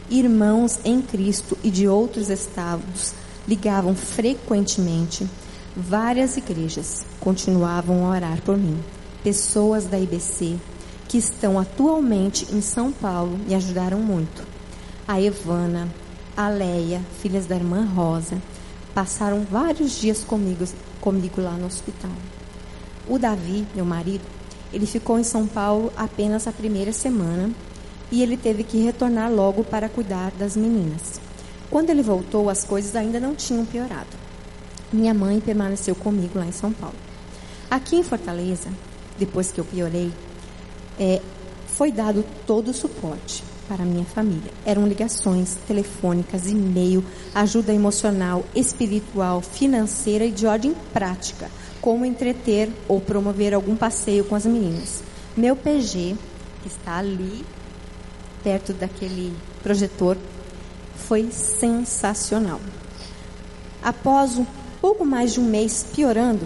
Irmãos 0.09 0.79
em 0.85 1.01
Cristo 1.01 1.57
e 1.63 1.69
de 1.69 1.87
outros 1.87 2.29
estados 2.29 3.13
ligavam 3.47 3.95
frequentemente. 3.95 5.27
Várias 5.75 6.37
igrejas 6.37 7.05
continuavam 7.19 8.05
a 8.05 8.09
orar 8.09 8.41
por 8.41 8.57
mim. 8.57 8.79
Pessoas 9.23 9.85
da 9.85 9.99
IBC 9.99 10.57
que 11.07 11.17
estão 11.17 11.59
atualmente 11.59 12.47
em 12.53 12.61
São 12.61 12.91
Paulo 12.91 13.37
me 13.47 13.55
ajudaram 13.55 13.99
muito 13.99 14.57
a 15.07 15.21
Evana, 15.21 15.87
a 16.35 16.49
Leia, 16.49 17.01
filhas 17.21 17.45
da 17.45 17.55
irmã 17.55 17.85
Rosa, 17.85 18.41
passaram 18.93 19.45
vários 19.49 19.97
dias 19.97 20.21
comigo, 20.21 20.65
comigo 20.99 21.41
lá 21.41 21.51
no 21.51 21.65
hospital. 21.65 22.11
O 23.07 23.17
Davi, 23.17 23.65
meu 23.73 23.85
marido, 23.85 24.25
ele 24.73 24.85
ficou 24.85 25.17
em 25.19 25.23
São 25.23 25.47
Paulo 25.47 25.91
apenas 25.95 26.47
a 26.47 26.51
primeira 26.51 26.91
semana 26.91 27.51
e 28.11 28.21
ele 28.21 28.37
teve 28.37 28.63
que 28.63 28.83
retornar 28.83 29.31
logo 29.31 29.63
para 29.63 29.89
cuidar 29.89 30.31
das 30.31 30.55
meninas. 30.55 31.19
Quando 31.69 31.89
ele 31.89 32.01
voltou, 32.01 32.49
as 32.49 32.63
coisas 32.63 32.95
ainda 32.95 33.19
não 33.19 33.35
tinham 33.35 33.65
piorado. 33.65 34.07
Minha 34.91 35.13
mãe 35.13 35.39
permaneceu 35.39 35.95
comigo 35.95 36.39
lá 36.39 36.45
em 36.45 36.51
São 36.51 36.71
Paulo. 36.71 36.95
Aqui 37.69 37.97
em 37.97 38.03
Fortaleza, 38.03 38.69
depois 39.19 39.51
que 39.51 39.59
eu 39.59 39.65
piorei, 39.65 40.11
é, 40.97 41.21
foi 41.67 41.91
dado 41.91 42.23
todo 42.45 42.69
o 42.69 42.73
suporte 42.73 43.43
para 43.67 43.83
minha 43.83 44.05
família. 44.05 44.51
Eram 44.65 44.87
ligações 44.87 45.57
telefônicas, 45.67 46.47
e-mail, 46.47 47.03
ajuda 47.35 47.73
emocional, 47.73 48.45
espiritual, 48.55 49.41
financeira 49.41 50.25
e 50.25 50.31
de 50.31 50.47
ordem 50.47 50.73
prática, 50.93 51.51
como 51.87 52.03
entreter 52.03 52.69
ou 52.85 52.99
promover 52.99 53.53
algum 53.53 53.73
passeio 53.73 54.25
com 54.25 54.35
as 54.35 54.45
meninas. 54.45 55.01
Meu 55.37 55.55
PG, 55.55 56.17
que 56.61 56.67
está 56.67 56.97
ali, 56.97 57.45
perto 58.43 58.73
daquele 58.73 59.31
projetor, 59.63 60.17
foi 60.97 61.31
sensacional. 61.31 62.59
Após 63.81 64.37
um 64.37 64.45
pouco 64.81 65.05
mais 65.05 65.31
de 65.31 65.39
um 65.39 65.45
mês 65.45 65.87
piorando, 65.95 66.45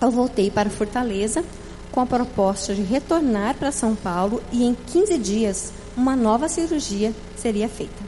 eu 0.00 0.10
voltei 0.10 0.50
para 0.50 0.68
Fortaleza 0.68 1.44
com 1.92 2.00
a 2.00 2.06
proposta 2.06 2.74
de 2.74 2.82
retornar 2.82 3.54
para 3.54 3.70
São 3.70 3.94
Paulo 3.94 4.42
e 4.50 4.64
em 4.64 4.76
15 4.88 5.16
dias 5.18 5.72
uma 5.96 6.16
nova 6.16 6.48
cirurgia 6.48 7.14
seria 7.36 7.68
feita. 7.68 8.02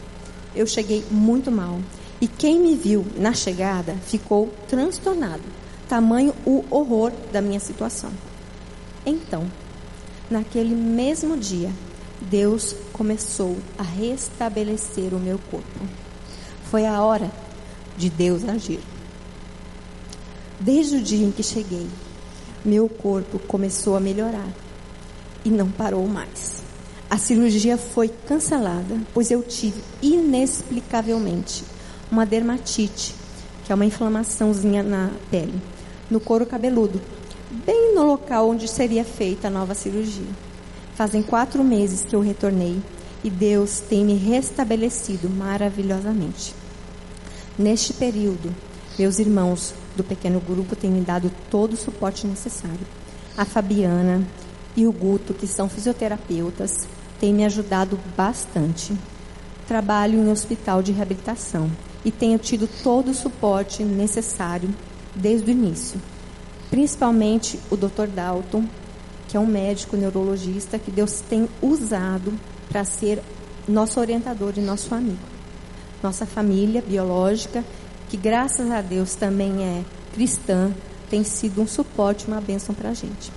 Eu 0.56 0.66
cheguei 0.66 1.04
muito 1.08 1.52
mal 1.52 1.78
e 2.20 2.26
quem 2.26 2.58
me 2.58 2.74
viu 2.74 3.06
na 3.16 3.32
chegada 3.32 3.94
ficou 4.08 4.52
transtornado, 4.66 5.57
tamanho 5.88 6.34
o 6.44 6.64
horror 6.70 7.12
da 7.32 7.40
minha 7.40 7.58
situação. 7.58 8.10
Então, 9.06 9.50
naquele 10.30 10.74
mesmo 10.74 11.36
dia, 11.36 11.70
Deus 12.20 12.74
começou 12.92 13.56
a 13.78 13.82
restabelecer 13.82 15.14
o 15.14 15.18
meu 15.18 15.38
corpo. 15.50 15.80
Foi 16.70 16.84
a 16.84 17.02
hora 17.02 17.30
de 17.96 18.10
Deus 18.10 18.44
agir. 18.44 18.80
Desde 20.60 20.96
o 20.96 21.02
dia 21.02 21.26
em 21.26 21.30
que 21.30 21.42
cheguei, 21.42 21.86
meu 22.64 22.88
corpo 22.88 23.38
começou 23.38 23.96
a 23.96 24.00
melhorar 24.00 24.48
e 25.44 25.50
não 25.50 25.70
parou 25.70 26.06
mais. 26.06 26.62
A 27.08 27.16
cirurgia 27.16 27.78
foi 27.78 28.08
cancelada, 28.08 29.00
pois 29.14 29.30
eu 29.30 29.42
tive 29.42 29.80
inexplicavelmente 30.02 31.64
uma 32.10 32.26
dermatite, 32.26 33.14
que 33.64 33.72
é 33.72 33.74
uma 33.74 33.86
inflamaçãozinha 33.86 34.82
na 34.82 35.10
pele, 35.30 35.62
no 36.10 36.20
couro 36.20 36.46
cabeludo, 36.46 37.00
bem 37.66 37.94
no 37.94 38.04
local 38.04 38.48
onde 38.48 38.66
seria 38.66 39.04
feita 39.04 39.48
a 39.48 39.50
nova 39.50 39.74
cirurgia. 39.74 40.26
Fazem 40.94 41.22
quatro 41.22 41.62
meses 41.62 42.04
que 42.04 42.16
eu 42.16 42.20
retornei 42.20 42.80
e 43.22 43.30
Deus 43.30 43.80
tem 43.80 44.04
me 44.04 44.14
restabelecido 44.14 45.28
maravilhosamente. 45.28 46.54
Neste 47.58 47.92
período, 47.92 48.54
meus 48.98 49.18
irmãos 49.18 49.74
do 49.96 50.04
pequeno 50.04 50.40
grupo 50.40 50.74
têm 50.74 50.90
me 50.90 51.00
dado 51.00 51.30
todo 51.50 51.74
o 51.74 51.76
suporte 51.76 52.26
necessário. 52.26 52.86
A 53.36 53.44
Fabiana 53.44 54.26
e 54.76 54.86
o 54.86 54.92
Guto, 54.92 55.34
que 55.34 55.46
são 55.46 55.68
fisioterapeutas, 55.68 56.86
tem 57.20 57.34
me 57.34 57.44
ajudado 57.44 57.98
bastante. 58.16 58.94
Trabalho 59.66 60.18
em 60.18 60.30
hospital 60.30 60.82
de 60.82 60.92
reabilitação 60.92 61.70
e 62.04 62.10
tenho 62.10 62.38
tido 62.38 62.68
todo 62.82 63.10
o 63.10 63.14
suporte 63.14 63.82
necessário 63.82 64.70
desde 65.18 65.50
o 65.50 65.52
início. 65.52 66.00
Principalmente 66.70 67.58
o 67.70 67.76
Dr. 67.76 68.06
Dalton, 68.14 68.64
que 69.26 69.36
é 69.36 69.40
um 69.40 69.46
médico 69.46 69.96
neurologista 69.96 70.78
que 70.78 70.90
Deus 70.90 71.20
tem 71.20 71.48
usado 71.60 72.32
para 72.68 72.84
ser 72.84 73.22
nosso 73.66 74.00
orientador 74.00 74.54
e 74.56 74.60
nosso 74.60 74.94
amigo. 74.94 75.18
Nossa 76.02 76.24
família 76.24 76.82
biológica, 76.82 77.64
que 78.08 78.16
graças 78.16 78.70
a 78.70 78.80
Deus 78.80 79.14
também 79.14 79.62
é 79.62 79.84
cristã, 80.14 80.72
tem 81.10 81.24
sido 81.24 81.60
um 81.60 81.66
suporte, 81.66 82.26
uma 82.26 82.40
bênção 82.40 82.74
para 82.74 82.90
a 82.90 82.94
gente. 82.94 83.32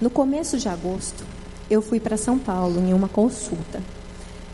No 0.00 0.10
começo 0.10 0.58
de 0.58 0.68
agosto, 0.68 1.24
eu 1.70 1.82
fui 1.82 2.00
para 2.00 2.16
São 2.16 2.38
Paulo 2.38 2.80
em 2.80 2.92
uma 2.92 3.08
consulta. 3.08 3.82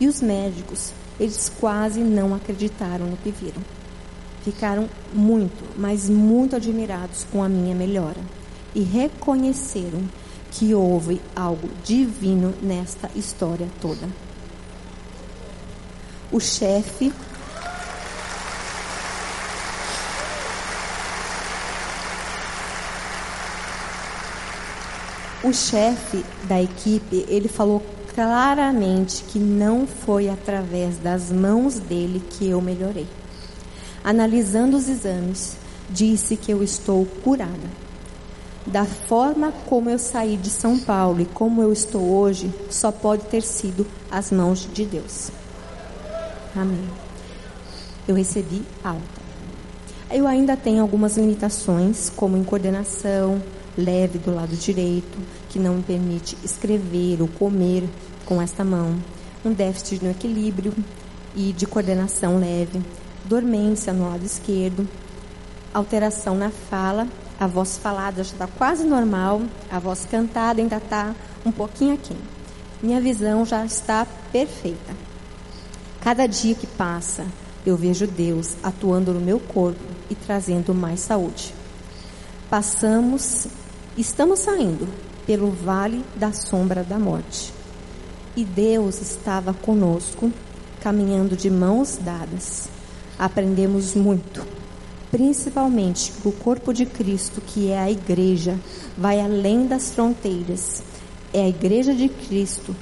E 0.01 0.09
os 0.09 0.21
médicos, 0.21 0.93
eles 1.19 1.51
quase 1.61 2.01
não 2.01 2.35
acreditaram 2.35 3.07
no 3.07 3.17
que 3.17 3.31
viram. 3.31 3.63
Ficaram 4.45 4.89
muito, 5.13 5.65
mas 5.77 6.09
muito 6.11 6.55
admirados 6.55 7.27
com 7.33 7.43
a 7.43 7.49
minha 7.49 7.75
melhora 7.75 8.21
e 8.75 8.83
reconheceram 8.83 10.03
que 10.51 10.75
houve 10.75 11.21
algo 11.35 11.69
divino 11.83 12.55
nesta 12.63 13.11
história 13.17 13.67
toda. 13.81 14.09
O 16.31 16.39
chefe 16.39 17.13
O 25.43 25.53
chefe 25.53 26.25
da 26.45 26.63
equipe, 26.63 27.27
ele 27.29 27.49
falou 27.49 27.85
claramente 28.15 29.23
que 29.25 29.39
não 29.39 29.87
foi 29.87 30.31
através 30.31 30.97
das 30.97 31.31
mãos 31.31 31.79
dele 31.79 32.23
que 32.31 32.49
eu 32.49 32.63
melhorei. 32.63 33.07
Analisando 34.05 34.77
os 34.77 34.87
exames, 34.87 35.57
disse 35.89 36.37
que 36.37 36.53
eu 36.53 36.63
estou 36.63 37.07
curada. 37.25 37.85
Da 38.67 38.85
forma 38.85 39.51
como 39.67 39.89
eu 39.89 39.99
saí 39.99 40.37
de 40.37 40.51
São 40.51 40.79
Paulo 40.79 41.23
e 41.23 41.25
como 41.25 41.63
eu 41.63 41.73
estou 41.73 42.03
hoje, 42.03 42.53
só 42.71 42.93
pode 42.93 43.25
ter 43.25 43.43
sido 43.43 43.87
as 44.11 44.31
mãos 44.31 44.69
de 44.73 44.85
Deus. 44.85 45.31
Amém. 46.55 46.85
Eu 48.07 48.15
recebi 48.15 48.63
alta. 48.83 49.25
Eu 50.11 50.27
ainda 50.27 50.57
tenho 50.57 50.83
algumas 50.83 51.17
limitações, 51.17 52.11
como 52.15 52.37
em 52.37 52.45
coordenação, 52.45 53.43
leve 53.77 54.19
do 54.19 54.35
lado 54.35 54.55
direito, 54.55 55.19
que 55.49 55.59
não 55.59 55.77
me 55.77 55.83
permite 55.83 56.37
escrever 56.45 57.21
ou 57.21 57.29
comer 57.29 57.85
com 58.27 58.41
esta 58.41 58.63
mão, 58.63 58.97
um 59.45 59.53
déficit 59.53 60.05
no 60.05 60.11
equilíbrio 60.11 60.75
e 61.35 61.53
de 61.53 61.67
coordenação 61.67 62.39
leve, 62.39 62.81
dormência 63.25 63.93
no 63.93 64.09
lado 64.09 64.25
esquerdo, 64.25 64.89
alteração 65.73 66.37
na 66.37 66.51
fala, 66.51 67.09
a 67.39 67.47
voz 67.47 67.79
falada 67.79 68.23
já 68.23 68.33
está 68.33 68.47
quase 68.47 68.85
normal, 68.85 69.43
a 69.71 69.79
voz 69.79 70.07
cantada 70.09 70.61
ainda 70.61 70.77
está 70.77 71.15
um 71.45 71.51
pouquinho 71.51 71.95
aqui. 71.95 72.17
Minha 72.83 73.01
visão 73.01 73.45
já 73.45 73.65
está 73.65 74.07
perfeita. 74.31 74.95
Cada 76.01 76.27
dia 76.27 76.55
que 76.55 76.67
passa, 76.67 77.25
eu 77.65 77.77
vejo 77.77 78.07
Deus 78.07 78.57
atuando 78.63 79.13
no 79.13 79.21
meu 79.21 79.41
corpo 79.41 79.81
e 80.11 80.15
trazendo 80.15 80.75
mais 80.75 81.01
saúde. 81.01 81.55
Passamos, 82.51 83.47
estamos 83.97 84.41
saindo 84.41 84.87
pelo 85.27 85.51
vale 85.51 86.05
da 86.15 86.33
sombra 86.33 86.85
da 86.85 86.99
morte. 86.99 87.53
E 88.37 88.45
Deus 88.45 89.01
estava 89.01 89.55
conosco, 89.55 90.31
caminhando 90.81 91.37
de 91.37 91.49
mãos 91.49 91.99
dadas. 92.01 92.74
Aprendemos 93.19 93.95
muito, 93.95 94.45
principalmente 95.11 96.13
que 96.13 96.29
o 96.29 96.33
corpo 96.33 96.73
de 96.73 96.85
Cristo, 96.87 97.41
que 97.41 97.71
é 97.71 97.79
a 97.79 97.91
igreja, 97.91 98.59
vai 98.97 99.21
além 99.21 99.67
das 99.67 99.95
fronteiras. 99.95 100.83
É 101.33 101.43
a 101.43 101.49
igreja 101.49 101.95
de 101.95 102.09
Cristo 102.09 102.75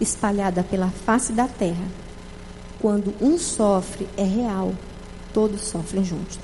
espalhada 0.00 0.62
pela 0.62 0.88
face 0.88 1.32
da 1.32 1.46
terra. 1.46 1.86
Quando 2.80 3.14
um 3.20 3.38
sofre, 3.38 4.08
é 4.16 4.24
real, 4.24 4.72
todos 5.32 5.62
sofrem 5.62 6.04
juntos. 6.04 6.38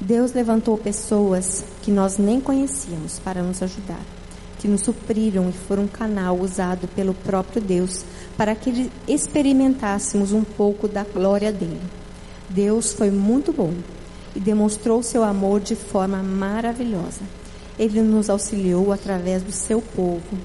Deus 0.00 0.32
levantou 0.32 0.76
pessoas 0.76 1.64
que 1.82 1.90
nós 1.90 2.18
nem 2.18 2.40
conhecíamos 2.40 3.18
para 3.18 3.42
nos 3.42 3.62
ajudar 3.62 4.00
que 4.62 4.68
nos 4.68 4.82
supriram 4.82 5.48
e 5.48 5.52
foram 5.52 5.82
um 5.82 5.88
canal 5.88 6.38
usado 6.38 6.86
pelo 6.86 7.12
próprio 7.12 7.60
Deus 7.60 8.04
para 8.36 8.54
que 8.54 8.88
experimentássemos 9.08 10.30
um 10.32 10.44
pouco 10.44 10.86
da 10.86 11.02
glória 11.02 11.50
dele. 11.50 11.80
Deus 12.54 12.92
foi 12.92 13.10
muito 13.10 13.50
bom 13.52 13.72
e 14.36 14.40
demonstrou 14.40 15.02
seu 15.02 15.24
amor 15.24 15.60
de 15.60 15.74
forma 15.74 16.22
maravilhosa. 16.22 17.22
Ele 17.78 18.02
nos 18.02 18.28
auxiliou 18.28 18.92
através 18.92 19.42
do 19.42 19.50
seu 19.50 19.80
povo, 19.80 20.38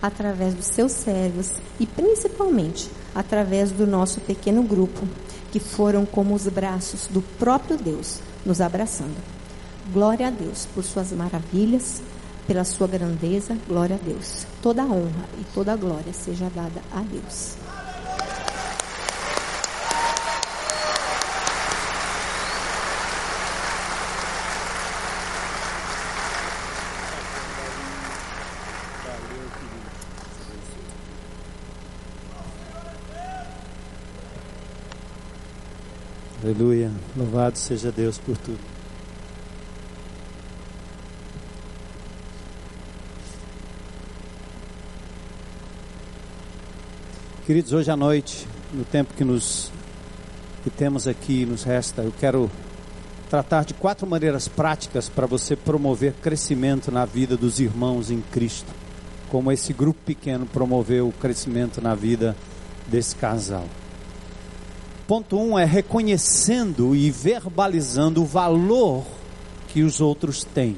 através 0.00 0.54
dos 0.54 0.66
seus 0.66 0.92
servos 0.92 1.52
e 1.80 1.86
principalmente 1.86 2.88
através 3.12 3.72
do 3.72 3.86
nosso 3.86 4.20
pequeno 4.20 4.62
grupo, 4.62 5.06
que 5.50 5.58
foram 5.58 6.06
como 6.06 6.34
os 6.34 6.46
braços 6.46 7.08
do 7.08 7.22
próprio 7.22 7.76
Deus 7.76 8.20
nos 8.46 8.60
abraçando. 8.60 9.16
Glória 9.92 10.28
a 10.28 10.30
Deus 10.30 10.68
por 10.72 10.84
suas 10.84 11.10
maravilhas, 11.10 12.00
pela 12.46 12.62
sua 12.62 12.86
grandeza, 12.86 13.56
glória 13.66 13.96
a 13.96 13.98
Deus. 13.98 14.46
Toda 14.62 14.84
honra 14.84 15.28
e 15.40 15.44
toda 15.52 15.74
glória 15.74 16.12
seja 16.12 16.48
dada 16.54 16.80
a 16.92 17.00
Deus. 17.00 17.56
Aleluia. 36.40 36.92
Louvado 37.16 37.58
seja 37.58 37.90
Deus 37.90 38.16
por 38.16 38.36
tudo. 38.36 38.60
Queridos, 47.44 47.72
hoje 47.72 47.90
à 47.90 47.96
noite, 47.96 48.46
no 48.72 48.84
tempo 48.84 49.14
que 49.14 49.24
nos 49.24 49.72
que 50.62 50.70
temos 50.70 51.08
aqui 51.08 51.44
nos 51.44 51.64
resta, 51.64 52.02
eu 52.02 52.12
quero 52.12 52.48
tratar 53.28 53.64
de 53.64 53.74
quatro 53.74 54.06
maneiras 54.06 54.46
práticas 54.46 55.08
para 55.08 55.26
você 55.26 55.56
promover 55.56 56.12
crescimento 56.22 56.92
na 56.92 57.04
vida 57.04 57.36
dos 57.36 57.58
irmãos 57.58 58.10
em 58.10 58.20
Cristo, 58.20 58.72
como 59.28 59.50
esse 59.50 59.72
grupo 59.72 59.98
pequeno 60.04 60.46
promoveu 60.46 61.08
o 61.08 61.12
crescimento 61.12 61.80
na 61.80 61.96
vida 61.96 62.36
desse 62.86 63.16
casal. 63.16 63.64
Ponto 65.08 65.36
um 65.36 65.58
é 65.58 65.64
reconhecendo 65.64 66.94
e 66.94 67.10
verbalizando 67.10 68.22
o 68.22 68.26
valor 68.26 69.04
que 69.66 69.82
os 69.82 70.00
outros 70.00 70.44
têm. 70.44 70.76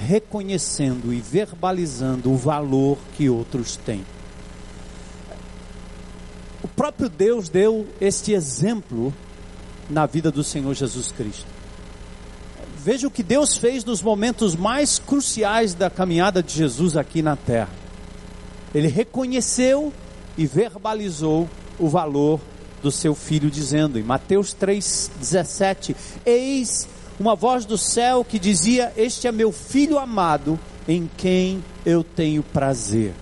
Reconhecendo 0.00 1.14
e 1.14 1.20
verbalizando 1.20 2.32
o 2.32 2.36
valor 2.36 2.98
que 3.16 3.30
outros 3.30 3.76
têm 3.76 4.04
próprio 6.78 7.08
Deus 7.08 7.48
deu 7.48 7.88
este 8.00 8.32
exemplo 8.32 9.12
na 9.90 10.06
vida 10.06 10.30
do 10.30 10.44
Senhor 10.44 10.72
Jesus 10.74 11.10
Cristo. 11.10 11.46
Veja 12.78 13.08
o 13.08 13.10
que 13.10 13.24
Deus 13.24 13.56
fez 13.56 13.84
nos 13.84 14.00
momentos 14.00 14.54
mais 14.54 15.00
cruciais 15.00 15.74
da 15.74 15.90
caminhada 15.90 16.40
de 16.40 16.54
Jesus 16.54 16.96
aqui 16.96 17.20
na 17.20 17.34
terra. 17.34 17.70
Ele 18.72 18.86
reconheceu 18.86 19.92
e 20.36 20.46
verbalizou 20.46 21.50
o 21.80 21.88
valor 21.88 22.40
do 22.82 22.90
seu 22.90 23.14
filho, 23.14 23.50
dizendo 23.50 23.98
em 23.98 24.02
Mateus 24.02 24.54
3,17: 24.54 25.94
Eis 26.24 26.88
uma 27.18 27.34
voz 27.34 27.64
do 27.64 27.76
céu 27.76 28.24
que 28.24 28.38
dizia: 28.38 28.92
Este 28.96 29.26
é 29.26 29.32
meu 29.32 29.52
filho 29.52 29.98
amado, 29.98 30.58
em 30.86 31.10
quem 31.16 31.62
eu 31.84 32.04
tenho 32.04 32.42
prazer. 32.42 33.12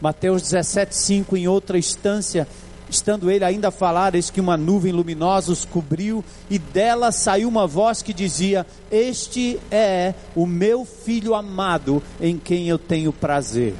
Mateus 0.00 0.42
17,5, 0.42 1.36
em 1.36 1.48
outra 1.48 1.78
instância, 1.78 2.46
estando 2.88 3.30
ele 3.30 3.44
ainda 3.44 3.68
a 3.68 3.72
falar, 3.72 4.14
eis 4.14 4.30
que 4.30 4.40
uma 4.40 4.56
nuvem 4.56 4.92
luminosa 4.92 5.50
os 5.50 5.64
cobriu, 5.64 6.24
e 6.48 6.58
dela 6.58 7.10
saiu 7.10 7.48
uma 7.48 7.66
voz 7.66 8.02
que 8.02 8.12
dizia: 8.12 8.66
Este 8.90 9.58
é 9.70 10.14
o 10.34 10.46
meu 10.46 10.84
filho 10.84 11.34
amado, 11.34 12.02
em 12.20 12.38
quem 12.38 12.68
eu 12.68 12.78
tenho 12.78 13.12
prazer. 13.12 13.74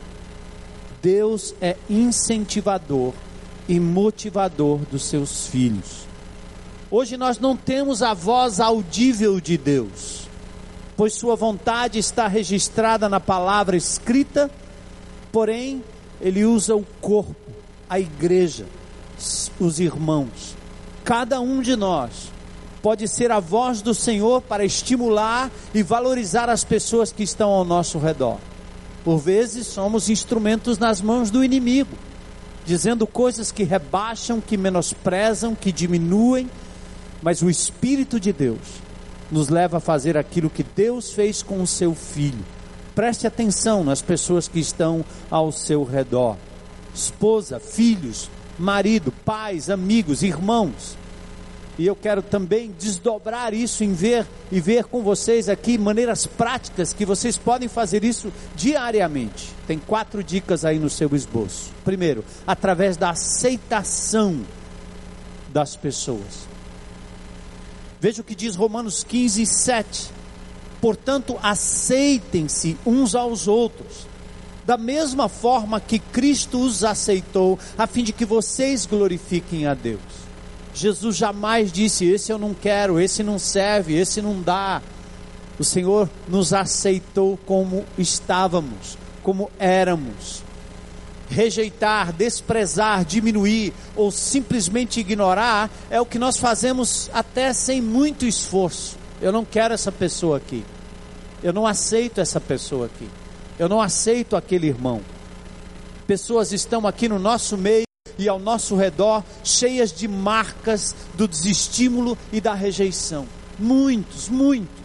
Deus 1.00 1.54
é 1.60 1.76
incentivador 1.88 3.12
e 3.68 3.80
motivador 3.80 4.78
dos 4.90 5.04
seus 5.04 5.46
filhos. 5.46 6.06
Hoje 6.90 7.16
nós 7.16 7.38
não 7.38 7.56
temos 7.56 8.02
a 8.02 8.14
voz 8.14 8.60
audível 8.60 9.40
de 9.40 9.58
Deus, 9.58 10.28
pois 10.96 11.14
Sua 11.14 11.34
vontade 11.34 11.98
está 11.98 12.28
registrada 12.28 13.08
na 13.08 13.18
palavra 13.18 13.76
escrita, 13.76 14.50
porém 15.32 15.82
ele 16.20 16.44
usa 16.44 16.74
o 16.76 16.84
corpo, 17.00 17.34
a 17.90 17.98
igreja, 17.98 18.66
os 19.58 19.80
irmãos. 19.80 20.56
Cada 21.04 21.40
um 21.40 21.60
de 21.60 21.76
nós 21.76 22.30
pode 22.82 23.08
ser 23.08 23.32
a 23.32 23.40
voz 23.40 23.82
do 23.82 23.92
Senhor 23.92 24.40
para 24.42 24.64
estimular 24.64 25.50
e 25.74 25.82
valorizar 25.82 26.48
as 26.48 26.62
pessoas 26.62 27.12
que 27.12 27.24
estão 27.24 27.50
ao 27.50 27.64
nosso 27.64 27.98
redor. 27.98 28.38
Por 29.04 29.18
vezes 29.18 29.66
somos 29.66 30.08
instrumentos 30.08 30.78
nas 30.78 31.00
mãos 31.00 31.30
do 31.30 31.44
inimigo, 31.44 31.96
dizendo 32.66 33.06
coisas 33.06 33.50
que 33.50 33.62
rebaixam, 33.62 34.40
que 34.40 34.56
menosprezam, 34.56 35.54
que 35.54 35.72
diminuem, 35.72 36.50
mas 37.22 37.40
o 37.40 37.48
Espírito 37.48 38.20
de 38.20 38.32
Deus 38.32 38.82
nos 39.30 39.48
leva 39.48 39.78
a 39.78 39.80
fazer 39.80 40.16
aquilo 40.18 40.50
que 40.50 40.62
Deus 40.62 41.12
fez 41.12 41.42
com 41.42 41.62
o 41.62 41.66
seu 41.66 41.94
filho 41.94 42.44
Preste 42.96 43.26
atenção 43.26 43.84
nas 43.84 44.00
pessoas 44.00 44.48
que 44.48 44.58
estão 44.58 45.04
ao 45.30 45.52
seu 45.52 45.84
redor: 45.84 46.34
esposa, 46.94 47.60
filhos, 47.60 48.30
marido, 48.58 49.12
pais, 49.12 49.68
amigos, 49.68 50.22
irmãos. 50.22 50.96
E 51.78 51.86
eu 51.86 51.94
quero 51.94 52.22
também 52.22 52.74
desdobrar 52.78 53.52
isso 53.52 53.84
em 53.84 53.92
ver 53.92 54.26
e 54.50 54.60
ver 54.60 54.84
com 54.84 55.02
vocês 55.02 55.48
aqui 55.48 55.76
maneiras 55.76 56.26
práticas 56.26 56.94
que 56.94 57.04
vocês 57.04 57.36
podem 57.36 57.68
fazer 57.68 58.02
isso 58.02 58.32
diariamente. 58.54 59.52
Tem 59.66 59.78
quatro 59.78 60.24
dicas 60.24 60.64
aí 60.64 60.78
no 60.78 60.88
seu 60.88 61.14
esboço. 61.14 61.70
Primeiro, 61.84 62.24
através 62.46 62.96
da 62.96 63.10
aceitação 63.10 64.40
das 65.52 65.76
pessoas. 65.76 66.48
Veja 68.00 68.22
o 68.22 68.24
que 68.24 68.34
diz 68.34 68.56
Romanos 68.56 69.04
15, 69.04 69.44
7. 69.44 70.10
Portanto, 70.80 71.38
aceitem-se 71.42 72.76
uns 72.86 73.14
aos 73.14 73.48
outros, 73.48 74.06
da 74.64 74.78
mesma 74.78 75.28
forma 75.28 75.80
que 75.80 75.98
Cristo 75.98 76.60
os 76.60 76.84
aceitou, 76.84 77.58
a 77.76 77.86
fim 77.86 78.02
de 78.02 78.12
que 78.12 78.24
vocês 78.24 78.86
glorifiquem 78.86 79.66
a 79.66 79.74
Deus. 79.74 80.25
Jesus 80.76 81.16
jamais 81.16 81.72
disse: 81.72 82.04
Esse 82.04 82.30
eu 82.30 82.38
não 82.38 82.52
quero, 82.52 83.00
esse 83.00 83.22
não 83.22 83.38
serve, 83.38 83.96
esse 83.96 84.20
não 84.20 84.42
dá. 84.42 84.82
O 85.58 85.64
Senhor 85.64 86.08
nos 86.28 86.52
aceitou 86.52 87.38
como 87.46 87.86
estávamos, 87.96 88.98
como 89.22 89.50
éramos. 89.58 90.44
Rejeitar, 91.30 92.12
desprezar, 92.12 93.06
diminuir 93.06 93.72
ou 93.96 94.10
simplesmente 94.12 95.00
ignorar 95.00 95.70
é 95.90 95.98
o 95.98 96.06
que 96.06 96.18
nós 96.18 96.36
fazemos 96.36 97.10
até 97.12 97.54
sem 97.54 97.80
muito 97.80 98.26
esforço. 98.26 98.98
Eu 99.20 99.32
não 99.32 99.46
quero 99.46 99.72
essa 99.72 99.90
pessoa 99.90 100.36
aqui. 100.36 100.62
Eu 101.42 101.54
não 101.54 101.66
aceito 101.66 102.20
essa 102.20 102.40
pessoa 102.40 102.86
aqui. 102.86 103.08
Eu 103.58 103.68
não 103.68 103.80
aceito 103.80 104.36
aquele 104.36 104.68
irmão. 104.68 105.00
Pessoas 106.06 106.52
estão 106.52 106.86
aqui 106.86 107.08
no 107.08 107.18
nosso 107.18 107.56
meio 107.56 107.85
e 108.18 108.28
ao 108.28 108.38
nosso 108.38 108.76
redor 108.76 109.22
cheias 109.44 109.92
de 109.92 110.08
marcas 110.08 110.94
do 111.14 111.28
desestímulo 111.28 112.16
e 112.32 112.40
da 112.40 112.54
rejeição. 112.54 113.26
Muitos, 113.58 114.28
muitos. 114.28 114.76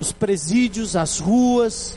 Os 0.00 0.12
presídios, 0.12 0.96
as 0.96 1.18
ruas, 1.18 1.96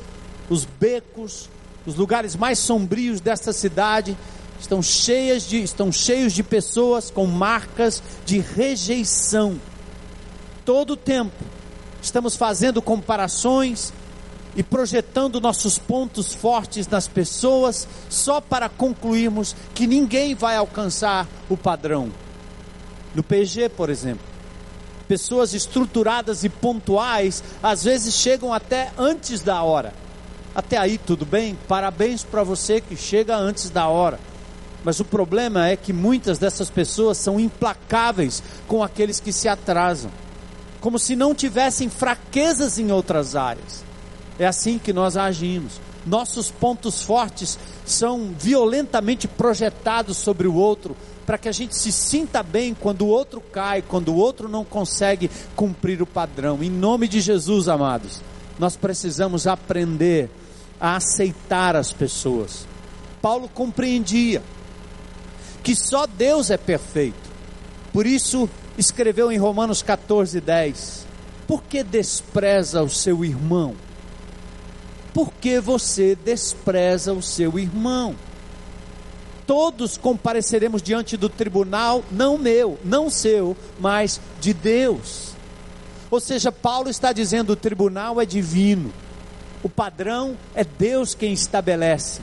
os 0.50 0.66
becos, 0.66 1.50
os 1.86 1.96
lugares 1.96 2.36
mais 2.36 2.60
sombrios 2.60 3.20
desta 3.20 3.54
cidade 3.54 4.18
estão 4.60 4.82
cheias 4.82 5.44
de 5.44 5.62
estão 5.62 5.92
cheios 5.92 6.34
de 6.34 6.44
pessoas 6.44 7.10
com 7.12 7.26
marcas 7.26 8.02
de 8.26 8.40
rejeição. 8.40 9.60
Todo 10.66 10.94
o 10.94 10.98
tempo 10.98 11.44
estamos 12.02 12.36
fazendo 12.36 12.82
comparações 12.82 13.94
e 14.58 14.64
projetando 14.64 15.40
nossos 15.40 15.78
pontos 15.78 16.34
fortes 16.34 16.88
nas 16.88 17.08
pessoas 17.08 17.88
só 18.10 18.42
para 18.42 18.68
concluirmos 18.68 19.56
que 19.76 19.86
ninguém 19.86 20.34
vai 20.34 20.56
alcançar 20.58 21.28
o 21.48 21.56
padrão. 21.56 22.12
No 23.14 23.22
PG, 23.22 23.70
por 23.70 23.92
exemplo, 23.92 24.26
pessoas 25.08 25.54
estruturadas 25.54 26.44
e 26.44 26.50
pontuais 26.50 27.44
às 27.62 27.84
vezes 27.84 28.16
chegam 28.16 28.52
até 28.52 28.92
antes 28.98 29.42
da 29.42 29.62
hora. 29.62 29.94
Até 30.56 30.76
aí 30.76 30.98
tudo 30.98 31.24
bem? 31.24 31.56
Parabéns 31.68 32.24
para 32.24 32.42
você 32.42 32.82
que 32.82 32.96
chega 32.96 33.38
antes 33.38 33.70
da 33.70 33.88
hora. 33.88 34.20
Mas 34.84 35.00
o 35.00 35.06
problema 35.06 35.68
é 35.68 35.76
que 35.76 35.94
muitas 35.94 36.40
dessas 36.40 36.72
pessoas 36.72 37.20
são 37.20 37.40
implacáveis 37.40 38.42
com 38.68 38.82
aqueles 38.82 39.20
que 39.20 39.32
se 39.32 39.48
atrasam, 39.48 40.10
como 40.82 40.98
se 40.98 41.16
não 41.16 41.36
tivessem 41.36 41.90
fraquezas 41.90 42.80
em 42.80 42.92
outras 42.92 43.36
áreas. 43.36 43.86
É 44.40 44.46
assim 44.46 44.78
que 44.78 44.94
nós 44.94 45.18
agimos. 45.18 45.80
Nossos 46.06 46.50
pontos 46.50 47.02
fortes 47.02 47.58
são 47.86 48.32
violentamente 48.38 49.28
projetados 49.28 50.18
sobre 50.18 50.48
o 50.48 50.54
outro, 50.54 50.96
para 51.26 51.38
que 51.38 51.50
a 51.50 51.52
gente 51.52 51.76
se 51.76 51.92
sinta 51.92 52.42
bem 52.42 52.74
quando 52.74 53.02
o 53.02 53.08
outro 53.08 53.42
cai, 53.42 53.82
quando 53.82 54.10
o 54.10 54.16
outro 54.16 54.48
não 54.48 54.64
consegue 54.64 55.30
cumprir 55.56 56.02
o 56.02 56.06
padrão. 56.06 56.64
Em 56.64 56.70
nome 56.70 57.08
de 57.08 57.20
Jesus, 57.20 57.68
amados, 57.68 58.22
nós 58.58 58.78
precisamos 58.78 59.48
aprender 59.48 60.30
a 60.80 60.96
aceitar 60.96 61.76
as 61.76 61.92
pessoas. 61.92 62.66
Paulo 63.22 63.50
compreendia 63.50 64.42
que 65.64 65.76
só 65.76 66.08
Deus 66.08 66.50
é 66.50 66.58
perfeito. 66.58 67.28
Por 67.92 68.06
isso 68.06 68.50
escreveu 68.78 69.32
em 69.32 69.38
Romanos 69.38 69.82
14, 69.82 70.40
10: 70.40 71.06
Por 71.46 71.64
que 71.64 71.84
despreza 71.84 72.82
o 72.84 72.90
seu 72.90 73.26
irmão? 73.26 73.76
Por 75.18 75.34
que 75.34 75.60
você 75.60 76.16
despreza 76.16 77.12
o 77.12 77.24
seu 77.24 77.58
irmão? 77.58 78.16
Todos 79.48 79.98
compareceremos 79.98 80.80
diante 80.80 81.18
do 81.18 81.28
tribunal, 81.28 82.04
não 82.12 82.38
meu, 82.38 82.78
não 82.86 83.10
seu, 83.10 83.58
mas 83.80 84.22
de 84.40 84.54
Deus. 84.54 85.32
Ou 86.12 86.20
seja, 86.20 86.52
Paulo 86.52 86.88
está 86.88 87.12
dizendo: 87.12 87.54
o 87.54 87.56
tribunal 87.56 88.22
é 88.22 88.28
divino, 88.28 88.94
o 89.64 89.70
padrão 89.70 90.38
é 90.54 90.64
Deus 90.64 91.16
quem 91.16 91.34
estabelece. 91.34 92.22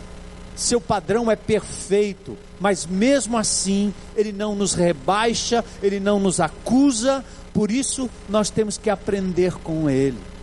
Seu 0.54 0.80
padrão 0.80 1.28
é 1.28 1.34
perfeito, 1.34 2.38
mas 2.60 2.86
mesmo 2.86 3.36
assim, 3.36 3.92
ele 4.14 4.30
não 4.30 4.54
nos 4.54 4.72
rebaixa, 4.72 5.64
ele 5.82 5.98
não 5.98 6.20
nos 6.20 6.38
acusa, 6.38 7.24
por 7.52 7.72
isso 7.72 8.08
nós 8.28 8.50
temos 8.50 8.78
que 8.78 8.88
aprender 8.88 9.54
com 9.54 9.90
ele. 9.90 10.33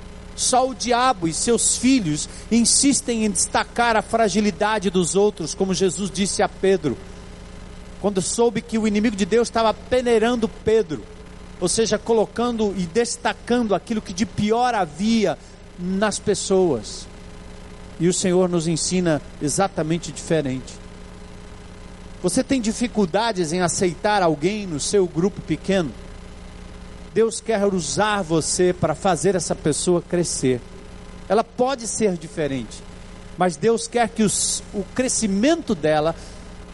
Só 0.42 0.68
o 0.68 0.74
diabo 0.74 1.28
e 1.28 1.34
seus 1.34 1.78
filhos 1.78 2.28
insistem 2.52 3.26
em 3.26 3.30
destacar 3.30 3.96
a 3.96 4.02
fragilidade 4.02 4.90
dos 4.90 5.16
outros, 5.16 5.54
como 5.54 5.72
Jesus 5.72 6.10
disse 6.10 6.42
a 6.42 6.50
Pedro, 6.50 6.98
quando 8.02 8.24
soube 8.24 8.60
que 8.60 8.80
o 8.80 8.88
inimigo 8.88 9.16
de 9.16 9.24
Deus 9.24 9.50
estava 9.50 9.72
peneirando 9.72 10.50
Pedro, 10.50 11.06
ou 11.60 11.70
seja, 11.70 12.00
colocando 12.00 12.74
e 12.76 12.88
destacando 12.88 13.76
aquilo 13.76 14.02
que 14.02 14.14
de 14.14 14.26
pior 14.26 14.74
havia 14.74 15.38
nas 15.78 16.18
pessoas. 16.18 17.08
E 18.00 18.08
o 18.08 18.14
Senhor 18.14 18.50
nos 18.50 18.68
ensina 18.68 19.22
exatamente 19.40 20.12
diferente. 20.12 20.74
Você 22.24 22.44
tem 22.44 22.60
dificuldades 22.60 23.54
em 23.54 23.62
aceitar 23.62 24.24
alguém 24.24 24.66
no 24.66 24.80
seu 24.80 25.06
grupo 25.06 25.40
pequeno? 25.40 25.92
Deus 27.14 27.42
quer 27.42 27.66
usar 27.66 28.22
você 28.22 28.74
para 28.74 28.96
fazer 28.96 29.36
essa 29.36 29.54
pessoa 29.54 30.02
crescer. 30.02 30.62
Ela 31.28 31.44
pode 31.44 31.88
ser 31.88 32.16
diferente, 32.18 32.82
mas 33.38 33.58
Deus 33.58 33.88
quer 33.88 34.10
que 34.10 34.24
os, 34.24 34.64
o 34.74 34.84
crescimento 34.96 35.76
dela 35.76 36.16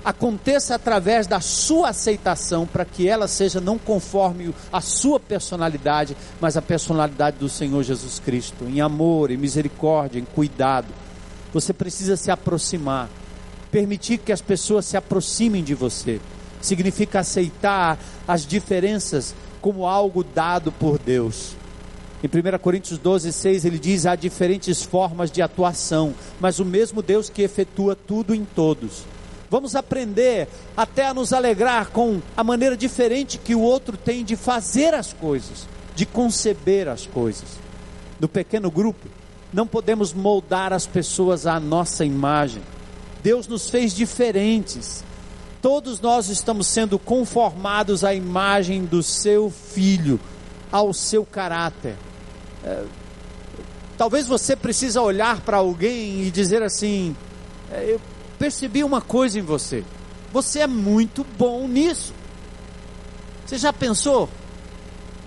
aconteça 0.05 0.75
através 0.75 1.27
da 1.27 1.41
sua 1.41 1.89
aceitação, 1.89 2.65
para 2.65 2.85
que 2.85 3.09
ela 3.09 3.27
seja 3.27 3.59
não 3.59 3.77
conforme 3.77 4.53
a 4.71 4.79
sua 4.79 5.19
personalidade, 5.19 6.15
mas 6.39 6.55
a 6.55 6.61
personalidade 6.61 7.37
do 7.37 7.49
Senhor 7.49 7.83
Jesus 7.83 8.19
Cristo, 8.19 8.63
em 8.65 8.79
amor, 8.79 9.31
em 9.31 9.37
misericórdia, 9.37 10.19
em 10.19 10.23
cuidado. 10.23 10.87
Você 11.51 11.73
precisa 11.73 12.15
se 12.15 12.31
aproximar, 12.31 13.09
permitir 13.69 14.19
que 14.19 14.31
as 14.31 14.39
pessoas 14.39 14.85
se 14.85 14.95
aproximem 14.95 15.63
de 15.63 15.73
você. 15.73 16.21
Significa 16.61 17.19
aceitar 17.19 17.99
as 18.27 18.45
diferenças 18.45 19.35
como 19.61 19.85
algo 19.85 20.23
dado 20.23 20.71
por 20.71 20.97
Deus. 20.97 21.55
Em 22.23 22.27
1 22.27 22.57
Coríntios 22.59 22.97
12, 22.97 23.31
6, 23.31 23.65
ele 23.65 23.77
diz: 23.77 24.05
há 24.05 24.15
diferentes 24.15 24.81
formas 24.81 25.29
de 25.29 25.41
atuação, 25.41 26.13
mas 26.39 26.59
o 26.59 26.65
mesmo 26.65 27.01
Deus 27.01 27.29
que 27.29 27.43
efetua 27.43 27.95
tudo 27.95 28.33
em 28.33 28.43
todos. 28.43 29.03
Vamos 29.49 29.75
aprender 29.75 30.47
até 30.75 31.07
a 31.07 31.13
nos 31.13 31.31
alegrar 31.31 31.89
com 31.91 32.21
a 32.35 32.43
maneira 32.43 32.75
diferente 32.75 33.37
que 33.37 33.55
o 33.55 33.61
outro 33.61 33.95
tem 33.95 34.25
de 34.25 34.35
fazer 34.35 34.93
as 34.93 35.13
coisas, 35.13 35.67
de 35.95 36.05
conceber 36.05 36.87
as 36.87 37.05
coisas. 37.05 37.57
No 38.19 38.27
pequeno 38.27 38.69
grupo, 38.69 39.07
não 39.53 39.65
podemos 39.65 40.11
moldar 40.11 40.73
as 40.73 40.85
pessoas 40.85 41.45
à 41.45 41.59
nossa 41.59 42.03
imagem. 42.03 42.61
Deus 43.23 43.47
nos 43.47 43.69
fez 43.69 43.93
diferentes. 43.93 45.03
Todos 45.61 45.99
nós 45.99 46.29
estamos 46.29 46.67
sendo 46.67 46.99
conformados 46.99 48.03
à 48.03 48.13
imagem 48.13 48.85
do 48.85 49.01
seu 49.01 49.49
filho, 49.49 50.19
ao 50.71 50.93
seu 50.93 51.25
caráter. 51.25 51.95
É, 52.63 52.83
talvez 53.97 54.27
você 54.27 54.55
precise 54.55 54.97
olhar 54.99 55.41
para 55.41 55.57
alguém 55.57 56.21
e 56.23 56.31
dizer 56.31 56.61
assim: 56.61 57.15
é, 57.71 57.93
eu 57.93 58.01
percebi 58.37 58.83
uma 58.83 59.01
coisa 59.01 59.39
em 59.39 59.41
você. 59.41 59.83
Você 60.31 60.59
é 60.59 60.67
muito 60.67 61.25
bom 61.37 61.67
nisso. 61.67 62.13
Você 63.45 63.57
já 63.57 63.73
pensou? 63.73 64.29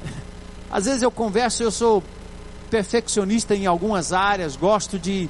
Às 0.71 0.85
vezes 0.85 1.03
eu 1.03 1.11
converso, 1.11 1.62
eu 1.62 1.71
sou 1.71 2.03
perfeccionista 2.71 3.55
em 3.55 3.66
algumas 3.66 4.12
áreas, 4.12 4.55
gosto 4.55 4.99
de 4.99 5.29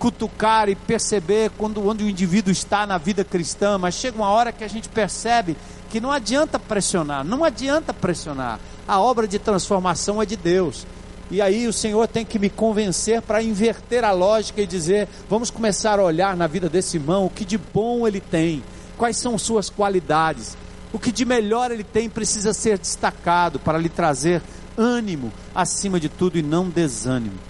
cutucar 0.00 0.70
e 0.70 0.74
perceber 0.74 1.50
quando 1.58 1.86
onde 1.86 2.02
o 2.02 2.08
indivíduo 2.08 2.50
está 2.50 2.86
na 2.86 2.96
vida 2.96 3.22
cristã, 3.22 3.76
mas 3.76 3.94
chega 3.94 4.16
uma 4.16 4.30
hora 4.30 4.50
que 4.50 4.64
a 4.64 4.68
gente 4.68 4.88
percebe 4.88 5.54
que 5.90 6.00
não 6.00 6.10
adianta 6.10 6.58
pressionar, 6.58 7.22
não 7.22 7.44
adianta 7.44 7.92
pressionar. 7.92 8.58
A 8.88 8.98
obra 8.98 9.28
de 9.28 9.38
transformação 9.38 10.20
é 10.20 10.24
de 10.24 10.36
Deus. 10.36 10.86
E 11.30 11.42
aí 11.42 11.68
o 11.68 11.72
Senhor 11.72 12.08
tem 12.08 12.24
que 12.24 12.38
me 12.38 12.48
convencer 12.48 13.20
para 13.20 13.42
inverter 13.42 14.02
a 14.02 14.10
lógica 14.10 14.62
e 14.62 14.66
dizer: 14.66 15.06
vamos 15.28 15.50
começar 15.50 16.00
a 16.00 16.02
olhar 16.02 16.34
na 16.34 16.46
vida 16.46 16.68
desse 16.68 16.96
irmão 16.96 17.26
o 17.26 17.30
que 17.30 17.44
de 17.44 17.58
bom 17.58 18.08
ele 18.08 18.20
tem, 18.20 18.64
quais 18.96 19.18
são 19.18 19.36
suas 19.36 19.68
qualidades, 19.68 20.56
o 20.94 20.98
que 20.98 21.12
de 21.12 21.26
melhor 21.26 21.70
ele 21.70 21.84
tem 21.84 22.08
precisa 22.08 22.54
ser 22.54 22.78
destacado 22.78 23.60
para 23.60 23.76
lhe 23.76 23.90
trazer 23.90 24.40
ânimo 24.78 25.30
acima 25.54 26.00
de 26.00 26.08
tudo 26.08 26.38
e 26.38 26.42
não 26.42 26.70
desânimo 26.70 27.49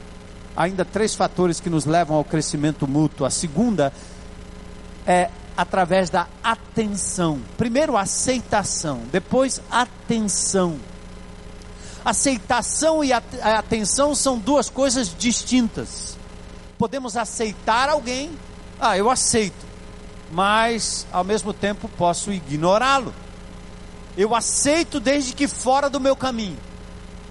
ainda 0.60 0.84
três 0.84 1.14
fatores 1.14 1.58
que 1.58 1.70
nos 1.70 1.86
levam 1.86 2.18
ao 2.18 2.24
crescimento 2.24 2.86
mútuo. 2.86 3.26
A 3.26 3.30
segunda 3.30 3.90
é 5.06 5.30
através 5.56 6.10
da 6.10 6.26
atenção. 6.44 7.40
Primeiro, 7.56 7.96
aceitação, 7.96 9.00
depois, 9.10 9.62
atenção. 9.70 10.78
Aceitação 12.04 13.02
e 13.02 13.10
atenção 13.10 14.14
são 14.14 14.38
duas 14.38 14.68
coisas 14.68 15.14
distintas. 15.16 16.18
Podemos 16.76 17.16
aceitar 17.16 17.88
alguém, 17.88 18.30
ah, 18.78 18.98
eu 18.98 19.10
aceito, 19.10 19.66
mas 20.30 21.06
ao 21.10 21.24
mesmo 21.24 21.54
tempo 21.54 21.88
posso 21.88 22.30
ignorá-lo. 22.30 23.14
Eu 24.14 24.34
aceito 24.34 25.00
desde 25.00 25.32
que 25.32 25.48
fora 25.48 25.88
do 25.88 26.00
meu 26.00 26.14
caminho. 26.14 26.69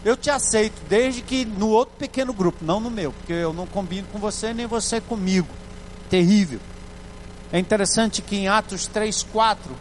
Eu 0.04 0.16
te 0.16 0.30
aceito, 0.30 0.82
desde 0.88 1.22
que 1.22 1.44
no 1.44 1.70
outro 1.70 1.96
pequeno 1.98 2.32
grupo, 2.32 2.64
não 2.64 2.80
no 2.80 2.90
meu, 2.90 3.12
porque 3.12 3.34
eu 3.34 3.52
não 3.52 3.68
combino 3.68 4.08
com 4.12 4.18
você 4.18 4.54
nem 4.54 4.66
você 4.66 5.02
comigo. 5.02 5.50
Terrível. 6.10 6.60
É 7.52 7.60
interessante 7.60 8.22
que 8.22 8.38
em 8.38 8.48
Atos 8.48 8.88
3, 8.88 9.24
4, 9.24 9.76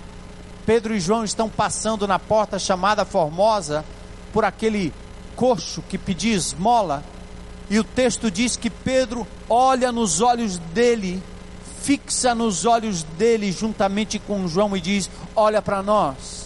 Pedro 0.66 0.94
e 0.94 1.00
João 1.00 1.24
estão 1.24 1.48
passando 1.48 2.06
na 2.06 2.18
porta 2.18 2.58
chamada 2.58 3.04
Formosa 3.04 3.84
por 4.32 4.44
aquele 4.44 4.92
coxo 5.36 5.82
que 5.88 5.96
pedia 5.96 6.34
esmola. 6.34 7.04
E 7.70 7.78
o 7.78 7.84
texto 7.84 8.30
diz 8.30 8.56
que 8.56 8.70
Pedro 8.70 9.26
olha 9.48 9.92
nos 9.92 10.20
olhos 10.20 10.58
dele, 10.58 11.22
fixa 11.82 12.34
nos 12.34 12.64
olhos 12.64 13.02
dele 13.02 13.52
juntamente 13.52 14.18
com 14.18 14.48
João 14.48 14.76
e 14.76 14.80
diz: 14.80 15.08
Olha 15.36 15.62
para 15.62 15.82
nós. 15.82 16.37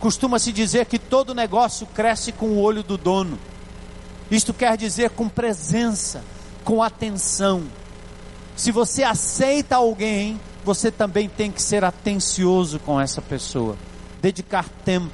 Costuma-se 0.00 0.52
dizer 0.52 0.86
que 0.86 0.98
todo 0.98 1.34
negócio 1.34 1.86
cresce 1.86 2.30
com 2.30 2.46
o 2.50 2.60
olho 2.60 2.82
do 2.82 2.96
dono. 2.96 3.38
Isto 4.30 4.54
quer 4.54 4.76
dizer 4.76 5.10
com 5.10 5.28
presença, 5.28 6.22
com 6.64 6.82
atenção. 6.82 7.64
Se 8.54 8.70
você 8.70 9.02
aceita 9.02 9.76
alguém, 9.76 10.40
você 10.64 10.90
também 10.90 11.28
tem 11.28 11.50
que 11.50 11.62
ser 11.62 11.82
atencioso 11.84 12.78
com 12.78 13.00
essa 13.00 13.20
pessoa, 13.20 13.76
dedicar 14.20 14.68
tempo. 14.84 15.10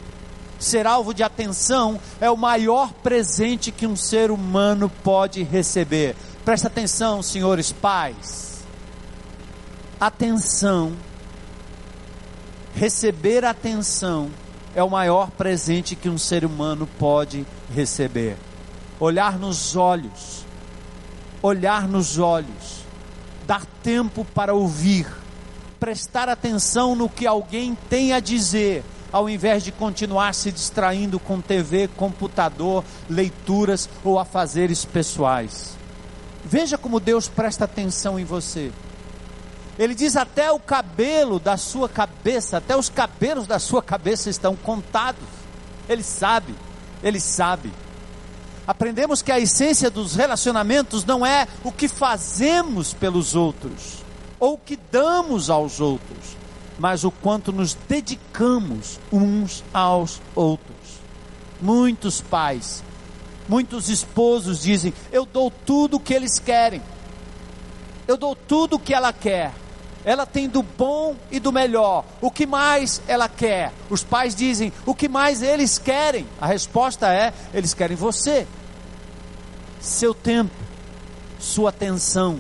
Ser 0.58 0.86
alvo 0.86 1.14
de 1.14 1.22
atenção 1.22 2.00
é 2.20 2.30
o 2.30 2.36
maior 2.36 2.92
presente 2.92 3.70
que 3.70 3.86
um 3.86 3.96
ser 3.96 4.30
humano 4.30 4.90
pode 5.02 5.42
receber. 5.42 6.14
Presta 6.44 6.68
atenção, 6.68 7.22
senhores 7.22 7.72
pais. 7.72 8.64
Atenção. 10.00 10.92
Receber 12.74 13.44
atenção 13.44 14.30
é 14.74 14.82
o 14.82 14.90
maior 14.90 15.30
presente 15.30 15.94
que 15.94 16.08
um 16.08 16.18
ser 16.18 16.44
humano 16.44 16.88
pode 16.98 17.46
receber. 17.72 18.36
Olhar 18.98 19.38
nos 19.38 19.76
olhos, 19.76 20.44
olhar 21.42 21.86
nos 21.88 22.18
olhos, 22.18 22.84
dar 23.46 23.64
tempo 23.82 24.24
para 24.24 24.54
ouvir, 24.54 25.06
prestar 25.78 26.28
atenção 26.28 26.94
no 26.94 27.08
que 27.08 27.26
alguém 27.26 27.76
tem 27.88 28.12
a 28.12 28.20
dizer, 28.20 28.82
ao 29.12 29.28
invés 29.28 29.62
de 29.62 29.70
continuar 29.70 30.34
se 30.34 30.50
distraindo 30.50 31.20
com 31.20 31.40
TV, 31.40 31.88
computador, 31.88 32.82
leituras 33.08 33.88
ou 34.02 34.18
afazeres 34.18 34.84
pessoais. 34.84 35.76
Veja 36.44 36.76
como 36.76 37.00
Deus 37.00 37.28
presta 37.28 37.64
atenção 37.64 38.18
em 38.18 38.24
você. 38.24 38.72
Ele 39.78 39.94
diz: 39.94 40.16
até 40.16 40.50
o 40.52 40.58
cabelo 40.58 41.38
da 41.38 41.56
sua 41.56 41.88
cabeça, 41.88 42.58
até 42.58 42.76
os 42.76 42.88
cabelos 42.88 43.46
da 43.46 43.58
sua 43.58 43.82
cabeça 43.82 44.30
estão 44.30 44.54
contados. 44.54 45.24
Ele 45.88 46.02
sabe, 46.02 46.54
ele 47.02 47.20
sabe. 47.20 47.72
Aprendemos 48.66 49.20
que 49.20 49.30
a 49.30 49.38
essência 49.38 49.90
dos 49.90 50.14
relacionamentos 50.14 51.04
não 51.04 51.26
é 51.26 51.46
o 51.62 51.70
que 51.70 51.86
fazemos 51.86 52.94
pelos 52.94 53.34
outros, 53.34 54.02
ou 54.40 54.54
o 54.54 54.58
que 54.58 54.78
damos 54.90 55.50
aos 55.50 55.80
outros, 55.80 56.36
mas 56.78 57.04
o 57.04 57.10
quanto 57.10 57.52
nos 57.52 57.74
dedicamos 57.74 58.98
uns 59.12 59.62
aos 59.72 60.20
outros. 60.34 60.74
Muitos 61.60 62.22
pais, 62.22 62.82
muitos 63.46 63.90
esposos 63.90 64.62
dizem: 64.62 64.94
Eu 65.12 65.26
dou 65.26 65.50
tudo 65.50 65.98
o 65.98 66.00
que 66.00 66.14
eles 66.14 66.38
querem, 66.38 66.80
eu 68.08 68.16
dou 68.16 68.34
tudo 68.34 68.76
o 68.76 68.78
que 68.78 68.94
ela 68.94 69.12
quer. 69.12 69.52
Ela 70.04 70.26
tem 70.26 70.48
do 70.48 70.62
bom 70.62 71.16
e 71.30 71.40
do 71.40 71.50
melhor. 71.50 72.04
O 72.20 72.30
que 72.30 72.46
mais 72.46 73.00
ela 73.08 73.28
quer? 73.28 73.72
Os 73.88 74.04
pais 74.04 74.34
dizem: 74.34 74.72
O 74.84 74.94
que 74.94 75.08
mais 75.08 75.42
eles 75.42 75.78
querem? 75.78 76.26
A 76.40 76.46
resposta 76.46 77.12
é: 77.12 77.32
Eles 77.52 77.72
querem 77.72 77.96
você, 77.96 78.46
seu 79.80 80.12
tempo, 80.12 80.54
sua 81.38 81.70
atenção 81.70 82.38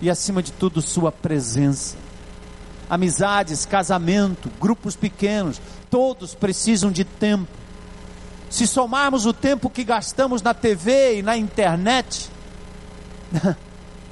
e, 0.00 0.10
acima 0.10 0.42
de 0.42 0.52
tudo, 0.52 0.82
sua 0.82 1.12
presença 1.12 1.96
amizades, 2.90 3.64
casamento, 3.64 4.50
grupos 4.60 4.96
pequenos, 4.96 5.62
todos 5.88 6.34
precisam 6.34 6.90
de 6.90 7.04
tempo. 7.04 7.48
Se 8.50 8.66
somarmos 8.66 9.26
o 9.26 9.32
tempo 9.32 9.70
que 9.70 9.84
gastamos 9.84 10.42
na 10.42 10.52
TV 10.52 11.18
e 11.18 11.22
na 11.22 11.36
internet, 11.36 12.28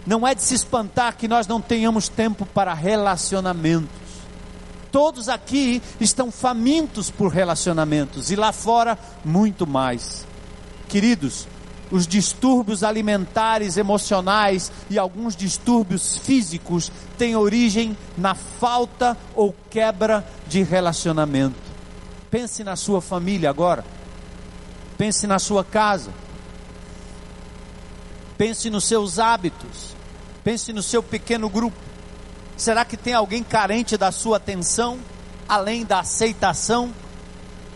não 0.09 0.27
é 0.27 0.35
de 0.35 0.43
se 0.43 0.55
espantar 0.55 1.19
que 1.19 1.29
nós 1.29 1.47
não 1.47 1.61
tenhamos 1.61 2.09
tempo 2.09 2.47
para 2.47 2.73
relacionamentos. 2.73 3.91
Todos 4.91 5.29
aqui 5.29 5.83
estão 6.01 6.33
famintos 6.33 7.11
por 7.11 7.31
relacionamentos 7.31 8.31
e 8.31 8.37
lá 8.37 8.51
fora 8.51 8.99
muito 9.23 9.67
mais. 9.67 10.27
Queridos, 10.89 11.47
os 11.91 12.07
distúrbios 12.07 12.83
alimentares, 12.83 13.77
emocionais 13.77 14.73
e 14.89 14.99
alguns 14.99 15.37
distúrbios 15.37 16.17
físicos 16.17 16.91
têm 17.19 17.37
origem 17.37 17.95
na 18.17 18.35
falta 18.35 19.15
ou 19.35 19.55
quebra 19.69 20.27
de 20.47 20.63
relacionamento. 20.63 21.69
Pense 22.31 22.65
na 22.65 22.77
sua 22.77 23.03
família 23.03 23.51
agora. 23.51 23.85
Pense 24.97 25.27
na 25.27 25.39
sua 25.39 25.63
casa. 25.63 26.11
Pense 28.39 28.71
nos 28.71 28.89
seus 28.89 29.19
hábitos. 29.19 29.98
Pense 30.49 30.73
no 30.73 30.83
seu 30.83 31.03
pequeno 31.03 31.47
grupo. 31.51 31.77
Será 32.57 32.83
que 32.83 32.97
tem 32.97 33.13
alguém 33.13 33.43
carente 33.43 33.99
da 33.99 34.11
sua 34.11 34.39
atenção, 34.39 34.99
além 35.47 35.85
da 35.85 36.01
aceitação? 36.01 36.91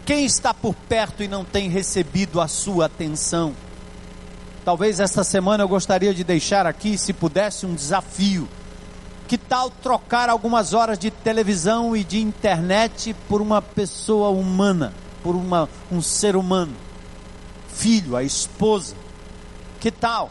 Quem 0.07 0.25
está 0.25 0.55
por 0.55 0.75
perto 0.75 1.23
e 1.23 1.29
não 1.29 1.45
tem 1.45 1.69
recebido 1.69 2.41
a 2.41 2.49
sua 2.49 2.87
atenção? 2.87 3.55
Talvez 4.65 5.01
esta 5.01 5.23
semana 5.23 5.63
eu 5.63 5.69
gostaria 5.69 6.15
de 6.15 6.25
deixar 6.25 6.67
aqui, 6.67 6.97
se 6.97 7.13
pudesse, 7.13 7.67
um 7.67 7.75
desafio. 7.75 8.49
Que 9.29 9.37
tal 9.37 9.69
trocar 9.69 10.31
algumas 10.31 10.73
horas 10.73 10.99
de 10.99 11.11
televisão 11.11 11.95
e 11.95 12.03
de 12.03 12.23
internet 12.23 13.15
por 13.29 13.43
uma 13.43 13.61
pessoa 13.61 14.31
humana, 14.31 14.95
por 15.23 15.37
uma, 15.37 15.69
um 15.91 16.01
ser 16.01 16.37
humano? 16.37 16.73
Filho, 17.69 18.17
a 18.17 18.23
esposa. 18.23 18.97
Que 19.79 19.91
tal? 19.91 20.31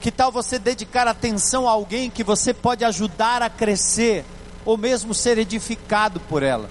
Que 0.00 0.12
tal 0.12 0.30
você 0.30 0.58
dedicar 0.58 1.08
atenção 1.08 1.68
a 1.68 1.72
alguém 1.72 2.08
que 2.08 2.22
você 2.22 2.54
pode 2.54 2.84
ajudar 2.84 3.42
a 3.42 3.50
crescer, 3.50 4.24
ou 4.64 4.76
mesmo 4.76 5.12
ser 5.12 5.38
edificado 5.38 6.20
por 6.20 6.42
ela? 6.42 6.70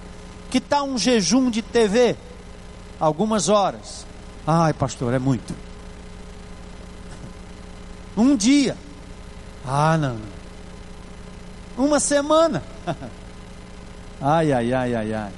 Que 0.50 0.60
tal 0.60 0.86
um 0.86 0.96
jejum 0.96 1.50
de 1.50 1.60
TV? 1.60 2.16
Algumas 2.98 3.48
horas. 3.48 4.06
Ai, 4.46 4.72
pastor, 4.72 5.12
é 5.12 5.18
muito. 5.18 5.54
Um 8.16 8.34
dia. 8.34 8.76
Ah, 9.64 9.96
não. 9.96 10.18
Uma 11.76 12.00
semana. 12.00 12.64
ai, 14.20 14.52
ai, 14.52 14.72
ai, 14.72 14.94
ai, 14.94 15.14
ai. 15.14 15.32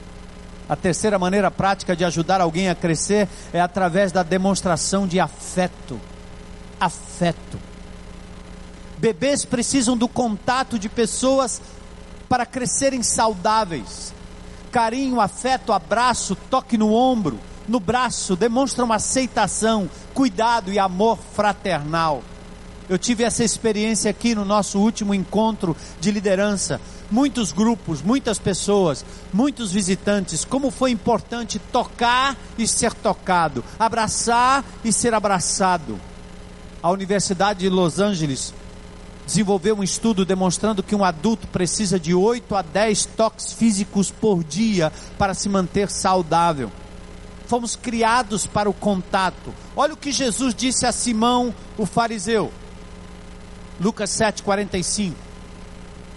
A 0.66 0.76
terceira 0.76 1.18
maneira 1.18 1.50
prática 1.50 1.94
de 1.94 2.04
ajudar 2.04 2.40
alguém 2.40 2.70
a 2.70 2.74
crescer 2.74 3.28
é 3.52 3.60
através 3.60 4.12
da 4.12 4.22
demonstração 4.22 5.06
de 5.06 5.20
afeto. 5.20 6.00
Afeto. 6.78 7.58
Bebês 9.00 9.46
precisam 9.46 9.96
do 9.96 10.06
contato 10.06 10.78
de 10.78 10.86
pessoas 10.86 11.58
para 12.28 12.44
crescerem 12.44 13.02
saudáveis. 13.02 14.12
Carinho, 14.70 15.22
afeto, 15.22 15.72
abraço, 15.72 16.36
toque 16.50 16.76
no 16.76 16.92
ombro, 16.92 17.40
no 17.66 17.80
braço, 17.80 18.36
demonstram 18.36 18.92
aceitação, 18.92 19.88
cuidado 20.12 20.70
e 20.70 20.78
amor 20.78 21.18
fraternal. 21.34 22.22
Eu 22.90 22.98
tive 22.98 23.24
essa 23.24 23.42
experiência 23.42 24.10
aqui 24.10 24.34
no 24.34 24.44
nosso 24.44 24.78
último 24.78 25.14
encontro 25.14 25.74
de 25.98 26.10
liderança. 26.10 26.78
Muitos 27.10 27.52
grupos, 27.52 28.02
muitas 28.02 28.38
pessoas, 28.38 29.02
muitos 29.32 29.72
visitantes. 29.72 30.44
Como 30.44 30.70
foi 30.70 30.90
importante 30.90 31.58
tocar 31.58 32.36
e 32.58 32.68
ser 32.68 32.92
tocado, 32.92 33.64
abraçar 33.78 34.62
e 34.84 34.92
ser 34.92 35.14
abraçado. 35.14 35.98
A 36.82 36.90
Universidade 36.90 37.60
de 37.60 37.68
Los 37.70 37.98
Angeles 37.98 38.52
desenvolveu 39.30 39.76
um 39.76 39.82
estudo 39.82 40.24
demonstrando 40.24 40.82
que 40.82 40.94
um 40.94 41.04
adulto 41.04 41.46
precisa 41.46 42.00
de 42.00 42.12
8 42.12 42.52
a 42.52 42.62
10 42.62 43.06
toques 43.16 43.52
físicos 43.52 44.10
por 44.10 44.42
dia 44.42 44.92
para 45.16 45.34
se 45.34 45.48
manter 45.48 45.88
saudável. 45.88 46.70
Fomos 47.46 47.76
criados 47.76 48.44
para 48.44 48.68
o 48.68 48.74
contato. 48.74 49.54
Olha 49.76 49.94
o 49.94 49.96
que 49.96 50.10
Jesus 50.10 50.52
disse 50.52 50.84
a 50.84 50.90
Simão, 50.90 51.54
o 51.78 51.86
fariseu. 51.86 52.52
Lucas 53.80 54.10
7,45. 54.10 55.12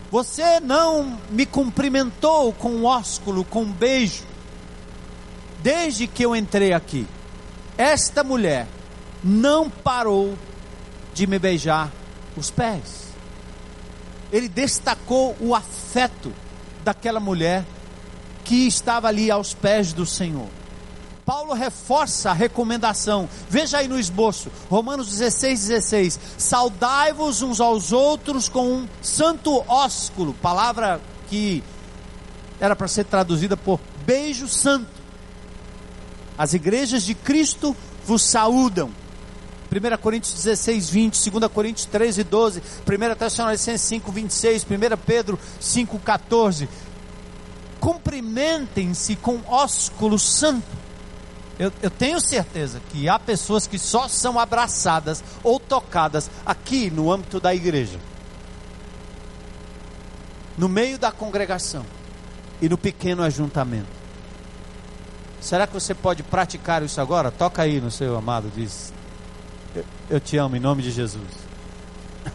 Você 0.09 0.59
não 0.59 1.19
me 1.29 1.45
cumprimentou 1.45 2.51
com 2.53 2.69
um 2.69 2.85
ósculo, 2.85 3.45
com 3.45 3.61
um 3.61 3.71
beijo, 3.71 4.23
desde 5.61 6.07
que 6.07 6.23
eu 6.23 6.35
entrei 6.35 6.73
aqui. 6.73 7.07
Esta 7.77 8.23
mulher 8.23 8.67
não 9.23 9.69
parou 9.69 10.35
de 11.13 11.27
me 11.27 11.37
beijar 11.37 11.91
os 12.35 12.49
pés. 12.49 13.13
Ele 14.31 14.47
destacou 14.47 15.35
o 15.39 15.53
afeto 15.53 16.33
daquela 16.83 17.19
mulher 17.19 17.65
que 18.43 18.67
estava 18.67 19.07
ali 19.07 19.31
aos 19.31 19.53
pés 19.53 19.93
do 19.93 20.05
Senhor. 20.05 20.47
Paulo 21.25 21.53
reforça 21.53 22.31
a 22.31 22.33
recomendação. 22.33 23.29
Veja 23.49 23.77
aí 23.77 23.87
no 23.87 23.97
esboço, 23.97 24.51
Romanos 24.69 25.09
16, 25.09 25.67
16. 25.67 26.19
Saudai-vos 26.37 27.41
uns 27.41 27.61
aos 27.61 27.93
outros 27.93 28.49
com 28.49 28.67
um 28.67 28.87
santo 29.01 29.63
ósculo, 29.67 30.33
palavra 30.33 30.99
que 31.29 31.63
era 32.59 32.75
para 32.75 32.87
ser 32.87 33.05
traduzida 33.05 33.55
por 33.55 33.79
beijo 34.05 34.47
santo. 34.47 34.87
As 36.37 36.53
igrejas 36.53 37.03
de 37.03 37.13
Cristo 37.13 37.75
vos 38.05 38.23
saúdam. 38.23 38.91
1 39.73 39.97
Coríntios 39.97 40.33
16, 40.33 40.89
20, 40.89 41.31
2 41.31 41.51
Coríntios 41.51 41.85
13, 41.85 42.23
12, 42.23 42.61
1 42.61 43.15
Tessalonicenses 43.15 43.81
5, 43.81 44.11
26, 44.11 44.63
1 44.63 44.97
Pedro 45.05 45.39
5, 45.59 45.99
14. 45.99 46.69
Cumprimentem-se 47.79 49.15
com 49.15 49.41
ósculo 49.47 50.19
santo. 50.19 50.83
Eu, 51.57 51.71
eu, 51.81 51.89
tenho 51.89 52.19
certeza 52.19 52.81
que 52.89 53.07
há 53.07 53.19
pessoas 53.19 53.67
que 53.67 53.77
só 53.77 54.07
são 54.07 54.39
abraçadas 54.39 55.23
ou 55.43 55.59
tocadas 55.59 56.29
aqui 56.45 56.89
no 56.89 57.11
âmbito 57.11 57.39
da 57.39 57.53
igreja, 57.53 57.99
no 60.57 60.67
meio 60.67 60.97
da 60.97 61.11
congregação 61.11 61.85
e 62.61 62.67
no 62.67 62.77
pequeno 62.77 63.21
ajuntamento. 63.21 64.03
Será 65.41 65.67
que 65.67 65.73
você 65.73 65.93
pode 65.93 66.23
praticar 66.23 66.81
isso 66.81 67.01
agora? 67.01 67.29
Toca 67.29 67.61
aí 67.61 67.81
no 67.81 67.91
seu 67.91 68.15
amado, 68.15 68.49
diz: 68.55 68.92
Eu, 70.09 70.19
te 70.19 70.37
amo 70.37 70.55
em 70.55 70.59
nome 70.59 70.83
de 70.83 70.91
Jesus. 70.91 71.23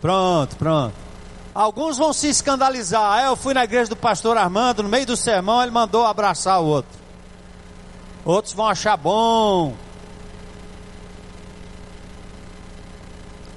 Pronto, 0.00 0.56
pronto. 0.56 0.94
Alguns 1.54 1.96
vão 1.98 2.12
se 2.12 2.28
escandalizar. 2.28 3.24
eu 3.24 3.34
fui 3.34 3.52
na 3.54 3.64
igreja 3.64 3.88
do 3.88 3.96
pastor 3.96 4.36
Armando, 4.36 4.82
no 4.82 4.88
meio 4.88 5.06
do 5.06 5.16
sermão, 5.16 5.62
ele 5.62 5.70
mandou 5.70 6.04
abraçar 6.04 6.60
o 6.60 6.66
outro. 6.66 6.96
Outros 8.24 8.52
vão 8.54 8.66
achar 8.66 8.96
bom. 8.96 9.74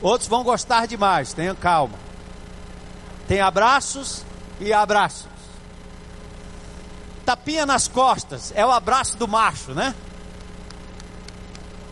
Outros 0.01 0.29
vão 0.29 0.43
gostar 0.43 0.85
demais. 0.87 1.33
Tenha 1.33 1.53
calma. 1.55 1.97
Tem 3.27 3.41
abraços 3.41 4.23
e 4.59 4.71
abraços. 4.73 5.28
Tapinha 7.29 7.63
nas 7.63 7.87
costas 7.87 8.51
é 8.55 8.65
o 8.65 8.71
abraço 8.71 9.15
do 9.15 9.27
macho, 9.27 9.71
né? 9.75 9.93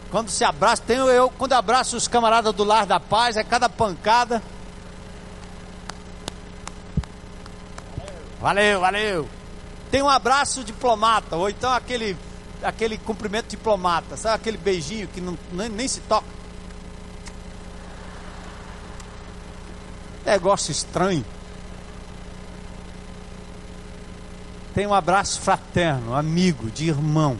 Quando 0.10 0.32
se 0.32 0.44
abraça, 0.44 0.82
tenho 0.82 1.08
eu, 1.10 1.30
quando 1.30 1.54
abraço 1.54 1.96
os 1.96 2.08
camaradas 2.08 2.52
do 2.56 2.64
lar 2.64 2.88
da 2.88 3.00
paz, 3.00 3.38
é 3.38 3.44
cada 3.44 3.70
pancada. 3.70 4.42
Valeu, 8.42 8.80
valeu. 8.80 9.30
Tem 9.92 10.02
um 10.02 10.10
abraço 10.10 10.64
diplomata, 10.64 11.36
ou 11.36 11.48
então 11.48 11.72
aquele, 11.72 12.18
aquele 12.64 12.98
cumprimento 12.98 13.50
diplomata, 13.50 14.18
sabe 14.18 14.38
aquele 14.38 14.58
beijinho 14.58 15.08
que 15.08 15.22
não, 15.22 15.38
nem, 15.52 15.70
nem 15.70 15.88
se 15.88 16.00
toca. 16.00 16.26
Negócio 20.26 20.72
estranho. 20.72 21.24
Tem 24.78 24.86
um 24.86 24.94
abraço 24.94 25.42
fraterno, 25.42 26.14
amigo, 26.14 26.70
de 26.70 26.88
irmão. 26.88 27.36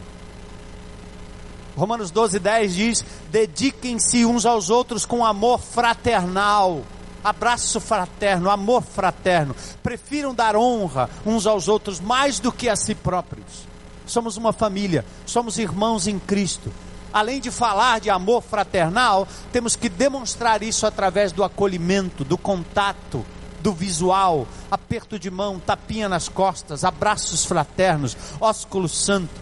Romanos 1.76 2.10
12, 2.10 2.40
10 2.40 2.74
diz: 2.74 3.04
dediquem-se 3.30 4.26
uns 4.26 4.44
aos 4.44 4.70
outros 4.70 5.06
com 5.06 5.24
amor 5.24 5.60
fraternal 5.60 6.82
abraço 7.22 7.78
fraterno, 7.78 8.50
amor 8.50 8.82
fraterno. 8.82 9.54
Prefiram 9.84 10.34
dar 10.34 10.56
honra 10.56 11.08
uns 11.24 11.46
aos 11.46 11.68
outros 11.68 12.00
mais 12.00 12.40
do 12.40 12.50
que 12.50 12.68
a 12.68 12.74
si 12.74 12.92
próprios. 12.92 13.68
Somos 14.04 14.36
uma 14.36 14.52
família, 14.52 15.04
somos 15.24 15.58
irmãos 15.58 16.08
em 16.08 16.18
Cristo. 16.18 16.72
Além 17.12 17.40
de 17.40 17.52
falar 17.52 18.00
de 18.00 18.10
amor 18.10 18.42
fraternal, 18.42 19.28
temos 19.52 19.76
que 19.76 19.88
demonstrar 19.88 20.60
isso 20.64 20.84
através 20.88 21.30
do 21.30 21.44
acolhimento, 21.44 22.24
do 22.24 22.36
contato, 22.36 23.24
do 23.60 23.72
visual, 23.72 24.46
aperto 24.70 25.18
de 25.18 25.30
mão, 25.30 25.58
tapinha 25.58 26.08
nas 26.08 26.28
costas, 26.28 26.84
abraços 26.84 27.44
fraternos, 27.44 28.16
ósculo 28.40 28.88
santo. 28.88 29.40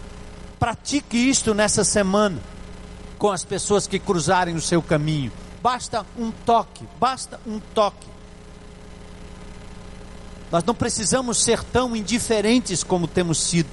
Pratique 0.59 1.17
isto 1.17 1.55
nessa 1.55 1.85
semana 1.85 2.39
com 3.19 3.31
as 3.31 3.45
pessoas 3.45 3.87
que 3.87 3.99
cruzarem 3.99 4.55
o 4.55 4.61
seu 4.61 4.83
caminho 4.83 5.33
basta 5.67 6.07
um 6.17 6.31
toque, 6.31 6.87
basta 6.97 7.41
um 7.45 7.59
toque. 7.59 8.07
Nós 10.53 10.63
não 10.63 10.77
precisamos 10.77 11.43
ser 11.43 11.65
tão 11.65 11.97
indiferentes 11.97 12.85
como 12.85 13.09
temos 13.09 13.41
sido, 13.41 13.69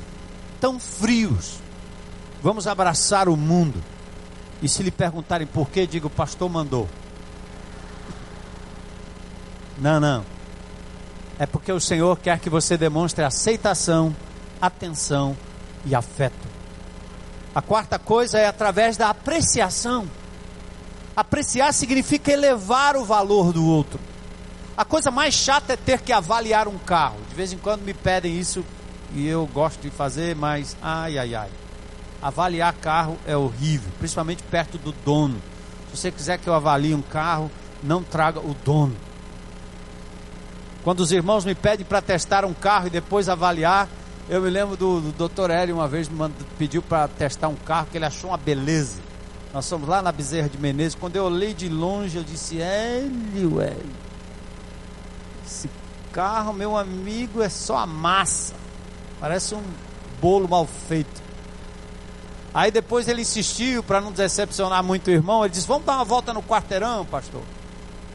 tão 0.59 0.79
frios. 0.79 1.59
Vamos 2.41 2.65
abraçar 2.65 3.29
o 3.29 3.37
mundo. 3.37 3.79
E 4.59 4.67
se 4.67 4.81
lhe 4.81 4.89
perguntarem 4.89 5.45
por 5.45 5.69
quê, 5.69 5.85
diga: 5.85 6.07
o 6.07 6.09
pastor 6.09 6.49
mandou. 6.49 6.89
Não, 9.77 9.99
não. 9.99 10.25
É 11.39 11.45
porque 11.45 11.71
o 11.71 11.79
Senhor 11.79 12.17
quer 12.19 12.39
que 12.39 12.49
você 12.49 12.77
demonstre 12.77 13.23
aceitação, 13.23 14.15
atenção 14.61 15.35
e 15.85 15.95
afeto. 15.95 16.47
A 17.55 17.61
quarta 17.61 17.99
coisa 17.99 18.37
é 18.39 18.47
através 18.47 18.97
da 18.97 19.09
apreciação. 19.09 20.07
Apreciar 21.15 21.71
significa 21.73 22.31
elevar 22.31 22.95
o 22.95 23.05
valor 23.05 23.53
do 23.53 23.65
outro. 23.65 23.99
A 24.75 24.83
coisa 24.83 25.11
mais 25.11 25.35
chata 25.35 25.73
é 25.73 25.77
ter 25.77 26.01
que 26.01 26.11
avaliar 26.11 26.67
um 26.67 26.79
carro. 26.79 27.19
De 27.29 27.35
vez 27.35 27.53
em 27.53 27.57
quando 27.57 27.83
me 27.83 27.93
pedem 27.93 28.39
isso 28.39 28.65
e 29.13 29.27
eu 29.27 29.45
gosto 29.45 29.81
de 29.81 29.91
fazer, 29.91 30.35
mas 30.35 30.75
ai, 30.81 31.17
ai, 31.19 31.35
ai. 31.35 31.49
Avaliar 32.21 32.73
carro 32.73 33.17
é 33.27 33.37
horrível, 33.37 33.91
principalmente 33.99 34.41
perto 34.41 34.77
do 34.79 34.91
dono. 34.91 35.39
Se 35.91 35.97
você 35.97 36.11
quiser 36.11 36.39
que 36.39 36.47
eu 36.47 36.55
avalie 36.55 36.95
um 36.95 37.01
carro, 37.01 37.51
não 37.83 38.01
traga 38.01 38.39
o 38.39 38.55
dono. 38.65 38.95
Quando 40.83 40.99
os 40.99 41.11
irmãos 41.11 41.45
me 41.45 41.55
pedem 41.55 41.85
para 41.85 42.01
testar 42.01 42.43
um 42.43 42.53
carro 42.53 42.87
e 42.87 42.89
depois 42.89 43.29
avaliar, 43.29 43.87
eu 44.29 44.41
me 44.41 44.49
lembro 44.49 44.75
do, 44.75 44.99
do 44.99 45.27
Dr. 45.29 45.49
Hélio 45.49 45.75
uma 45.75 45.87
vez 45.87 46.09
me 46.09 46.29
pediu 46.57 46.81
para 46.81 47.07
testar 47.07 47.47
um 47.47 47.55
carro 47.55 47.87
que 47.89 47.97
ele 47.97 48.05
achou 48.05 48.31
uma 48.31 48.37
beleza. 48.37 49.01
Nós 49.53 49.69
fomos 49.69 49.87
lá 49.87 50.01
na 50.01 50.11
Bezerra 50.11 50.49
de 50.49 50.57
Menezes. 50.57 50.95
Quando 50.95 51.15
eu 51.15 51.25
olhei 51.25 51.53
de 51.53 51.69
longe, 51.69 52.17
eu 52.17 52.23
disse: 52.23 52.59
Hélio, 52.59 53.61
Hélio, 53.61 53.95
esse 55.45 55.69
carro, 56.11 56.51
meu 56.51 56.75
amigo, 56.75 57.41
é 57.41 57.49
só 57.49 57.77
a 57.77 57.85
massa. 57.85 58.55
Parece 59.19 59.55
um 59.55 59.63
bolo 60.19 60.49
mal 60.49 60.65
feito. 60.65 61.21
Aí 62.53 62.71
depois 62.71 63.07
ele 63.07 63.21
insistiu, 63.21 63.83
para 63.83 64.01
não 64.01 64.11
decepcionar 64.11 64.83
muito 64.83 65.07
o 65.07 65.11
irmão, 65.11 65.45
ele 65.45 65.53
disse: 65.53 65.67
Vamos 65.67 65.85
dar 65.85 65.93
uma 65.95 66.05
volta 66.05 66.33
no 66.33 66.43
quarteirão, 66.43 67.05
pastor. 67.05 67.41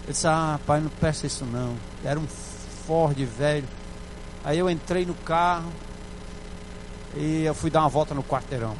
Ele 0.05 0.13
disse: 0.13 0.27
Ah, 0.27 0.59
pai, 0.67 0.81
não 0.81 0.91
peça 0.91 1.27
isso 1.27 1.45
não. 1.45 1.77
Era 2.05 2.19
um 2.19 2.27
Ford 2.89 3.23
velho. 3.23 3.69
Aí 4.43 4.59
eu 4.59 4.71
entrei 4.71 5.05
no 5.05 5.15
carro 5.15 5.71
e 7.15 7.45
eu 7.45 7.55
fui 7.55 7.69
dar 7.69 7.81
uma 7.81 7.89
volta 7.91 8.15
no 8.15 8.25
quarteirão. 8.25 8.75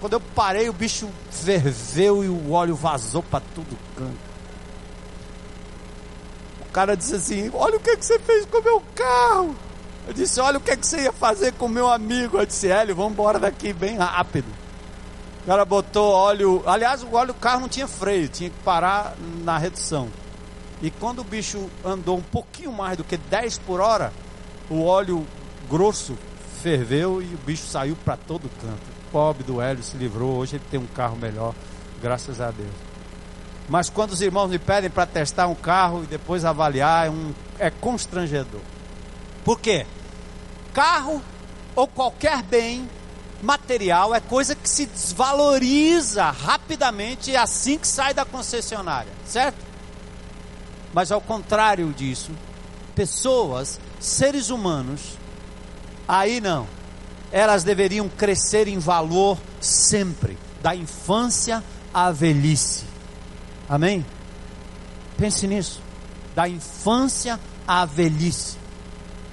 Quando 0.00 0.14
eu 0.14 0.20
parei, 0.20 0.70
o 0.70 0.72
bicho 0.72 1.06
ferveu 1.30 2.24
e 2.24 2.28
o 2.28 2.52
óleo 2.52 2.74
vazou 2.74 3.22
para 3.22 3.42
tudo 3.54 3.76
canto. 3.94 4.28
O 6.62 6.72
cara 6.72 6.96
disse 6.96 7.14
assim: 7.14 7.50
Olha 7.52 7.76
o 7.76 7.80
que, 7.80 7.96
que 7.96 8.04
você 8.04 8.18
fez 8.18 8.46
com 8.46 8.58
o 8.58 8.64
meu 8.64 8.82
carro. 8.94 9.54
Eu 10.06 10.14
disse: 10.14 10.40
Olha 10.40 10.56
o 10.56 10.60
que, 10.60 10.76
que 10.76 10.86
você 10.86 11.02
ia 11.02 11.12
fazer 11.12 11.52
com 11.52 11.66
o 11.66 11.68
meu 11.68 11.88
amigo. 11.88 12.38
Eu 12.38 12.46
disse: 12.46 12.68
Hélio, 12.68 12.96
vamos 12.96 13.12
embora 13.12 13.38
daqui 13.38 13.72
bem 13.74 13.96
rápido. 13.96 14.48
O 15.42 15.46
cara 15.46 15.64
botou 15.64 16.10
óleo. 16.10 16.62
Aliás, 16.66 17.02
o 17.02 17.12
óleo 17.14 17.34
do 17.34 17.40
carro 17.40 17.60
não 17.60 17.68
tinha 17.68 17.88
freio, 17.88 18.28
tinha 18.28 18.48
que 18.48 18.58
parar 18.64 19.14
na 19.42 19.58
redução. 19.58 20.08
E 20.80 20.90
quando 20.90 21.20
o 21.20 21.24
bicho 21.24 21.68
andou 21.84 22.18
um 22.18 22.22
pouquinho 22.22 22.72
mais 22.72 22.96
do 22.96 23.04
que 23.04 23.16
10 23.16 23.58
por 23.58 23.80
hora, 23.80 24.12
o 24.70 24.84
óleo 24.84 25.26
grosso 25.68 26.16
ferveu 26.62 27.20
e 27.22 27.34
o 27.34 27.38
bicho 27.38 27.66
saiu 27.66 27.96
para 27.96 28.16
todo 28.16 28.50
canto. 28.60 28.98
O 29.08 29.10
pobre 29.10 29.42
do 29.42 29.60
Hélio 29.60 29.82
se 29.82 29.96
livrou, 29.96 30.36
hoje 30.36 30.56
ele 30.56 30.64
tem 30.70 30.78
um 30.78 30.86
carro 30.86 31.16
melhor, 31.16 31.54
graças 32.00 32.40
a 32.40 32.50
Deus. 32.50 32.88
Mas 33.68 33.90
quando 33.90 34.12
os 34.12 34.20
irmãos 34.20 34.48
me 34.48 34.58
pedem 34.58 34.88
para 34.88 35.04
testar 35.04 35.46
um 35.46 35.54
carro 35.54 36.04
e 36.04 36.06
depois 36.06 36.44
avaliar, 36.44 37.06
é, 37.06 37.10
um, 37.10 37.34
é 37.58 37.70
constrangedor. 37.70 38.60
Por 39.44 39.60
quê? 39.60 39.86
Carro 40.72 41.22
ou 41.74 41.86
qualquer 41.86 42.42
bem 42.42 42.88
material 43.42 44.14
é 44.14 44.20
coisa 44.20 44.54
que 44.54 44.68
se 44.68 44.86
desvaloriza 44.86 46.30
rapidamente 46.30 47.36
assim 47.36 47.78
que 47.78 47.86
sai 47.86 48.12
da 48.12 48.24
concessionária, 48.24 49.12
certo? 49.24 49.67
Mas 50.92 51.12
ao 51.12 51.20
contrário 51.20 51.92
disso, 51.92 52.32
pessoas, 52.94 53.78
seres 54.00 54.50
humanos, 54.50 55.18
Aí 56.08 56.40
não. 56.40 56.66
Elas 57.30 57.62
deveriam 57.62 58.08
crescer 58.08 58.66
em 58.66 58.78
valor 58.78 59.38
sempre, 59.60 60.38
da 60.62 60.74
infância 60.74 61.62
à 61.92 62.10
velhice. 62.10 62.84
Amém? 63.68 64.04
Pense 65.18 65.46
nisso. 65.46 65.82
Da 66.34 66.48
infância 66.48 67.38
à 67.66 67.84
velhice. 67.84 68.56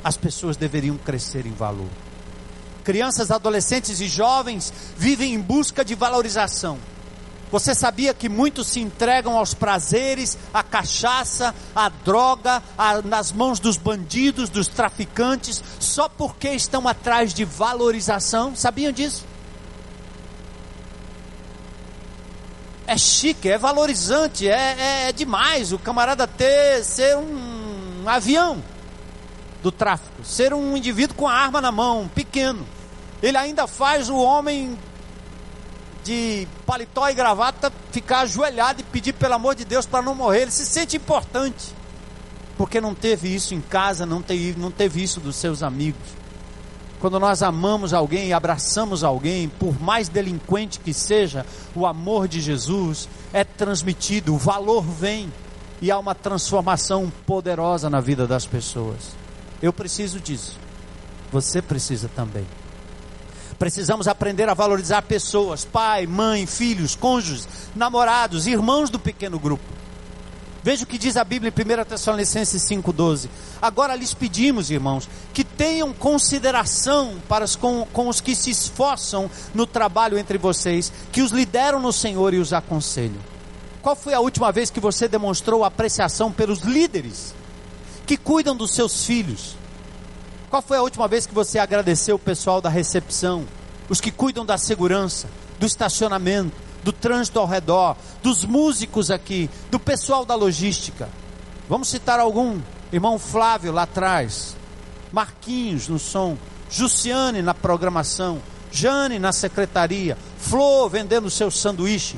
As 0.04 0.18
pessoas 0.18 0.58
deveriam 0.58 0.98
crescer 0.98 1.46
em 1.46 1.54
valor. 1.54 1.88
Crianças, 2.84 3.32
adolescentes 3.32 4.02
e 4.02 4.08
jovens 4.08 4.74
vivem 4.98 5.34
em 5.34 5.40
busca 5.40 5.86
de 5.86 5.96
valorização. 5.96 6.78
Você 7.52 7.76
sabia 7.76 8.14
que 8.14 8.28
muitos 8.28 8.68
se 8.68 8.80
entregam 8.80 9.38
aos 9.38 9.54
prazeres, 9.54 10.38
à 10.54 10.64
cachaça, 10.64 11.54
à 11.76 11.90
droga, 11.90 12.62
a, 12.78 13.02
nas 13.02 13.32
mãos 13.32 13.60
dos 13.60 13.78
bandidos, 13.78 14.50
dos 14.50 14.68
traficantes, 14.68 15.64
só 15.80 16.10
porque 16.10 16.50
estão 16.50 16.88
atrás 16.88 17.34
de 17.34 17.46
valorização? 17.46 18.56
Sabiam 18.56 18.92
disso? 18.92 19.26
É 22.88 22.98
chique, 22.98 23.50
é 23.50 23.58
valorizante, 23.58 24.48
é, 24.48 24.76
é, 24.78 25.10
é 25.10 25.12
demais 25.12 25.72
o 25.72 25.80
camarada 25.80 26.28
ter 26.28 26.84
ser 26.84 27.18
um, 27.18 28.08
avião 28.08 28.64
do 29.64 29.72
tráfico, 29.72 30.24
ser 30.24 30.54
um 30.54 30.78
indivíduo 30.78 31.16
com 31.16 31.28
a 31.28 31.34
arma 31.34 31.60
na 31.60 31.72
mão, 31.72 32.08
pequeno. 32.14 32.66
Ele 33.24 33.38
ainda 33.38 33.66
faz 33.66 34.10
o 34.10 34.18
homem 34.18 34.78
de 36.06 36.48
paletó 36.68 37.10
e 37.10 37.16
gravata 37.16 37.74
ficar 37.92 38.20
ajoelhado 38.20 38.82
e 38.82 38.84
pedir 38.84 39.14
pelo 39.14 39.34
amor 39.34 39.56
de 39.56 39.66
Deus 39.66 39.88
para 39.88 40.04
não 40.04 40.14
morrer. 40.14 40.44
Ele 40.44 40.52
se 40.52 40.66
sente 40.66 40.96
importante. 40.96 41.74
Porque 42.58 42.80
não 42.80 42.94
teve 42.94 43.34
isso 43.34 43.54
em 43.54 43.60
casa, 43.60 44.06
não 44.06 44.22
teve, 44.22 44.58
não 44.58 44.72
teve 44.72 45.04
isso 45.04 45.20
dos 45.20 45.36
seus 45.36 45.64
amigos. 45.64 46.16
Quando 47.00 47.20
nós 47.20 47.42
amamos 47.44 47.94
alguém 47.94 48.30
e 48.30 48.34
abraçamos 48.34 49.04
alguém, 49.04 49.50
por 49.50 49.82
mais 49.82 50.08
delinquente 50.08 50.80
que 50.80 50.94
seja, 50.94 51.46
o 51.76 51.86
amor 51.86 52.28
de 52.28 52.40
Jesus 52.40 53.10
é 53.34 53.44
transmitido, 53.44 54.34
o 54.34 54.38
valor 54.38 54.84
vem 54.84 55.32
e 55.82 55.92
há 55.92 56.00
uma 56.00 56.16
transformação 56.16 57.12
poderosa 57.26 57.90
na 57.90 58.00
vida 58.00 58.26
das 58.26 58.46
pessoas. 58.46 59.16
Eu 59.62 59.74
preciso 59.74 60.20
disso. 60.20 60.58
Você 61.32 61.62
precisa 61.62 62.10
também. 62.16 62.46
Precisamos 63.58 64.08
aprender 64.08 64.50
a 64.50 64.54
valorizar 64.54 65.02
pessoas, 65.04 65.64
pai, 65.64 66.06
mãe, 66.06 66.46
filhos, 66.46 66.96
cônjuges, 66.96 67.48
namorados, 67.76 68.48
irmãos 68.48 68.90
do 68.90 69.00
pequeno 69.00 69.40
grupo. 69.40 69.64
Veja 70.66 70.84
o 70.84 70.88
que 70.88 70.98
diz 70.98 71.16
a 71.16 71.24
Bíblia 71.24 71.54
em 71.56 71.82
1 71.82 71.86
Tessalonicenses 71.86 72.64
5,12. 72.64 73.30
Agora 73.62 73.96
lhes 73.96 74.16
pedimos, 74.16 74.72
irmãos, 74.72 75.08
que 75.32 75.44
tenham 75.44 75.94
consideração 75.94 77.18
para 77.30 77.46
os, 77.46 77.56
com, 77.56 77.86
com 77.94 78.08
os 78.10 78.20
que 78.20 78.36
se 78.36 78.50
esforçam 78.50 79.30
no 79.54 79.68
trabalho 79.68 80.18
entre 80.18 80.40
vocês, 80.40 80.92
que 81.12 81.22
os 81.22 81.32
lideram 81.32 81.80
no 81.80 81.94
Senhor 81.94 82.34
e 82.34 82.40
os 82.40 82.52
aconselham. 82.52 83.20
Qual 83.80 83.96
foi 83.96 84.16
a 84.16 84.20
última 84.20 84.52
vez 84.52 84.72
que 84.72 84.80
você 84.80 85.08
demonstrou 85.08 85.64
apreciação 85.64 86.32
pelos 86.32 86.62
líderes 86.62 87.36
que 88.08 88.18
cuidam 88.18 88.56
dos 88.56 88.74
seus 88.74 89.06
filhos? 89.06 89.56
Qual 90.50 90.62
foi 90.62 90.78
a 90.78 90.82
última 90.82 91.08
vez 91.08 91.26
que 91.26 91.34
você 91.34 91.60
agradeceu 91.60 92.16
o 92.16 92.20
pessoal 92.20 92.62
da 92.62 92.70
recepção, 92.70 93.46
os 93.90 94.00
que 94.00 94.12
cuidam 94.12 94.46
da 94.46 94.58
segurança, 94.58 95.28
do 95.60 95.66
estacionamento, 95.66 96.56
do 96.84 96.92
trânsito 96.92 97.40
ao 97.40 97.48
redor, 97.48 97.98
dos 98.22 98.46
músicos 98.46 99.10
aqui, 99.10 99.50
do 99.72 99.80
pessoal 99.80 100.26
da 100.26 100.36
logística? 100.36 101.10
Vamos 101.68 101.88
citar 101.88 102.20
algum? 102.20 102.60
Irmão 102.92 103.18
Flávio 103.18 103.72
lá 103.72 103.84
atrás, 103.84 104.56
Marquinhos 105.12 105.88
no 105.88 106.00
som, 106.00 106.38
Jussiane 106.70 107.42
na 107.42 107.54
programação, 107.54 108.42
Jane 108.72 109.20
na 109.20 109.32
secretaria, 109.32 110.18
Flor 110.38 110.90
vendendo 110.90 111.30
seu 111.30 111.50
sanduíche, 111.50 112.18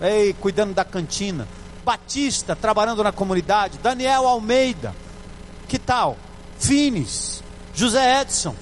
ei, 0.00 0.32
cuidando 0.34 0.72
da 0.72 0.84
cantina, 0.84 1.48
Batista 1.84 2.56
trabalhando 2.56 3.02
na 3.02 3.12
comunidade, 3.12 3.78
Daniel 3.82 4.26
Almeida, 4.26 4.94
que 5.68 5.78
tal? 5.78 6.16
Fines, 6.58 7.43
José 7.74 8.20
Edson, 8.20 8.54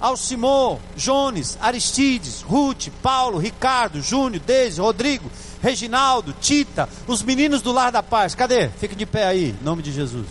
Alcimor, 0.00 0.78
Jones, 0.96 1.58
Aristides, 1.60 2.42
Ruth, 2.42 2.88
Paulo, 3.02 3.38
Ricardo, 3.38 4.00
Júnior, 4.00 4.42
Deise, 4.42 4.80
Rodrigo, 4.80 5.30
Reginaldo, 5.60 6.32
Tita, 6.40 6.88
os 7.06 7.22
meninos 7.22 7.60
do 7.60 7.72
Lar 7.72 7.92
da 7.92 8.02
Paz. 8.02 8.34
Cadê? 8.34 8.68
Fique 8.68 8.94
de 8.94 9.04
pé 9.04 9.26
aí, 9.26 9.50
em 9.50 9.64
nome 9.64 9.82
de 9.82 9.92
Jesus. 9.92 10.26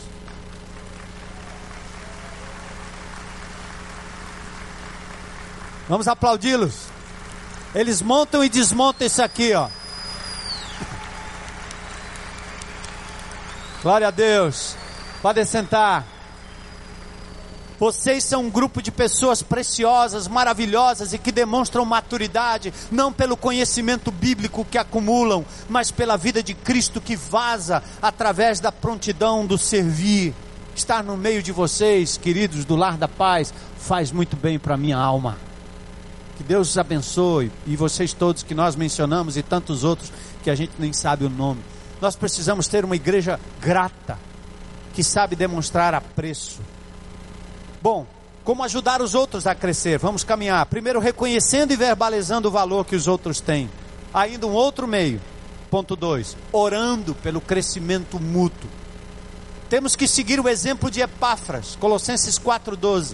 Vamos 5.88 6.08
aplaudi-los. 6.08 6.88
Eles 7.74 8.02
montam 8.02 8.44
e 8.44 8.50
desmontam 8.50 9.06
isso 9.06 9.22
aqui, 9.22 9.54
ó. 9.54 9.70
Glória 13.82 14.08
a 14.08 14.12
Deus. 14.12 14.76
Pode 15.22 15.44
sentar. 15.46 16.19
Vocês 17.80 18.26
são 18.26 18.44
um 18.44 18.50
grupo 18.50 18.82
de 18.82 18.92
pessoas 18.92 19.42
preciosas, 19.42 20.28
maravilhosas 20.28 21.14
e 21.14 21.18
que 21.18 21.32
demonstram 21.32 21.86
maturidade, 21.86 22.74
não 22.92 23.14
pelo 23.14 23.38
conhecimento 23.38 24.12
bíblico 24.12 24.66
que 24.70 24.78
acumulam, 24.78 25.46
mas 25.70 25.90
pela 25.90 26.18
vida 26.18 26.44
de 26.44 26.54
Cristo 26.54 27.00
que 27.00 27.16
vaza 27.16 27.82
através 28.02 28.60
da 28.60 28.70
prontidão 28.70 29.46
do 29.46 29.58
servir. 29.58 30.36
Estar 30.76 31.02
no 31.02 31.16
meio 31.16 31.42
de 31.42 31.54
vocês, 31.54 32.18
queridos 32.18 32.66
do 32.66 32.76
Lar 32.76 32.98
da 32.98 33.08
Paz, 33.08 33.54
faz 33.78 34.12
muito 34.12 34.36
bem 34.36 34.60
para 34.60 34.76
minha 34.76 34.98
alma. 34.98 35.38
Que 36.36 36.44
Deus 36.44 36.72
os 36.72 36.78
abençoe 36.78 37.50
e 37.66 37.78
vocês 37.78 38.12
todos 38.12 38.44
que 38.44 38.54
nós 38.54 38.76
mencionamos 38.76 39.38
e 39.38 39.42
tantos 39.42 39.86
outros 39.86 40.12
que 40.44 40.50
a 40.50 40.56
gente 40.56 40.74
nem 40.78 40.92
sabe 40.92 41.24
o 41.24 41.30
nome. 41.30 41.62
Nós 42.02 42.18
precisamos 42.18 42.68
ter 42.68 42.84
uma 42.84 42.96
igreja 42.98 43.40
grata, 43.62 44.20
que 44.94 45.02
sabe 45.02 45.34
demonstrar 45.34 45.94
apreço 45.94 46.60
Bom, 47.82 48.06
como 48.44 48.64
ajudar 48.64 49.02
os 49.02 49.16
outros 49.16 49.46
a 49.46 49.56
crescer? 49.56 50.00
Vamos 50.00 50.24
caminhar. 50.24 50.66
Primeiro, 50.66 51.00
reconhecendo 51.00 51.72
e 51.72 51.76
verbalizando 51.76 52.48
o 52.48 52.52
valor 52.52 52.86
que 52.86 52.96
os 52.96 53.08
outros 53.08 53.40
têm. 53.40 53.70
Ainda 54.14 54.48
um 54.48 54.54
outro 54.54 54.88
meio. 54.88 55.22
Ponto 55.70 55.96
2. 55.96 56.36
Orando 56.52 57.14
pelo 57.16 57.40
crescimento 57.40 58.20
mútuo. 58.20 58.70
Temos 59.70 59.96
que 59.96 60.08
seguir 60.08 60.40
o 60.40 60.50
exemplo 60.50 60.90
de 60.90 61.00
Epáfras, 61.00 61.76
Colossenses 61.76 62.40
4,12. 62.40 63.14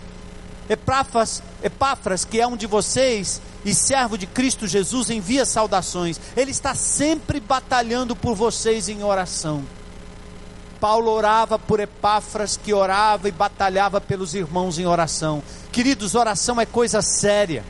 Epáfras, 0.69 1.43
Epáfras, 1.61 2.23
que 2.23 2.39
é 2.39 2.47
um 2.47 2.55
de 2.55 2.65
vocês 2.65 3.41
e 3.65 3.73
servo 3.73 4.17
de 4.17 4.25
Cristo 4.25 4.65
Jesus, 4.65 5.09
envia 5.09 5.45
saudações. 5.45 6.19
Ele 6.35 6.51
está 6.51 6.73
sempre 6.73 7.39
batalhando 7.39 8.15
por 8.15 8.35
vocês 8.35 8.87
em 8.87 9.03
oração. 9.03 9.63
Paulo 10.79 11.11
orava 11.11 11.57
por 11.57 11.79
Epáfras, 11.79 12.57
que 12.57 12.73
orava 12.73 13.27
e 13.27 13.31
batalhava 13.31 13.99
pelos 13.99 14.33
irmãos 14.33 14.77
em 14.77 14.85
oração. 14.85 15.41
Queridos, 15.71 16.15
oração 16.15 16.59
é 16.59 16.65
coisa 16.65 17.01
séria, 17.01 17.63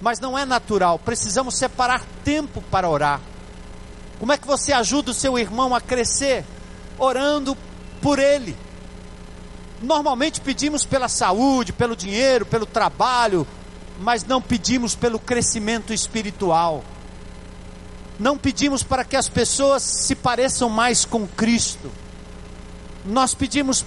mas 0.00 0.20
não 0.20 0.38
é 0.38 0.44
natural. 0.44 0.98
Precisamos 0.98 1.56
separar 1.56 2.04
tempo 2.24 2.62
para 2.70 2.88
orar. 2.88 3.20
Como 4.18 4.32
é 4.32 4.38
que 4.38 4.46
você 4.46 4.72
ajuda 4.72 5.10
o 5.10 5.14
seu 5.14 5.38
irmão 5.38 5.74
a 5.74 5.80
crescer? 5.80 6.44
Orando 6.98 7.56
por 8.02 8.18
ele. 8.18 8.56
Normalmente 9.80 10.40
pedimos 10.40 10.84
pela 10.84 11.08
saúde, 11.08 11.72
pelo 11.72 11.94
dinheiro, 11.94 12.44
pelo 12.44 12.66
trabalho, 12.66 13.46
mas 14.00 14.24
não 14.24 14.42
pedimos 14.42 14.94
pelo 14.94 15.18
crescimento 15.18 15.92
espiritual. 15.92 16.84
Não 18.18 18.36
pedimos 18.36 18.82
para 18.82 19.04
que 19.04 19.16
as 19.16 19.28
pessoas 19.28 19.82
se 19.82 20.16
pareçam 20.16 20.68
mais 20.68 21.04
com 21.04 21.26
Cristo 21.26 21.90
nós 23.08 23.34
pedimos 23.34 23.84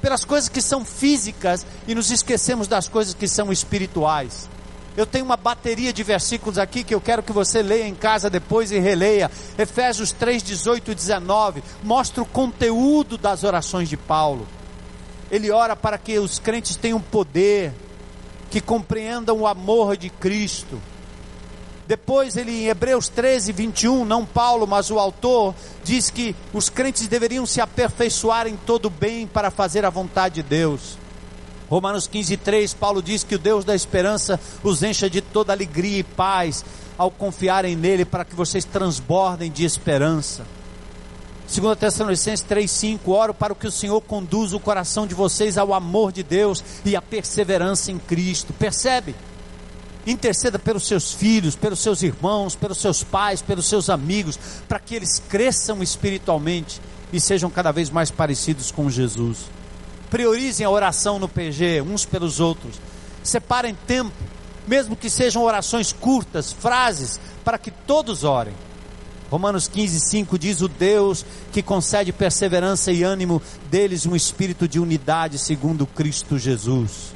pelas 0.00 0.24
coisas 0.24 0.48
que 0.48 0.62
são 0.62 0.84
físicas 0.84 1.66
e 1.86 1.94
nos 1.94 2.10
esquecemos 2.10 2.66
das 2.66 2.88
coisas 2.88 3.14
que 3.14 3.28
são 3.28 3.52
espirituais. 3.52 4.48
Eu 4.96 5.06
tenho 5.06 5.24
uma 5.24 5.36
bateria 5.36 5.92
de 5.92 6.02
versículos 6.02 6.58
aqui 6.58 6.82
que 6.82 6.94
eu 6.94 7.00
quero 7.00 7.22
que 7.22 7.32
você 7.32 7.62
leia 7.62 7.86
em 7.86 7.94
casa 7.94 8.28
depois 8.28 8.72
e 8.72 8.78
releia. 8.78 9.30
Efésios 9.56 10.12
3, 10.12 10.42
18 10.42 10.90
e 10.90 10.94
19. 10.94 11.62
Mostra 11.82 12.22
o 12.22 12.26
conteúdo 12.26 13.16
das 13.16 13.44
orações 13.44 13.88
de 13.88 13.96
Paulo. 13.96 14.46
Ele 15.30 15.50
ora 15.50 15.76
para 15.76 15.96
que 15.96 16.18
os 16.18 16.38
crentes 16.38 16.74
tenham 16.74 17.00
poder, 17.00 17.72
que 18.50 18.60
compreendam 18.60 19.38
o 19.38 19.46
amor 19.46 19.96
de 19.96 20.10
Cristo, 20.10 20.80
depois 21.90 22.36
ele 22.36 22.52
em 22.52 22.68
Hebreus 22.68 23.08
13, 23.08 23.50
21, 23.50 24.04
não 24.04 24.24
Paulo, 24.24 24.64
mas 24.64 24.92
o 24.92 24.98
autor, 25.00 25.52
diz 25.82 26.08
que 26.08 26.36
os 26.52 26.68
crentes 26.68 27.08
deveriam 27.08 27.44
se 27.44 27.60
aperfeiçoar 27.60 28.46
em 28.46 28.56
todo 28.56 28.88
bem 28.88 29.26
para 29.26 29.50
fazer 29.50 29.84
a 29.84 29.90
vontade 29.90 30.36
de 30.36 30.44
Deus. 30.44 30.96
Romanos 31.68 32.06
15, 32.06 32.36
3, 32.36 32.74
Paulo 32.74 33.02
diz 33.02 33.24
que 33.24 33.34
o 33.34 33.38
Deus 33.40 33.64
da 33.64 33.74
esperança 33.74 34.38
os 34.62 34.84
encha 34.84 35.10
de 35.10 35.20
toda 35.20 35.52
alegria 35.52 35.98
e 35.98 36.04
paz 36.04 36.64
ao 36.96 37.10
confiarem 37.10 37.74
nele 37.74 38.04
para 38.04 38.24
que 38.24 38.36
vocês 38.36 38.64
transbordem 38.64 39.50
de 39.50 39.64
esperança. 39.64 40.46
2 41.52 41.76
Tessalonicenses 41.76 42.46
3,5: 42.48 43.00
Oro 43.08 43.34
para 43.34 43.52
que 43.52 43.66
o 43.66 43.72
Senhor 43.72 44.00
conduza 44.00 44.56
o 44.56 44.60
coração 44.60 45.08
de 45.08 45.14
vocês 45.16 45.58
ao 45.58 45.74
amor 45.74 46.12
de 46.12 46.22
Deus 46.22 46.62
e 46.84 46.94
à 46.94 47.02
perseverança 47.02 47.90
em 47.90 47.98
Cristo. 47.98 48.52
Percebe? 48.52 49.12
Interceda 50.06 50.58
pelos 50.58 50.86
seus 50.86 51.12
filhos, 51.12 51.54
pelos 51.54 51.80
seus 51.80 52.02
irmãos, 52.02 52.56
pelos 52.56 52.78
seus 52.78 53.02
pais, 53.02 53.42
pelos 53.42 53.66
seus 53.66 53.90
amigos, 53.90 54.38
para 54.68 54.78
que 54.78 54.94
eles 54.94 55.22
cresçam 55.28 55.82
espiritualmente 55.82 56.80
e 57.12 57.20
sejam 57.20 57.50
cada 57.50 57.70
vez 57.70 57.90
mais 57.90 58.10
parecidos 58.10 58.70
com 58.70 58.88
Jesus. 58.88 59.38
Priorizem 60.10 60.64
a 60.64 60.70
oração 60.70 61.18
no 61.18 61.28
PG, 61.28 61.82
uns 61.82 62.04
pelos 62.04 62.40
outros. 62.40 62.80
Separem 63.22 63.76
tempo, 63.86 64.12
mesmo 64.66 64.96
que 64.96 65.10
sejam 65.10 65.42
orações 65.42 65.92
curtas, 65.92 66.52
frases, 66.52 67.20
para 67.44 67.58
que 67.58 67.70
todos 67.70 68.24
orem. 68.24 68.54
Romanos 69.30 69.68
15, 69.68 70.00
5 70.00 70.38
diz: 70.38 70.60
O 70.60 70.68
Deus 70.68 71.24
que 71.52 71.62
concede 71.62 72.12
perseverança 72.12 72.90
e 72.90 73.04
ânimo 73.04 73.40
deles 73.70 74.04
um 74.04 74.16
espírito 74.16 74.66
de 74.66 74.80
unidade 74.80 75.38
segundo 75.38 75.86
Cristo 75.86 76.38
Jesus. 76.38 77.14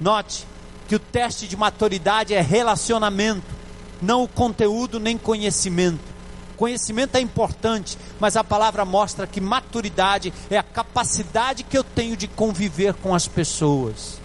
Note 0.00 0.49
que 0.90 0.96
o 0.96 0.98
teste 0.98 1.46
de 1.46 1.56
maturidade 1.56 2.34
é 2.34 2.40
relacionamento, 2.40 3.46
não 4.02 4.24
o 4.24 4.28
conteúdo 4.28 4.98
nem 4.98 5.16
conhecimento. 5.16 6.00
Conhecimento 6.56 7.14
é 7.14 7.20
importante, 7.20 7.96
mas 8.18 8.36
a 8.36 8.42
palavra 8.42 8.84
mostra 8.84 9.24
que 9.24 9.40
maturidade 9.40 10.32
é 10.50 10.58
a 10.58 10.64
capacidade 10.64 11.62
que 11.62 11.78
eu 11.78 11.84
tenho 11.84 12.16
de 12.16 12.26
conviver 12.26 12.94
com 12.94 13.14
as 13.14 13.28
pessoas. 13.28 14.18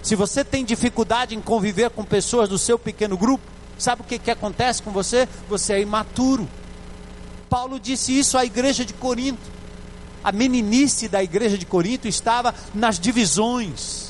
Se 0.00 0.14
você 0.14 0.44
tem 0.44 0.64
dificuldade 0.64 1.34
em 1.34 1.40
conviver 1.40 1.90
com 1.90 2.04
pessoas 2.04 2.48
do 2.48 2.56
seu 2.56 2.78
pequeno 2.78 3.18
grupo, 3.18 3.42
sabe 3.76 4.02
o 4.02 4.04
que, 4.04 4.20
que 4.20 4.30
acontece 4.30 4.84
com 4.84 4.92
você? 4.92 5.28
Você 5.48 5.72
é 5.72 5.80
imaturo. 5.80 6.48
Paulo 7.50 7.80
disse 7.80 8.16
isso 8.16 8.38
à 8.38 8.44
igreja 8.44 8.84
de 8.84 8.94
Corinto. 8.94 9.50
A 10.22 10.30
meninice 10.30 11.08
da 11.08 11.20
igreja 11.20 11.58
de 11.58 11.66
Corinto 11.66 12.06
estava 12.06 12.54
nas 12.72 12.96
divisões. 12.96 14.05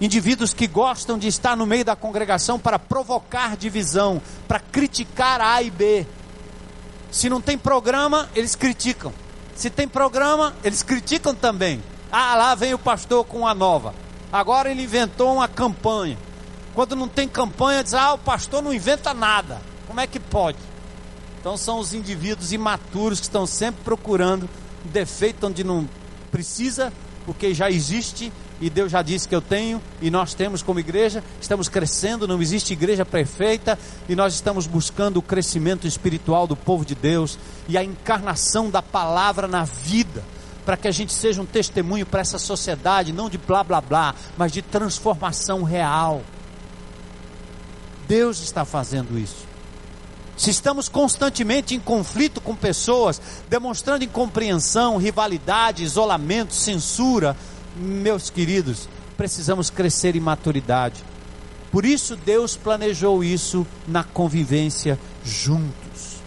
Indivíduos 0.00 0.54
que 0.54 0.66
gostam 0.66 1.18
de 1.18 1.28
estar 1.28 1.56
no 1.56 1.66
meio 1.66 1.84
da 1.84 1.94
congregação 1.94 2.58
para 2.58 2.78
provocar 2.78 3.56
divisão, 3.56 4.22
para 4.48 4.58
criticar 4.58 5.40
A 5.40 5.62
e 5.62 5.70
B. 5.70 6.06
Se 7.10 7.28
não 7.28 7.40
tem 7.40 7.58
programa, 7.58 8.28
eles 8.34 8.54
criticam. 8.54 9.12
Se 9.54 9.68
tem 9.68 9.86
programa, 9.86 10.54
eles 10.64 10.82
criticam 10.82 11.34
também. 11.34 11.82
Ah, 12.10 12.34
lá 12.34 12.54
vem 12.54 12.72
o 12.72 12.78
pastor 12.78 13.24
com 13.26 13.46
a 13.46 13.54
nova. 13.54 13.94
Agora 14.32 14.70
ele 14.70 14.84
inventou 14.84 15.34
uma 15.34 15.46
campanha. 15.46 16.16
Quando 16.74 16.96
não 16.96 17.08
tem 17.08 17.28
campanha, 17.28 17.84
diz: 17.84 17.92
ah, 17.92 18.14
o 18.14 18.18
pastor 18.18 18.62
não 18.62 18.72
inventa 18.72 19.12
nada. 19.12 19.60
Como 19.86 20.00
é 20.00 20.06
que 20.06 20.18
pode? 20.18 20.58
Então 21.40 21.56
são 21.56 21.78
os 21.78 21.92
indivíduos 21.92 22.52
imaturos 22.52 23.18
que 23.18 23.26
estão 23.26 23.46
sempre 23.46 23.82
procurando 23.84 24.48
defeito 24.84 25.46
onde 25.46 25.64
não 25.64 25.88
precisa, 26.30 26.92
porque 27.26 27.52
já 27.52 27.70
existe 27.70 28.32
e 28.60 28.68
Deus 28.68 28.92
já 28.92 29.00
disse 29.00 29.26
que 29.26 29.34
eu 29.34 29.40
tenho, 29.40 29.80
e 30.02 30.10
nós 30.10 30.34
temos 30.34 30.62
como 30.62 30.78
igreja, 30.78 31.24
estamos 31.40 31.68
crescendo, 31.68 32.28
não 32.28 32.42
existe 32.42 32.74
igreja 32.74 33.06
perfeita, 33.06 33.78
e 34.08 34.14
nós 34.14 34.34
estamos 34.34 34.66
buscando 34.66 35.16
o 35.16 35.22
crescimento 35.22 35.86
espiritual 35.86 36.46
do 36.46 36.54
povo 36.54 36.84
de 36.84 36.94
Deus 36.94 37.38
e 37.68 37.78
a 37.78 37.84
encarnação 37.84 38.68
da 38.68 38.82
palavra 38.82 39.48
na 39.48 39.64
vida, 39.64 40.22
para 40.66 40.76
que 40.76 40.86
a 40.86 40.92
gente 40.92 41.12
seja 41.12 41.40
um 41.40 41.46
testemunho 41.46 42.04
para 42.04 42.20
essa 42.20 42.38
sociedade, 42.38 43.12
não 43.12 43.30
de 43.30 43.38
blá 43.38 43.64
blá 43.64 43.80
blá, 43.80 44.14
mas 44.36 44.52
de 44.52 44.60
transformação 44.60 45.62
real. 45.62 46.22
Deus 48.06 48.40
está 48.42 48.64
fazendo 48.64 49.18
isso. 49.18 49.48
Se 50.36 50.50
estamos 50.50 50.88
constantemente 50.88 51.74
em 51.74 51.80
conflito 51.80 52.40
com 52.40 52.56
pessoas, 52.56 53.20
demonstrando 53.48 54.04
incompreensão, 54.04 54.96
rivalidade, 54.96 55.84
isolamento, 55.84 56.54
censura, 56.54 57.36
meus 57.76 58.30
queridos, 58.30 58.88
precisamos 59.16 59.70
crescer 59.70 60.16
em 60.16 60.20
maturidade. 60.20 61.04
Por 61.70 61.84
isso 61.84 62.16
Deus 62.16 62.56
planejou 62.56 63.22
isso 63.22 63.66
na 63.86 64.02
convivência 64.02 64.98
juntos. 65.24 66.20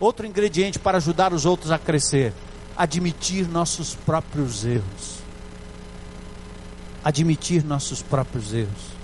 Outro 0.00 0.26
ingrediente 0.26 0.78
para 0.78 0.98
ajudar 0.98 1.32
os 1.32 1.44
outros 1.44 1.70
a 1.70 1.78
crescer: 1.78 2.32
admitir 2.76 3.48
nossos 3.48 3.94
próprios 3.94 4.64
erros. 4.64 5.16
Admitir 7.04 7.64
nossos 7.64 8.02
próprios 8.02 8.52
erros. 8.52 8.96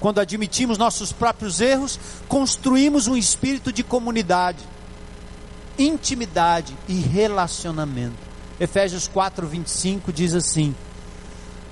Quando 0.00 0.20
admitimos 0.20 0.76
nossos 0.76 1.12
próprios 1.12 1.60
erros, 1.60 1.98
construímos 2.28 3.06
um 3.06 3.16
espírito 3.16 3.72
de 3.72 3.82
comunidade, 3.82 4.58
intimidade 5.78 6.76
e 6.88 6.94
relacionamento. 6.94 8.16
Efésios 8.60 9.08
4, 9.08 9.46
25 9.46 10.12
diz 10.12 10.34
assim: 10.34 10.74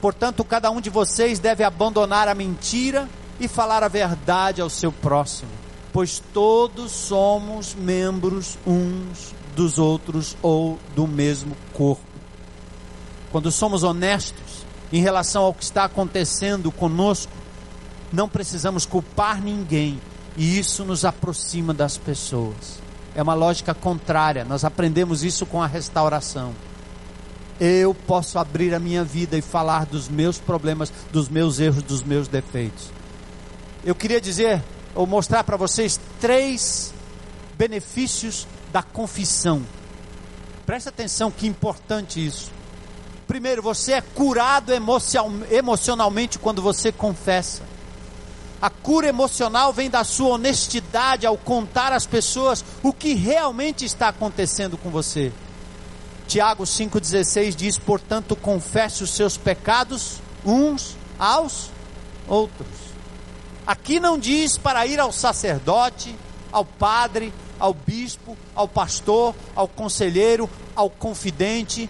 Portanto, 0.02 0.42
cada 0.42 0.68
um 0.68 0.80
de 0.80 0.90
vocês 0.90 1.38
deve 1.38 1.62
abandonar 1.62 2.26
a 2.26 2.34
mentira 2.34 3.08
e 3.38 3.46
falar 3.46 3.84
a 3.84 3.88
verdade 3.88 4.60
ao 4.60 4.68
seu 4.68 4.90
próximo, 4.90 5.52
pois 5.92 6.20
todos 6.34 6.90
somos 6.90 7.72
membros 7.72 8.58
uns 8.66 9.32
dos 9.54 9.78
outros 9.78 10.36
ou 10.42 10.76
do 10.96 11.06
mesmo 11.06 11.56
corpo. 11.72 12.02
Quando 13.30 13.52
somos 13.52 13.84
honestos 13.84 14.66
em 14.92 15.00
relação 15.00 15.44
ao 15.44 15.54
que 15.54 15.62
está 15.62 15.84
acontecendo 15.84 16.72
conosco, 16.72 17.32
não 18.12 18.28
precisamos 18.28 18.84
culpar 18.84 19.40
ninguém 19.40 20.00
e 20.36 20.58
isso 20.58 20.84
nos 20.84 21.04
aproxima 21.04 21.72
das 21.72 21.96
pessoas. 21.96 22.82
É 23.14 23.22
uma 23.22 23.34
lógica 23.34 23.72
contrária, 23.72 24.44
nós 24.44 24.64
aprendemos 24.64 25.22
isso 25.22 25.46
com 25.46 25.62
a 25.62 25.66
restauração 25.68 26.52
eu 27.60 27.94
posso 27.94 28.38
abrir 28.38 28.74
a 28.74 28.78
minha 28.78 29.04
vida 29.04 29.36
e 29.36 29.42
falar 29.42 29.86
dos 29.86 30.08
meus 30.08 30.38
problemas, 30.38 30.92
dos 31.12 31.28
meus 31.28 31.60
erros, 31.60 31.82
dos 31.82 32.02
meus 32.02 32.28
defeitos. 32.28 32.90
Eu 33.84 33.94
queria 33.94 34.20
dizer, 34.20 34.62
ou 34.94 35.06
mostrar 35.06 35.44
para 35.44 35.56
vocês 35.56 36.00
três 36.20 36.92
benefícios 37.56 38.46
da 38.72 38.82
confissão. 38.82 39.62
Presta 40.66 40.90
atenção 40.90 41.30
que 41.30 41.46
importante 41.46 42.24
isso. 42.24 42.50
Primeiro, 43.26 43.62
você 43.62 43.92
é 43.92 44.00
curado 44.00 44.72
emocionalmente 45.50 46.38
quando 46.38 46.60
você 46.60 46.92
confessa. 46.92 47.62
A 48.60 48.70
cura 48.70 49.08
emocional 49.08 49.72
vem 49.72 49.90
da 49.90 50.04
sua 50.04 50.34
honestidade 50.34 51.26
ao 51.26 51.36
contar 51.36 51.92
às 51.92 52.06
pessoas 52.06 52.64
o 52.82 52.92
que 52.92 53.14
realmente 53.14 53.84
está 53.84 54.08
acontecendo 54.08 54.76
com 54.76 54.90
você. 54.90 55.32
Tiago 56.26 56.64
5,16 56.64 57.54
diz: 57.54 57.78
Portanto, 57.78 58.34
confesse 58.34 59.02
os 59.02 59.10
seus 59.10 59.36
pecados 59.36 60.20
uns 60.44 60.96
aos 61.18 61.70
outros. 62.26 62.68
Aqui 63.66 64.00
não 64.00 64.18
diz 64.18 64.58
para 64.58 64.86
ir 64.86 64.98
ao 64.98 65.12
sacerdote, 65.12 66.16
ao 66.50 66.64
padre, 66.64 67.32
ao 67.58 67.72
bispo, 67.72 68.36
ao 68.54 68.66
pastor, 68.66 69.34
ao 69.54 69.68
conselheiro, 69.68 70.50
ao 70.74 70.90
confidente. 70.90 71.88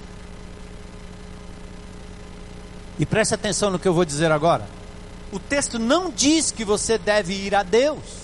E 2.99 3.07
preste 3.07 3.35
atenção 3.35 3.71
no 3.71 3.79
que 3.79 3.89
eu 3.89 3.95
vou 3.95 4.05
dizer 4.05 4.31
agora. 4.31 4.67
O 5.33 5.39
texto 5.39 5.79
não 5.79 6.11
diz 6.11 6.51
que 6.51 6.65
você 6.65 6.99
deve 6.99 7.33
ir 7.33 7.55
a 7.55 7.63
Deus. 7.63 8.22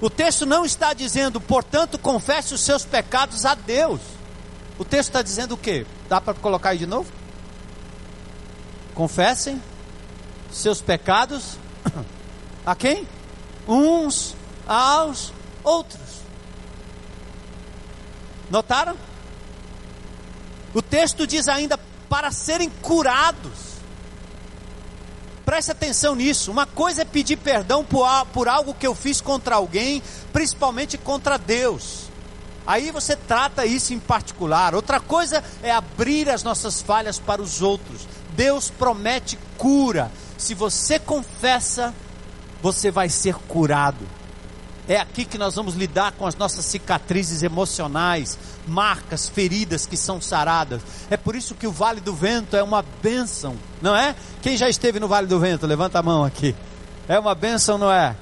O 0.00 0.10
texto 0.10 0.44
não 0.44 0.64
está 0.64 0.92
dizendo, 0.92 1.40
portanto, 1.40 1.98
confesse 1.98 2.52
os 2.54 2.60
seus 2.60 2.84
pecados 2.84 3.44
a 3.46 3.54
Deus. 3.54 4.00
O 4.78 4.84
texto 4.84 5.08
está 5.08 5.22
dizendo 5.22 5.52
o 5.52 5.56
quê? 5.56 5.86
Dá 6.08 6.20
para 6.20 6.34
colocar 6.34 6.70
aí 6.70 6.78
de 6.78 6.86
novo? 6.86 7.10
Confessem 8.94 9.60
seus 10.52 10.82
pecados 10.82 11.56
a 12.64 12.74
quem? 12.74 13.08
Uns 13.66 14.34
aos 14.66 15.32
outros. 15.64 16.00
Notaram? 18.50 18.96
O 20.74 20.82
texto 20.82 21.26
diz 21.26 21.48
ainda 21.48 21.78
para 22.08 22.30
serem 22.30 22.68
curados. 22.68 23.65
Preste 25.46 25.70
atenção 25.70 26.16
nisso. 26.16 26.50
Uma 26.50 26.66
coisa 26.66 27.02
é 27.02 27.04
pedir 27.04 27.36
perdão 27.36 27.84
por, 27.84 28.04
por 28.32 28.48
algo 28.48 28.74
que 28.74 28.84
eu 28.84 28.96
fiz 28.96 29.20
contra 29.20 29.54
alguém, 29.54 30.02
principalmente 30.32 30.98
contra 30.98 31.38
Deus. 31.38 32.10
Aí 32.66 32.90
você 32.90 33.14
trata 33.14 33.64
isso 33.64 33.94
em 33.94 34.00
particular. 34.00 34.74
Outra 34.74 34.98
coisa 34.98 35.42
é 35.62 35.70
abrir 35.70 36.28
as 36.28 36.42
nossas 36.42 36.82
falhas 36.82 37.20
para 37.20 37.40
os 37.40 37.62
outros. 37.62 38.08
Deus 38.34 38.70
promete 38.70 39.38
cura. 39.56 40.10
Se 40.36 40.52
você 40.52 40.98
confessa, 40.98 41.94
você 42.60 42.90
vai 42.90 43.08
ser 43.08 43.36
curado. 43.36 44.04
É 44.88 44.98
aqui 44.98 45.24
que 45.24 45.36
nós 45.36 45.56
vamos 45.56 45.74
lidar 45.74 46.12
com 46.12 46.26
as 46.26 46.36
nossas 46.36 46.64
cicatrizes 46.64 47.42
emocionais, 47.42 48.38
marcas, 48.68 49.28
feridas 49.28 49.84
que 49.84 49.96
são 49.96 50.20
saradas. 50.20 50.80
É 51.10 51.16
por 51.16 51.34
isso 51.34 51.56
que 51.56 51.66
o 51.66 51.72
Vale 51.72 52.00
do 52.00 52.14
Vento 52.14 52.56
é 52.56 52.62
uma 52.62 52.84
bênção, 53.02 53.56
não 53.82 53.96
é? 53.96 54.14
Quem 54.40 54.56
já 54.56 54.68
esteve 54.68 55.00
no 55.00 55.08
Vale 55.08 55.26
do 55.26 55.40
Vento? 55.40 55.66
Levanta 55.66 55.98
a 55.98 56.02
mão 56.02 56.24
aqui. 56.24 56.54
É 57.08 57.18
uma 57.18 57.34
bênção, 57.34 57.78
não 57.78 57.90
é? 57.90 58.14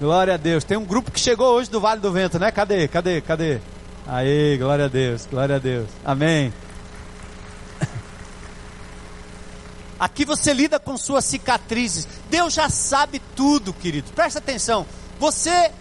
Glória 0.00 0.34
a 0.34 0.36
Deus. 0.36 0.62
Tem 0.62 0.78
um 0.78 0.84
grupo 0.84 1.10
que 1.10 1.18
chegou 1.18 1.54
hoje 1.54 1.68
do 1.68 1.80
Vale 1.80 2.00
do 2.00 2.12
Vento, 2.12 2.38
né? 2.38 2.52
Cadê? 2.52 2.86
Cadê? 2.86 3.20
Cadê? 3.20 3.60
Aí, 4.06 4.56
glória 4.58 4.84
a 4.84 4.88
Deus, 4.88 5.26
glória 5.28 5.56
a 5.56 5.58
Deus. 5.58 5.88
Amém. 6.04 6.52
Aqui 9.98 10.24
você 10.24 10.54
lida 10.54 10.78
com 10.78 10.96
suas 10.96 11.24
cicatrizes. 11.24 12.06
Deus 12.30 12.54
já 12.54 12.68
sabe 12.68 13.20
tudo, 13.34 13.72
querido. 13.72 14.12
Presta 14.12 14.38
atenção. 14.38 14.86
Você 15.18 15.72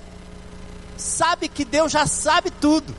sabe 0.99 1.47
que 1.47 1.65
Deus 1.65 1.91
já 1.91 2.05
sabe 2.05 2.51
tudo, 2.51 2.95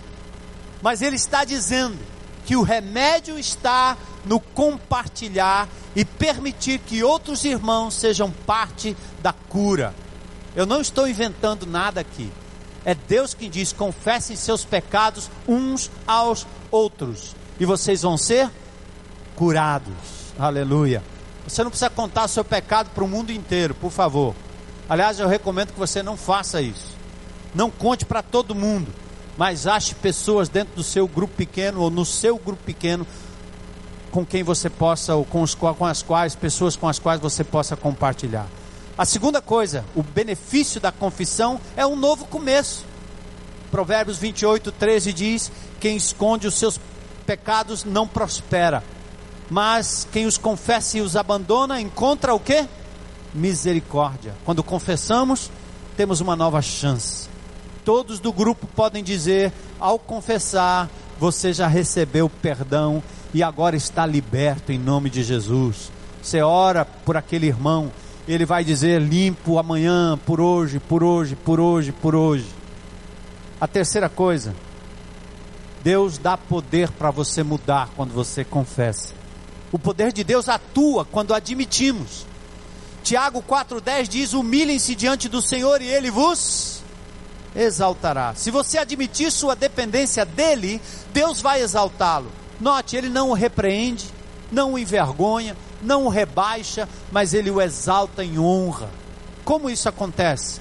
mas 0.82 1.02
Ele 1.02 1.16
está 1.16 1.44
dizendo 1.44 1.98
que 2.44 2.56
o 2.56 2.62
remédio 2.62 3.38
está 3.38 3.96
no 4.24 4.40
compartilhar 4.40 5.68
e 5.94 6.04
permitir 6.04 6.78
que 6.80 7.02
outros 7.02 7.44
irmãos 7.44 7.94
sejam 7.94 8.30
parte 8.30 8.96
da 9.22 9.32
cura. 9.32 9.94
Eu 10.54 10.66
não 10.66 10.80
estou 10.80 11.06
inventando 11.06 11.66
nada 11.66 12.00
aqui. 12.00 12.30
É 12.84 12.94
Deus 12.94 13.34
quem 13.34 13.50
diz: 13.50 13.72
confessem 13.72 14.36
seus 14.36 14.64
pecados 14.64 15.30
uns 15.46 15.90
aos 16.06 16.46
outros, 16.70 17.36
e 17.58 17.64
vocês 17.64 18.02
vão 18.02 18.16
ser 18.16 18.50
curados. 19.36 19.94
Aleluia. 20.38 21.02
Você 21.46 21.62
não 21.62 21.70
precisa 21.70 21.90
contar 21.90 22.28
seu 22.28 22.44
pecado 22.44 22.90
para 22.94 23.04
o 23.04 23.08
mundo 23.08 23.32
inteiro, 23.32 23.74
por 23.74 23.90
favor. 23.90 24.34
Aliás, 24.88 25.18
eu 25.18 25.28
recomendo 25.28 25.72
que 25.72 25.78
você 25.78 26.02
não 26.02 26.16
faça 26.16 26.60
isso. 26.60 26.89
Não 27.54 27.70
conte 27.70 28.04
para 28.04 28.22
todo 28.22 28.54
mundo, 28.54 28.92
mas 29.36 29.66
ache 29.66 29.94
pessoas 29.94 30.48
dentro 30.48 30.74
do 30.76 30.82
seu 30.82 31.08
grupo 31.08 31.34
pequeno 31.34 31.80
ou 31.80 31.90
no 31.90 32.04
seu 32.04 32.38
grupo 32.38 32.62
pequeno 32.64 33.06
com 34.10 34.26
quem 34.26 34.42
você 34.42 34.68
possa, 34.68 35.14
ou 35.14 35.24
com, 35.24 35.42
os, 35.42 35.54
com 35.54 35.86
as 35.86 36.02
quais, 36.02 36.34
pessoas 36.34 36.76
com 36.76 36.88
as 36.88 36.98
quais 36.98 37.20
você 37.20 37.44
possa 37.44 37.76
compartilhar. 37.76 38.46
A 38.98 39.04
segunda 39.04 39.40
coisa, 39.40 39.84
o 39.94 40.02
benefício 40.02 40.80
da 40.80 40.92
confissão 40.92 41.60
é 41.76 41.86
um 41.86 41.96
novo 41.96 42.26
começo. 42.26 42.84
Provérbios 43.70 44.18
28, 44.18 44.72
13 44.72 45.12
diz: 45.12 45.52
Quem 45.78 45.96
esconde 45.96 46.46
os 46.46 46.54
seus 46.54 46.78
pecados 47.24 47.84
não 47.84 48.06
prospera, 48.06 48.82
mas 49.48 50.06
quem 50.12 50.26
os 50.26 50.36
confessa 50.36 50.98
e 50.98 51.00
os 51.00 51.16
abandona 51.16 51.80
encontra 51.80 52.34
o 52.34 52.40
que? 52.40 52.66
Misericórdia. 53.32 54.34
Quando 54.44 54.62
confessamos, 54.62 55.50
temos 55.96 56.20
uma 56.20 56.34
nova 56.34 56.60
chance. 56.60 57.29
Todos 57.84 58.20
do 58.20 58.32
grupo 58.32 58.66
podem 58.66 59.02
dizer, 59.02 59.52
ao 59.78 59.98
confessar, 59.98 60.88
você 61.18 61.52
já 61.52 61.66
recebeu 61.66 62.28
perdão 62.28 63.02
e 63.32 63.42
agora 63.42 63.76
está 63.76 64.04
liberto 64.04 64.72
em 64.72 64.78
nome 64.78 65.08
de 65.10 65.22
Jesus. 65.22 65.90
Você 66.22 66.42
ora 66.42 66.84
por 66.84 67.16
aquele 67.16 67.46
irmão, 67.46 67.90
ele 68.28 68.44
vai 68.44 68.64
dizer 68.64 69.00
limpo 69.00 69.58
amanhã, 69.58 70.18
por 70.26 70.40
hoje, 70.40 70.78
por 70.78 71.02
hoje, 71.02 71.34
por 71.36 71.58
hoje, 71.58 71.92
por 71.92 72.14
hoje. 72.14 72.46
A 73.60 73.66
terceira 73.66 74.08
coisa, 74.08 74.54
Deus 75.82 76.18
dá 76.18 76.36
poder 76.36 76.90
para 76.90 77.10
você 77.10 77.42
mudar 77.42 77.88
quando 77.96 78.12
você 78.12 78.44
confessa. 78.44 79.14
O 79.72 79.78
poder 79.78 80.12
de 80.12 80.22
Deus 80.22 80.48
atua 80.48 81.04
quando 81.04 81.32
admitimos. 81.32 82.26
Tiago 83.02 83.42
4,10 83.42 84.08
diz: 84.08 84.32
Humilhem-se 84.34 84.94
diante 84.94 85.28
do 85.28 85.40
Senhor 85.40 85.80
e 85.80 85.86
Ele 85.86 86.10
vos 86.10 86.79
exaltará. 87.54 88.34
Se 88.34 88.50
você 88.50 88.78
admitir 88.78 89.30
sua 89.30 89.54
dependência 89.54 90.24
dEle, 90.24 90.80
Deus 91.12 91.40
vai 91.40 91.62
exaltá-lo. 91.62 92.30
Note, 92.60 92.96
ele 92.96 93.08
não 93.08 93.30
o 93.30 93.34
repreende, 93.34 94.06
não 94.52 94.74
o 94.74 94.78
envergonha, 94.78 95.56
não 95.82 96.04
o 96.04 96.08
rebaixa, 96.08 96.88
mas 97.10 97.34
ele 97.34 97.50
o 97.50 97.60
exalta 97.60 98.24
em 98.24 98.38
honra. 98.38 98.90
Como 99.44 99.70
isso 99.70 99.88
acontece? 99.88 100.60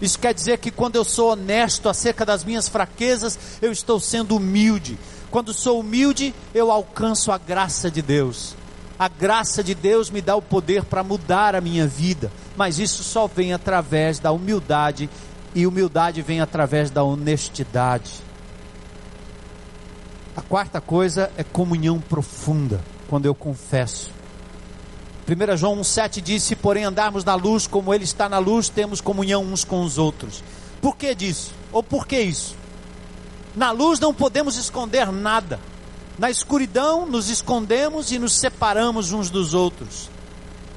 Isso 0.00 0.18
quer 0.18 0.32
dizer 0.32 0.58
que 0.58 0.70
quando 0.70 0.96
eu 0.96 1.04
sou 1.04 1.32
honesto 1.32 1.88
acerca 1.88 2.24
das 2.24 2.44
minhas 2.44 2.68
fraquezas, 2.68 3.38
eu 3.60 3.70
estou 3.70 4.00
sendo 4.00 4.36
humilde. 4.36 4.98
Quando 5.30 5.52
sou 5.52 5.80
humilde, 5.80 6.34
eu 6.54 6.70
alcanço 6.70 7.30
a 7.30 7.38
graça 7.38 7.90
de 7.90 8.00
Deus. 8.00 8.56
A 8.98 9.08
graça 9.08 9.62
de 9.62 9.74
Deus 9.74 10.10
me 10.10 10.20
dá 10.20 10.36
o 10.36 10.42
poder 10.42 10.84
para 10.84 11.02
mudar 11.02 11.54
a 11.54 11.60
minha 11.60 11.86
vida, 11.86 12.30
mas 12.56 12.78
isso 12.78 13.02
só 13.02 13.26
vem 13.26 13.52
através 13.52 14.18
da 14.18 14.30
humildade, 14.30 15.08
e 15.54 15.66
humildade 15.66 16.22
vem 16.22 16.40
através 16.40 16.90
da 16.90 17.02
honestidade. 17.02 18.12
A 20.36 20.42
quarta 20.42 20.80
coisa 20.80 21.30
é 21.36 21.42
comunhão 21.42 22.00
profunda, 22.00 22.80
quando 23.08 23.26
eu 23.26 23.34
confesso. 23.34 24.10
1 25.28 25.56
João 25.56 25.76
1,7 25.80 26.20
diz: 26.20 26.42
Se 26.42 26.56
porém 26.56 26.84
andarmos 26.84 27.24
na 27.24 27.34
luz 27.34 27.66
como 27.66 27.92
Ele 27.92 28.04
está 28.04 28.28
na 28.28 28.38
luz, 28.38 28.68
temos 28.68 29.00
comunhão 29.00 29.44
uns 29.44 29.64
com 29.64 29.82
os 29.82 29.98
outros. 29.98 30.42
Por 30.80 30.96
que 30.96 31.14
disso? 31.14 31.52
Ou 31.72 31.82
por 31.82 32.06
que 32.06 32.20
isso? 32.20 32.56
Na 33.54 33.70
luz 33.70 34.00
não 34.00 34.14
podemos 34.14 34.56
esconder 34.56 35.10
nada. 35.12 35.60
Na 36.18 36.30
escuridão 36.30 37.06
nos 37.06 37.28
escondemos 37.28 38.12
e 38.12 38.18
nos 38.18 38.38
separamos 38.38 39.12
uns 39.12 39.30
dos 39.30 39.54
outros. 39.54 40.08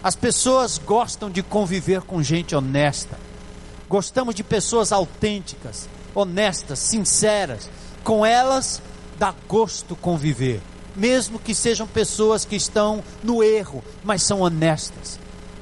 As 0.03 0.15
pessoas 0.15 0.77
gostam 0.77 1.29
de 1.29 1.41
conviver 1.41 2.01
com 2.01 2.21
gente 2.21 2.55
honesta. 2.55 3.17
Gostamos 3.93 4.33
de 4.33 4.43
pessoas 4.43 4.91
autênticas, 4.91 5.87
honestas, 6.15 6.79
sinceras. 6.79 7.69
Com 8.03 8.25
elas 8.25 8.81
dá 9.19 9.35
gosto 9.47 9.95
conviver, 9.95 10.63
mesmo 10.95 11.37
que 11.37 11.53
sejam 11.53 11.85
pessoas 11.85 12.43
que 12.43 12.55
estão 12.55 13.03
no 13.23 13.43
erro, 13.43 13.83
mas 14.03 14.23
são 14.23 14.41
honestas. 14.41 15.19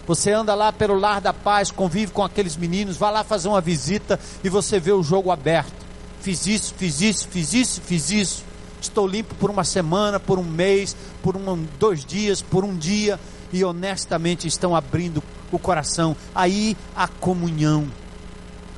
Você 0.07 0.32
anda 0.32 0.55
lá 0.55 0.71
pelo 0.71 0.97
lar 0.97 1.19
da 1.19 1.34
paz, 1.34 1.71
convive 1.71 2.13
com 2.13 2.23
aqueles 2.23 2.55
meninos, 2.55 2.95
vai 2.95 3.11
lá 3.11 3.21
fazer 3.25 3.49
uma 3.49 3.59
visita 3.59 4.17
e 4.41 4.47
você 4.47 4.79
vê 4.79 4.93
o 4.93 5.03
jogo 5.03 5.29
aberto. 5.29 5.86
Fiz 6.21 6.47
isso, 6.47 6.73
fiz 6.77 7.01
isso, 7.01 7.27
fiz 7.27 7.53
isso, 7.53 7.82
fiz 7.82 8.11
isso. 8.11 8.45
Estou 8.79 9.05
limpo 9.05 9.36
por 9.36 9.49
uma 9.49 9.65
semana, 9.65 10.21
por 10.21 10.39
um 10.39 10.43
mês, 10.43 10.95
por 11.21 11.36
um, 11.36 11.67
dois 11.77 12.05
dias, 12.05 12.41
por 12.41 12.63
um 12.63 12.77
dia, 12.77 13.19
e 13.51 13.61
honestamente 13.61 14.47
estão 14.47 14.73
abrindo 14.73 15.21
o 15.51 15.59
coração. 15.59 16.15
Aí 16.34 16.77
a 16.95 17.09
comunhão. 17.09 17.99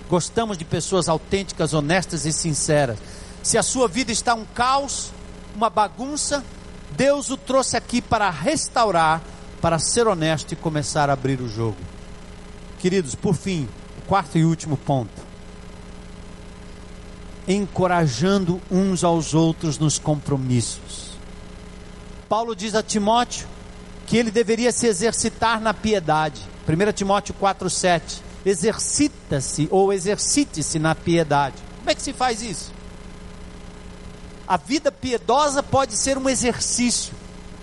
Gostamos 0.10 0.58
de 0.58 0.66
pessoas 0.66 1.08
autênticas, 1.10 1.74
honestas 1.74 2.26
e 2.26 2.34
sinceras. 2.34 3.00
Se 3.42 3.58
a 3.58 3.64
sua 3.64 3.88
vida 3.88 4.12
está 4.12 4.34
um 4.34 4.46
caos, 4.46 5.12
uma 5.56 5.70
bagunça, 5.70 6.44
Deus 6.92 7.30
o 7.30 7.38
trouxe 7.38 7.76
aqui 7.76 8.02
para 8.02 8.30
restaurar, 8.30 9.22
para 9.62 9.80
ser 9.80 10.08
honesto 10.08 10.52
e 10.52 10.56
começar 10.56 11.10
a 11.10 11.14
abrir 11.14 11.42
o 11.42 11.50
jogo. 11.50 11.78
Queridos, 12.80 13.16
por 13.16 13.36
fim, 13.36 13.68
quarto 14.08 14.38
e 14.38 14.46
último 14.46 14.78
ponto. 14.78 15.22
Encorajando 17.48 18.62
uns 18.70 19.04
aos 19.04 19.34
outros 19.34 19.78
nos 19.78 19.98
compromissos. 19.98 21.14
Paulo 22.30 22.56
diz 22.56 22.76
a 22.76 22.84
Timóteo 22.84 23.48
que 24.06 24.18
ele 24.18 24.32
deveria 24.32 24.72
se 24.72 24.88
exercitar 24.88 25.60
na 25.60 25.74
piedade. 25.74 26.42
1 26.68 26.92
Timóteo 26.94 27.36
4,7. 27.40 28.22
Exercita-se 28.46 29.68
ou 29.72 29.94
exercite-se 29.94 30.80
na 30.80 30.94
piedade. 30.94 31.56
Como 31.80 31.90
é 31.90 31.96
que 31.96 32.02
se 32.02 32.14
faz 32.14 32.42
isso? 32.42 32.72
A 34.48 34.58
vida 34.58 34.92
piedosa 34.92 35.64
pode 35.64 35.96
ser 35.96 36.18
um 36.18 36.30
exercício. 36.30 37.14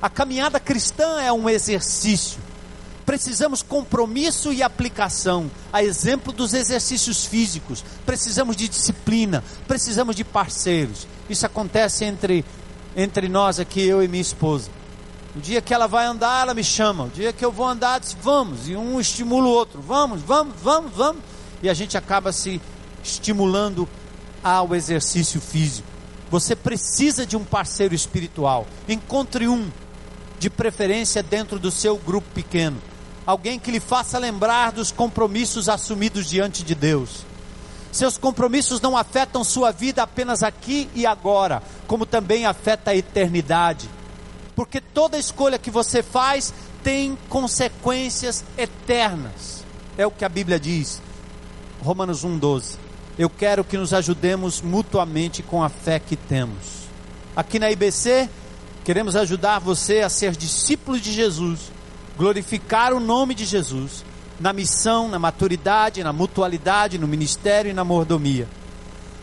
A 0.00 0.08
caminhada 0.08 0.58
cristã 0.58 1.20
é 1.20 1.32
um 1.32 1.48
exercício. 1.48 2.38
Precisamos 3.04 3.62
compromisso 3.62 4.52
e 4.52 4.62
aplicação, 4.62 5.50
a 5.72 5.82
exemplo 5.82 6.32
dos 6.32 6.54
exercícios 6.54 7.24
físicos. 7.24 7.84
Precisamos 8.06 8.56
de 8.56 8.68
disciplina, 8.68 9.42
precisamos 9.66 10.14
de 10.14 10.24
parceiros. 10.24 11.06
Isso 11.28 11.44
acontece 11.44 12.04
entre 12.04 12.44
entre 12.96 13.28
nós 13.28 13.60
aqui, 13.60 13.82
eu 13.82 14.02
e 14.02 14.08
minha 14.08 14.20
esposa. 14.20 14.70
O 15.34 15.40
dia 15.40 15.60
que 15.60 15.72
ela 15.72 15.86
vai 15.86 16.06
andar, 16.06 16.42
ela 16.42 16.54
me 16.54 16.64
chama. 16.64 17.04
O 17.04 17.08
dia 17.08 17.32
que 17.32 17.44
eu 17.44 17.52
vou 17.52 17.66
andar, 17.66 18.00
diz, 18.00 18.16
vamos. 18.20 18.68
E 18.68 18.74
um 18.74 19.00
estimula 19.00 19.46
o 19.46 19.50
outro. 19.50 19.80
Vamos, 19.80 20.22
vamos, 20.22 20.54
vamos, 20.60 20.92
vamos. 20.92 21.22
E 21.62 21.68
a 21.68 21.74
gente 21.74 21.96
acaba 21.96 22.32
se 22.32 22.60
estimulando 23.02 23.88
ao 24.42 24.74
exercício 24.74 25.40
físico. 25.40 25.88
Você 26.30 26.56
precisa 26.56 27.24
de 27.24 27.36
um 27.36 27.44
parceiro 27.44 27.94
espiritual. 27.94 28.66
Encontre 28.88 29.46
um, 29.46 29.70
de 30.38 30.50
preferência 30.50 31.22
dentro 31.22 31.58
do 31.58 31.70
seu 31.70 31.96
grupo 31.96 32.26
pequeno. 32.34 32.78
Alguém 33.26 33.58
que 33.58 33.70
lhe 33.70 33.80
faça 33.80 34.18
lembrar 34.18 34.72
dos 34.72 34.90
compromissos 34.90 35.68
assumidos 35.68 36.28
diante 36.28 36.64
de 36.64 36.74
Deus. 36.74 37.24
Seus 37.92 38.16
compromissos 38.16 38.80
não 38.80 38.96
afetam 38.96 39.44
sua 39.44 39.70
vida 39.70 40.02
apenas 40.02 40.42
aqui 40.42 40.88
e 40.94 41.04
agora, 41.04 41.62
como 41.86 42.06
também 42.06 42.46
afeta 42.46 42.92
a 42.92 42.96
eternidade. 42.96 43.88
Porque 44.60 44.78
toda 44.78 45.16
escolha 45.16 45.58
que 45.58 45.70
você 45.70 46.02
faz 46.02 46.52
tem 46.84 47.16
consequências 47.30 48.44
eternas. 48.58 49.64
É 49.96 50.06
o 50.06 50.10
que 50.10 50.22
a 50.22 50.28
Bíblia 50.28 50.60
diz. 50.60 51.00
Romanos 51.82 52.26
1:12 52.26 52.76
eu 53.18 53.30
quero 53.30 53.64
que 53.64 53.78
nos 53.78 53.94
ajudemos 53.94 54.60
mutuamente 54.60 55.42
com 55.42 55.64
a 55.64 55.70
fé 55.70 55.98
que 55.98 56.14
temos. 56.14 56.90
Aqui 57.34 57.58
na 57.58 57.70
IBC, 57.70 58.28
queremos 58.84 59.16
ajudar 59.16 59.60
você 59.60 60.00
a 60.00 60.10
ser 60.10 60.36
discípulo 60.36 61.00
de 61.00 61.10
Jesus, 61.10 61.72
glorificar 62.18 62.92
o 62.92 63.00
nome 63.00 63.34
de 63.34 63.46
Jesus, 63.46 64.04
na 64.38 64.52
missão, 64.52 65.08
na 65.08 65.18
maturidade, 65.18 66.04
na 66.04 66.12
mutualidade, 66.12 66.98
no 66.98 67.08
ministério 67.08 67.70
e 67.70 67.74
na 67.74 67.82
mordomia. 67.82 68.46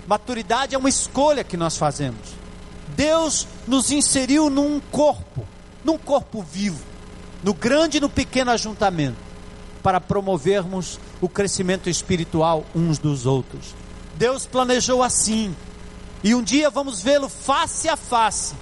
Maturidade 0.08 0.74
é 0.74 0.80
uma 0.80 0.90
escolha 0.90 1.44
que 1.44 1.56
nós 1.56 1.78
fazemos. 1.78 2.47
Deus 2.98 3.48
nos 3.68 3.92
inseriu 3.92 4.50
num 4.50 4.80
corpo, 4.92 5.48
num 5.86 6.00
corpo 6.00 6.42
vivo, 6.42 6.84
no 7.44 7.54
grande 7.54 7.98
e 7.98 8.02
no 8.02 8.10
pequeno 8.10 8.50
ajuntamento, 8.50 9.20
para 9.84 10.02
promovermos 10.02 11.00
o 11.22 11.30
crescimento 11.30 11.92
espiritual 11.92 12.66
uns 12.76 12.98
dos 12.98 13.28
outros. 13.28 13.76
Deus 14.16 14.48
planejou 14.48 15.04
assim. 15.04 15.56
E 16.24 16.34
um 16.34 16.42
dia 16.42 16.72
vamos 16.72 17.00
vê-lo 17.00 17.30
face 17.30 17.88
a 17.88 17.96
face 17.96 18.56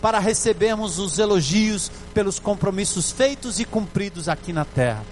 para 0.00 0.20
recebermos 0.20 1.00
os 1.00 1.18
elogios 1.18 1.90
pelos 2.14 2.38
compromissos 2.38 3.10
feitos 3.10 3.58
e 3.58 3.64
cumpridos 3.64 4.28
aqui 4.28 4.52
na 4.52 4.64
terra. 4.64 5.04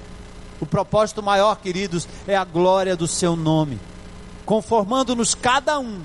O 0.60 0.66
propósito 0.66 1.20
maior, 1.20 1.56
queridos, 1.56 2.06
é 2.28 2.36
a 2.36 2.44
glória 2.44 2.94
do 2.96 3.08
seu 3.08 3.34
nome. 3.34 3.80
conformando-nos 4.46 5.34
cada 5.34 5.78
um 5.78 6.00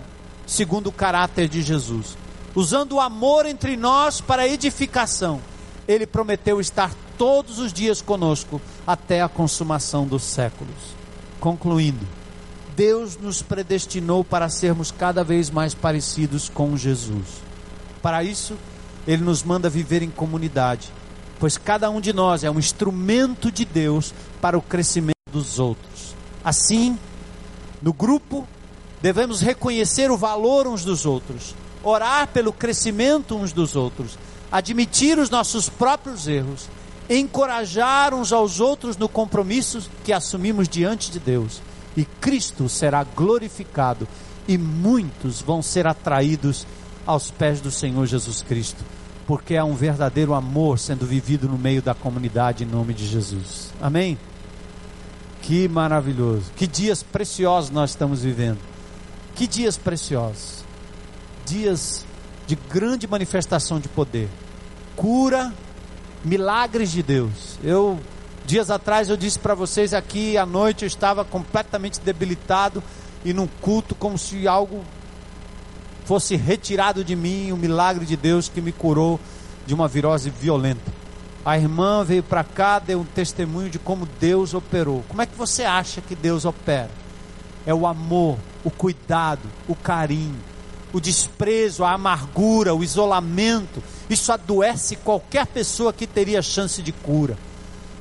segundo 0.45 0.88
o 0.88 0.91
caráter 0.91 1.47
de 1.47 1.61
Jesus, 1.61 2.17
usando 2.56 2.93
o 2.93 3.01
amor 3.01 3.45
entre 3.45 3.76
nós 3.76 4.22
para 4.22 4.47
edificação. 4.47 5.41
Ele 5.88 6.06
prometeu 6.06 6.62
estar 6.62 6.91
todos 7.18 7.60
os 7.60 7.74
dias 7.74 8.01
conosco 8.01 8.62
até 8.86 9.22
a 9.22 9.30
consumação 9.30 10.06
dos 10.06 10.24
séculos. 10.24 10.95
Concluindo, 11.39 12.06
Deus 12.76 13.18
nos 13.18 13.41
predestinou 13.41 14.24
para 14.24 14.49
sermos 14.49 14.91
cada 14.91 15.24
vez 15.24 15.49
mais 15.49 15.74
parecidos 15.74 16.49
com 16.49 16.76
Jesus. 16.76 17.41
Para 18.01 18.24
isso, 18.24 18.56
Ele 19.08 19.24
nos 19.24 19.43
manda 19.43 19.70
viver 19.70 20.01
em 20.01 20.10
comunidade, 20.10 20.91
pois 21.39 21.58
cada 21.58 21.89
um 21.89 22.01
de 22.01 22.14
nós 22.14 22.43
é 22.43 22.49
um 22.49 22.60
instrumento 22.60 23.51
de 23.51 23.66
Deus 23.66 24.14
para 24.41 24.58
o 24.58 24.62
crescimento 24.62 25.14
dos 25.32 25.60
outros. 25.60 26.16
Assim, 26.43 26.97
no 27.82 27.93
grupo, 27.93 28.47
devemos 29.01 29.41
reconhecer 29.41 30.10
o 30.10 30.18
valor 30.18 30.68
uns 30.68 30.84
dos 30.84 31.06
outros, 31.06 31.56
orar 31.84 32.27
pelo 32.27 32.53
crescimento 32.53 33.36
uns 33.36 33.51
dos 33.51 33.75
outros, 33.75 34.17
admitir 34.51 35.19
os 35.19 35.29
nossos 35.29 35.69
próprios 35.69 36.27
erros, 36.27 36.67
encorajar 37.09 38.13
uns 38.13 38.31
aos 38.31 38.59
outros 38.59 38.97
no 38.97 39.09
compromisso 39.09 39.89
que 40.03 40.13
assumimos 40.13 40.69
diante 40.69 41.11
de 41.11 41.19
Deus 41.19 41.61
e 41.95 42.05
Cristo 42.05 42.67
será 42.67 43.03
glorificado 43.03 44.07
e 44.47 44.57
muitos 44.57 45.41
vão 45.41 45.61
ser 45.61 45.88
atraídos 45.88 46.65
aos 47.05 47.31
pés 47.31 47.61
do 47.61 47.71
Senhor 47.71 48.05
Jesus 48.05 48.41
Cristo, 48.41 48.84
porque 49.27 49.55
é 49.55 49.63
um 49.63 49.75
verdadeiro 49.75 50.34
amor 50.34 50.79
sendo 50.79 51.05
vivido 51.05 51.47
no 51.47 51.57
meio 51.57 51.81
da 51.81 51.93
comunidade 51.93 52.63
em 52.63 52.67
nome 52.67 52.93
de 52.93 53.05
Jesus. 53.05 53.71
Amém? 53.81 54.17
Que 55.41 55.67
maravilhoso, 55.67 56.51
que 56.55 56.65
dias 56.65 57.03
preciosos 57.03 57.69
nós 57.69 57.91
estamos 57.91 58.21
vivendo. 58.21 58.59
Que 59.36 59.47
dias 59.47 59.77
preciosos. 59.77 60.62
Dias 61.45 62.05
de 62.47 62.55
grande 62.55 63.07
manifestação 63.07 63.79
de 63.79 63.87
poder, 63.87 64.29
cura, 64.95 65.53
milagres 66.23 66.91
de 66.91 67.01
Deus. 67.03 67.57
Eu 67.63 67.99
Dias 68.45 68.69
atrás 68.69 69.09
eu 69.09 69.15
disse 69.15 69.39
para 69.39 69.55
vocês 69.55 69.93
aqui 69.93 70.37
à 70.37 70.45
noite 70.45 70.83
eu 70.83 70.87
estava 70.87 71.23
completamente 71.23 72.01
debilitado 72.01 72.83
e 73.23 73.33
num 73.33 73.47
culto 73.47 73.95
como 73.95 74.17
se 74.17 74.45
algo 74.49 74.83
fosse 76.03 76.35
retirado 76.35 77.05
de 77.05 77.15
mim, 77.15 77.51
o 77.51 77.55
um 77.55 77.57
milagre 77.57 78.05
de 78.05 78.17
Deus 78.17 78.49
que 78.49 78.59
me 78.59 78.73
curou 78.73 79.17
de 79.65 79.73
uma 79.73 79.87
virose 79.87 80.29
violenta. 80.29 80.91
A 81.45 81.57
irmã 81.57 82.03
veio 82.03 82.21
para 82.21 82.43
cá, 82.43 82.79
deu 82.79 82.99
um 82.99 83.05
testemunho 83.05 83.69
de 83.69 83.79
como 83.79 84.05
Deus 84.19 84.53
operou. 84.53 85.05
Como 85.07 85.21
é 85.21 85.25
que 85.25 85.37
você 85.37 85.63
acha 85.63 86.01
que 86.01 86.13
Deus 86.13 86.43
opera? 86.43 86.91
É 87.65 87.73
o 87.73 87.87
amor, 87.87 88.37
o 88.61 88.69
cuidado, 88.69 89.47
o 89.69 89.75
carinho, 89.75 90.39
o 90.93 91.01
desprezo, 91.01 91.83
a 91.83 91.93
amargura, 91.93 92.75
o 92.75 92.83
isolamento. 92.83 93.83
Isso 94.09 94.31
adoece 94.31 94.95
qualquer 94.97 95.47
pessoa 95.47 95.91
que 95.91 96.05
teria 96.05 96.41
chance 96.41 96.81
de 96.83 96.91
cura. 96.91 97.35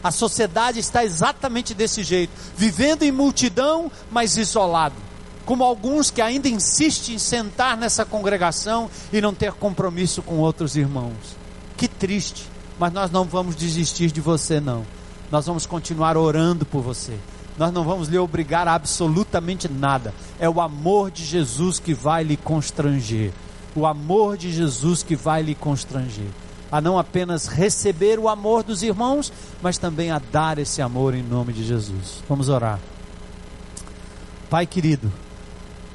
A 0.05 0.11
sociedade 0.11 0.79
está 0.79 1.05
exatamente 1.05 1.75
desse 1.75 2.05
jeito, 2.05 2.33
vivendo 2.57 3.03
em 3.03 3.11
multidão, 3.11 3.91
mas 4.11 4.37
isolado. 4.37 4.97
Como 5.47 5.65
alguns 5.65 6.11
que 6.11 6.21
ainda 6.21 6.49
insistem 6.49 7.15
em 7.15 7.19
sentar 7.19 7.77
nessa 7.77 8.05
congregação 8.05 8.91
e 9.13 9.21
não 9.21 9.33
ter 9.33 9.53
compromisso 9.53 10.23
com 10.23 10.39
outros 10.39 10.77
irmãos. 10.77 11.37
Que 11.77 11.89
triste, 11.89 12.49
mas 12.79 12.93
nós 12.93 13.11
não 13.11 13.25
vamos 13.25 13.57
desistir 13.57 14.11
de 14.11 14.21
você, 14.21 14.61
não. 14.61 14.85
Nós 15.31 15.47
vamos 15.47 15.67
continuar 15.67 16.17
orando 16.17 16.67
por 16.67 16.83
você. 16.83 17.19
Nós 17.59 17.73
não 17.73 17.85
vamos 17.85 18.09
lhe 18.09 18.19
obrigar 18.19 18.67
a 18.67 18.75
absolutamente 18.75 19.69
nada. 19.69 20.15
É 20.39 20.49
o 20.49 20.61
amor 20.61 21.11
de 21.11 21.25
Jesus 21.25 21.79
que 21.79 21.93
vai 21.93 22.25
lhe 22.25 22.37
constranger. 22.37 23.33
O 23.75 23.87
amor 23.87 24.37
de 24.37 24.53
Jesus 24.53 25.03
que 25.03 25.17
vai 25.17 25.43
lhe 25.43 25.55
constranger 25.55 26.29
a 26.73 26.81
não 26.81 26.99
apenas 26.99 27.47
receber 27.47 28.19
o 28.19 28.31
amor 28.31 28.63
dos 28.63 28.83
irmãos, 28.83 29.31
mas 29.61 29.77
também 29.77 30.11
a 30.11 30.19
dar 30.19 30.59
esse 30.59 30.81
amor 30.81 31.15
em 31.15 31.23
nome 31.23 31.53
de 31.53 31.63
Jesus. 31.63 32.23
Vamos 32.27 32.49
orar. 32.49 32.81
Pai 34.49 34.65
querido, 34.65 35.13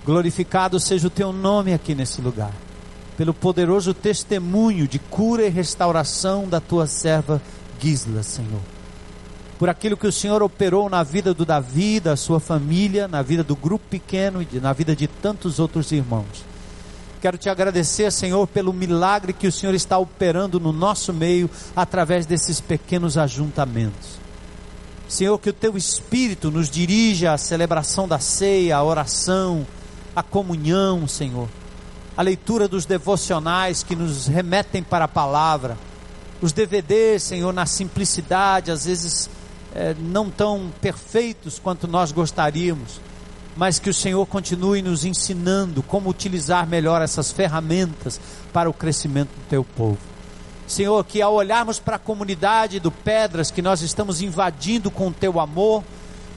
glorificado 0.06 0.80
seja 0.80 1.08
o 1.08 1.10
teu 1.10 1.34
nome 1.34 1.74
aqui 1.74 1.96
nesse 1.96 2.22
lugar, 2.22 2.54
pelo 3.18 3.34
poderoso 3.34 3.92
testemunho 3.92 4.88
de 4.88 5.00
cura 5.00 5.48
e 5.48 5.50
restauração 5.50 6.48
da 6.48 6.62
tua 6.62 6.86
serva 6.86 7.42
Gisla, 7.80 8.22
Senhor. 8.22 8.77
Por 9.58 9.70
aquilo 9.70 9.98
que 9.98 10.06
o 10.06 10.12
Senhor 10.12 10.44
operou 10.44 10.88
na 10.90 11.02
vida 11.02 11.34
do 11.34 11.44
Davi, 11.44 12.00
da 12.00 12.16
sua 12.16 12.40
família, 12.40 13.08
na 13.08 13.24
vida 13.24 13.44
do 13.44 13.56
grupo 13.56 13.86
pequeno 13.90 14.42
e 14.42 14.60
na 14.60 14.72
vida 14.72 14.96
de 14.96 15.08
tantos 15.08 15.60
outros 15.60 15.92
irmãos. 15.92 16.46
Quero 17.20 17.38
te 17.38 17.50
agradecer, 17.50 18.12
Senhor, 18.12 18.46
pelo 18.46 18.72
milagre 18.72 19.34
que 19.34 19.48
o 19.48 19.52
Senhor 19.52 19.74
está 19.74 19.98
operando 19.98 20.60
no 20.60 20.72
nosso 20.72 21.12
meio 21.12 21.50
através 21.76 22.28
desses 22.28 22.62
pequenos 22.62 23.18
ajuntamentos. 23.18 24.20
Senhor, 25.10 25.40
que 25.40 25.50
o 25.50 25.54
teu 25.54 25.76
Espírito 25.76 26.52
nos 26.52 26.70
dirija 26.70 27.34
à 27.34 27.38
celebração 27.38 28.08
da 28.08 28.20
ceia, 28.20 28.78
à 28.78 28.84
oração, 28.84 29.66
à 30.16 30.22
comunhão, 30.22 31.08
Senhor. 31.08 31.48
A 32.16 32.22
leitura 32.22 32.68
dos 32.68 32.86
devocionais 32.86 33.82
que 33.82 33.96
nos 33.96 34.28
remetem 34.28 34.84
para 34.84 35.06
a 35.06 35.08
palavra. 35.08 35.78
Os 36.40 36.52
DVDs, 36.52 37.24
Senhor, 37.24 37.52
na 37.52 37.66
simplicidade, 37.66 38.70
às 38.70 38.86
vezes 38.86 39.28
é, 39.78 39.96
não 40.00 40.30
tão 40.30 40.72
perfeitos 40.82 41.60
quanto 41.60 41.88
nós 41.88 42.12
gostaríamos 42.12 43.00
mas 43.58 43.80
que 43.80 43.90
o 43.90 43.94
Senhor 43.94 44.24
continue 44.28 44.84
nos 44.84 45.04
ensinando 45.04 45.82
como 45.82 46.12
utilizar 46.12 46.68
melhor 46.68 47.02
essas 47.02 47.32
ferramentas 47.32 48.22
para 48.54 48.70
o 48.70 48.74
crescimento 48.74 49.30
do 49.30 49.50
teu 49.50 49.64
povo. 49.64 49.98
Senhor, 50.68 51.04
que 51.04 51.22
ao 51.22 51.34
olharmos 51.34 51.80
para 51.80 51.96
a 51.96 52.00
comunidade 52.00 52.80
do 52.80 52.92
Pedras, 52.92 53.50
que 53.50 53.62
nós 53.62 53.82
estamos 53.82 54.22
invadindo 54.22 54.92
com 54.92 55.08
o 55.08 55.14
teu 55.14 55.40
amor, 55.40 55.84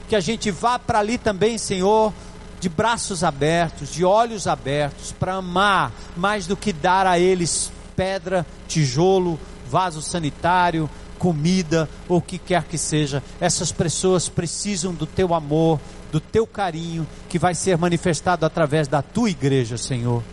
que 0.09 0.15
a 0.15 0.19
gente 0.19 0.49
vá 0.49 0.79
para 0.79 0.97
ali 0.97 1.17
também, 1.17 1.59
Senhor, 1.59 2.11
de 2.59 2.67
braços 2.67 3.23
abertos, 3.23 3.93
de 3.93 4.03
olhos 4.03 4.47
abertos, 4.47 5.11
para 5.11 5.35
amar 5.35 5.91
mais 6.17 6.47
do 6.47 6.57
que 6.57 6.73
dar 6.73 7.05
a 7.05 7.19
eles 7.19 7.71
pedra, 7.95 8.47
tijolo, 8.67 9.39
vaso 9.69 10.01
sanitário, 10.01 10.89
comida 11.21 11.87
ou 12.09 12.17
o 12.17 12.21
que 12.21 12.39
quer 12.39 12.63
que 12.63 12.79
seja. 12.79 13.21
Essas 13.39 13.71
pessoas 13.71 14.27
precisam 14.27 14.91
do 14.91 15.05
teu 15.05 15.35
amor, 15.35 15.79
do 16.11 16.19
teu 16.19 16.47
carinho 16.47 17.05
que 17.29 17.37
vai 17.37 17.53
ser 17.53 17.77
manifestado 17.77 18.43
através 18.43 18.87
da 18.87 19.03
tua 19.03 19.29
igreja, 19.29 19.77
Senhor. 19.77 20.23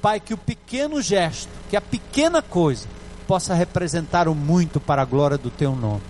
Pai, 0.00 0.20
que 0.20 0.32
o 0.32 0.38
pequeno 0.38 1.02
gesto, 1.02 1.48
que 1.68 1.76
a 1.76 1.80
pequena 1.80 2.40
coisa, 2.40 2.86
possa 3.26 3.52
representar 3.52 4.28
o 4.28 4.34
muito 4.34 4.78
para 4.78 5.02
a 5.02 5.04
glória 5.04 5.36
do 5.36 5.50
teu 5.50 5.74
nome. 5.74 6.02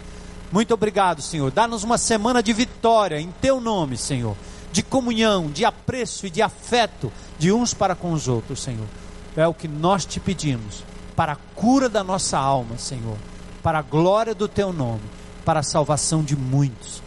Muito 0.53 0.75
obrigado, 0.75 1.23
Senhor. 1.23 1.51
Dá-nos 1.51 1.83
uma 1.83 1.97
semana 1.97 2.43
de 2.43 2.53
vitória 2.53 3.19
em 3.19 3.33
teu 3.41 3.63
nome, 3.63 3.97
Senhor. 3.97 4.37
De 4.71 4.83
comunhão, 4.83 5.51
de 5.51 5.65
apreço 5.65 6.27
e 6.27 6.31
de 6.31 6.43
afeto 6.43 7.11
de 7.39 7.51
uns 7.51 7.73
para 7.73 7.95
com 7.95 8.13
os 8.13 8.29
outros, 8.29 8.61
Senhor. 8.61 8.87
É 9.35 9.49
o 9.49 9.55
que 9.55 9.67
nós 9.67 10.05
te 10.05 10.21
pedimos 10.21 10.85
para 11.17 11.33
a 11.33 11.37
cura 11.55 11.89
da 11.89 12.05
nossa 12.05 12.37
alma, 12.37 12.77
Senhor. 12.77 13.17
Para 13.63 13.81
a 13.81 13.83
glória 13.83 14.35
do 14.35 14.49
teu 14.49 14.73
nome, 14.73 15.03
para 15.45 15.61
a 15.61 15.65
salvação 15.65 16.23
de 16.23 16.37
muitos. 16.37 17.03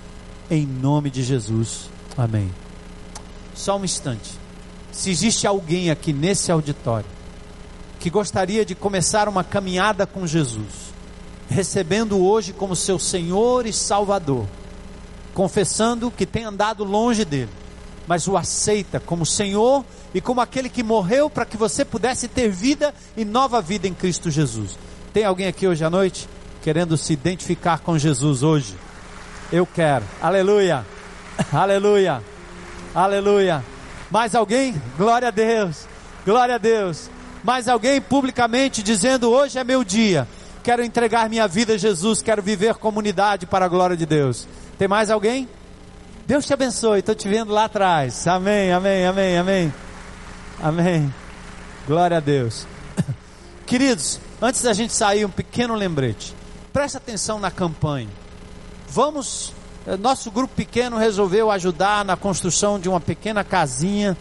Em 0.49 0.65
nome 0.65 1.09
de 1.09 1.23
Jesus. 1.23 1.89
Amém. 2.17 2.51
Só 3.53 3.77
um 3.77 3.85
instante. 3.85 4.31
Se 4.91 5.09
existe 5.09 5.47
alguém 5.47 5.89
aqui 5.89 6.11
nesse 6.11 6.51
auditório 6.51 7.05
que 7.99 8.09
gostaria 8.09 8.65
de 8.65 8.75
começar 8.75 9.29
uma 9.29 9.43
caminhada 9.43 10.07
com 10.07 10.25
Jesus, 10.25 10.91
recebendo 11.47 12.19
hoje 12.19 12.51
como 12.51 12.75
seu 12.75 12.97
Senhor 12.97 13.65
e 13.65 13.71
Salvador, 13.71 14.47
confessando 15.33 16.11
que 16.11 16.25
tem 16.25 16.43
andado 16.43 16.83
longe 16.83 17.23
dele, 17.23 17.51
mas 18.07 18.27
o 18.27 18.35
aceita 18.35 18.99
como 18.99 19.25
Senhor 19.25 19.85
e 20.13 20.19
como 20.19 20.41
aquele 20.41 20.67
que 20.67 20.83
morreu 20.83 21.29
para 21.29 21.45
que 21.45 21.55
você 21.55 21.85
pudesse 21.85 22.27
ter 22.27 22.49
vida 22.49 22.93
e 23.15 23.23
nova 23.23 23.61
vida 23.61 23.87
em 23.87 23.93
Cristo 23.93 24.29
Jesus. 24.29 24.77
Tem 25.13 25.23
alguém 25.23 25.47
aqui 25.47 25.67
hoje 25.67 25.83
à 25.83 25.89
noite 25.89 26.27
querendo 26.61 26.95
se 26.97 27.13
identificar 27.13 27.79
com 27.79 27.97
Jesus 27.97 28.43
hoje? 28.43 28.75
Eu 29.51 29.65
quero. 29.65 30.05
Aleluia. 30.21 30.85
Aleluia. 31.51 32.21
Aleluia. 32.93 33.63
Mais 34.09 34.35
alguém? 34.35 34.79
Glória 34.97 35.29
a 35.29 35.31
Deus. 35.31 35.87
Glória 36.25 36.55
a 36.55 36.57
Deus. 36.57 37.09
Mais 37.43 37.67
alguém 37.67 37.99
publicamente 37.99 38.83
dizendo: 38.83 39.31
Hoje 39.31 39.57
é 39.57 39.63
meu 39.63 39.83
dia. 39.83 40.27
Quero 40.63 40.83
entregar 40.83 41.29
minha 41.29 41.47
vida 41.47 41.73
a 41.73 41.77
Jesus. 41.77 42.21
Quero 42.21 42.41
viver 42.41 42.75
comunidade 42.75 43.45
para 43.45 43.65
a 43.65 43.67
glória 43.67 43.97
de 43.97 44.05
Deus. 44.05 44.47
Tem 44.77 44.87
mais 44.87 45.09
alguém? 45.09 45.49
Deus 46.27 46.45
te 46.45 46.53
abençoe. 46.53 46.99
Estou 46.99 47.15
te 47.15 47.27
vendo 47.27 47.51
lá 47.51 47.65
atrás. 47.65 48.27
Amém, 48.27 48.71
amém, 48.71 49.05
amém, 49.05 49.37
amém. 49.37 49.73
Amém. 50.61 51.13
Glória 51.87 52.17
a 52.17 52.19
Deus. 52.19 52.67
Queridos, 53.65 54.19
antes 54.41 54.61
da 54.61 54.73
gente 54.73 54.93
sair, 54.93 55.25
um 55.25 55.29
pequeno 55.29 55.73
lembrete. 55.73 56.35
Preste 56.73 56.97
atenção 56.97 57.39
na 57.39 57.51
campanha. 57.51 58.09
Vamos 58.87 59.53
Eh, 59.85 59.97
Nosso 59.97 60.29
grupo 60.29 60.53
pequeno 60.55 60.97
resolveu 60.97 61.49
ajudar 61.51 62.05
na 62.05 62.15
construção 62.15 62.79
de 62.79 62.87
uma 62.87 62.99
pequena 62.99 63.43
casinha 63.43 64.15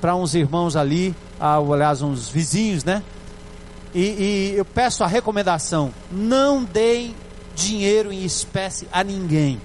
para 0.00 0.14
uns 0.14 0.34
irmãos 0.34 0.76
ali, 0.76 1.14
aliás, 1.38 2.02
uns 2.02 2.28
vizinhos, 2.28 2.84
né? 2.84 3.02
E, 3.94 4.00
e 4.00 4.54
eu 4.56 4.64
peço 4.64 5.02
a 5.04 5.06
recomendação: 5.06 5.92
não 6.10 6.62
deem 6.62 7.14
dinheiro 7.54 8.12
em 8.12 8.24
espécie 8.24 8.88
a 8.92 9.02
ninguém. 9.02 9.60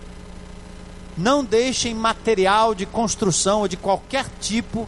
Não 1.17 1.43
deixem 1.43 1.95
material 1.95 2.75
de 2.75 2.85
construção 2.85 3.61
ou 3.61 3.67
de 3.67 3.75
qualquer 3.75 4.25
tipo 4.39 4.87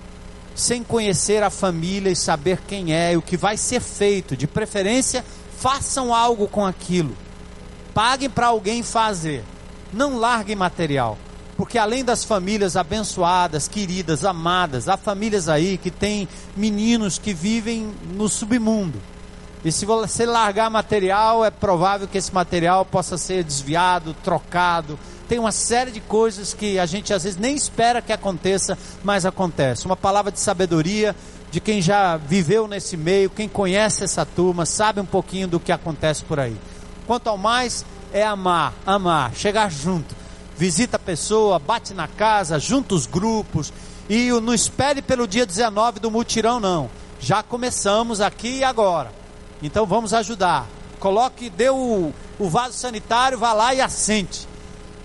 sem 0.53 0.83
conhecer 0.83 1.41
a 1.41 1.49
família 1.49 2.11
e 2.11 2.15
saber 2.15 2.59
quem 2.67 2.93
é 2.93 3.13
e 3.13 3.17
o 3.17 3.21
que 3.21 3.35
vai 3.37 3.57
ser 3.57 3.79
feito. 3.79 4.37
De 4.37 4.45
preferência, 4.45 5.25
façam 5.57 6.13
algo 6.13 6.47
com 6.47 6.63
aquilo. 6.65 7.15
Paguem 7.99 8.29
para 8.29 8.47
alguém 8.47 8.81
fazer. 8.81 9.43
Não 9.91 10.17
larguem 10.17 10.55
material. 10.55 11.17
Porque 11.57 11.77
além 11.77 12.01
das 12.01 12.23
famílias 12.23 12.77
abençoadas, 12.77 13.67
queridas, 13.67 14.23
amadas, 14.23 14.87
há 14.87 14.95
famílias 14.95 15.49
aí 15.49 15.77
que 15.77 15.91
têm 15.91 16.25
meninos 16.55 17.19
que 17.19 17.33
vivem 17.33 17.93
no 18.13 18.29
submundo. 18.29 19.01
E 19.65 19.69
se 19.69 19.85
você 19.85 20.25
largar 20.25 20.69
material, 20.69 21.43
é 21.43 21.51
provável 21.51 22.07
que 22.07 22.17
esse 22.17 22.33
material 22.33 22.85
possa 22.85 23.17
ser 23.17 23.43
desviado, 23.43 24.15
trocado. 24.23 24.97
Tem 25.27 25.37
uma 25.37 25.51
série 25.51 25.91
de 25.91 25.99
coisas 25.99 26.53
que 26.53 26.79
a 26.79 26.85
gente 26.85 27.13
às 27.13 27.25
vezes 27.25 27.37
nem 27.37 27.53
espera 27.53 28.01
que 28.01 28.13
aconteça, 28.13 28.77
mas 29.03 29.25
acontece. 29.25 29.85
Uma 29.85 29.97
palavra 29.97 30.31
de 30.31 30.39
sabedoria 30.39 31.13
de 31.51 31.59
quem 31.59 31.81
já 31.81 32.15
viveu 32.15 32.65
nesse 32.65 32.95
meio, 32.95 33.29
quem 33.29 33.49
conhece 33.49 34.05
essa 34.05 34.25
turma, 34.25 34.65
sabe 34.65 35.01
um 35.01 35.05
pouquinho 35.05 35.49
do 35.49 35.59
que 35.59 35.73
acontece 35.73 36.23
por 36.23 36.39
aí. 36.39 36.55
Quanto 37.09 37.27
ao 37.27 37.39
mais, 37.39 37.83
é 38.13 38.23
amar, 38.23 38.71
amar, 38.85 39.33
chegar 39.33 39.71
junto. 39.71 40.15
Visita 40.55 40.97
a 40.97 40.99
pessoa, 40.99 41.57
bate 41.57 41.91
na 41.91 42.07
casa, 42.07 42.59
junta 42.59 42.93
os 42.93 43.07
grupos. 43.07 43.73
E 44.07 44.29
não 44.29 44.53
espere 44.53 45.01
pelo 45.01 45.27
dia 45.27 45.43
19 45.43 45.99
do 45.99 46.11
mutirão, 46.11 46.59
não. 46.59 46.87
Já 47.19 47.41
começamos 47.41 48.21
aqui 48.21 48.59
e 48.59 48.63
agora. 48.63 49.11
Então 49.59 49.87
vamos 49.87 50.13
ajudar. 50.13 50.67
Coloque, 50.99 51.49
dê 51.49 51.71
o, 51.71 52.13
o 52.37 52.47
vaso 52.47 52.75
sanitário, 52.75 53.39
vá 53.39 53.53
lá 53.53 53.73
e 53.73 53.81
assente. 53.81 54.47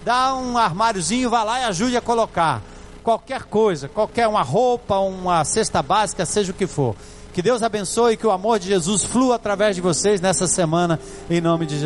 Dá 0.04 0.34
um 0.34 0.58
armáriozinho, 0.58 1.30
vá 1.30 1.42
lá 1.42 1.60
e 1.60 1.64
ajude 1.64 1.96
a 1.96 2.02
colocar. 2.02 2.60
Qualquer 3.02 3.44
coisa, 3.44 3.88
qualquer 3.88 4.28
uma 4.28 4.42
roupa, 4.42 4.98
uma 4.98 5.42
cesta 5.46 5.82
básica, 5.82 6.26
seja 6.26 6.52
o 6.52 6.54
que 6.54 6.66
for. 6.66 6.94
Que 7.34 7.42
Deus 7.42 7.64
abençoe 7.64 8.12
e 8.12 8.16
que 8.16 8.24
o 8.24 8.30
amor 8.30 8.60
de 8.60 8.68
Jesus 8.68 9.02
flua 9.02 9.34
através 9.34 9.74
de 9.74 9.82
vocês 9.82 10.20
nessa 10.20 10.46
semana, 10.46 11.00
em 11.28 11.40
nome 11.40 11.66
de 11.66 11.76
Jesus. 11.76 11.82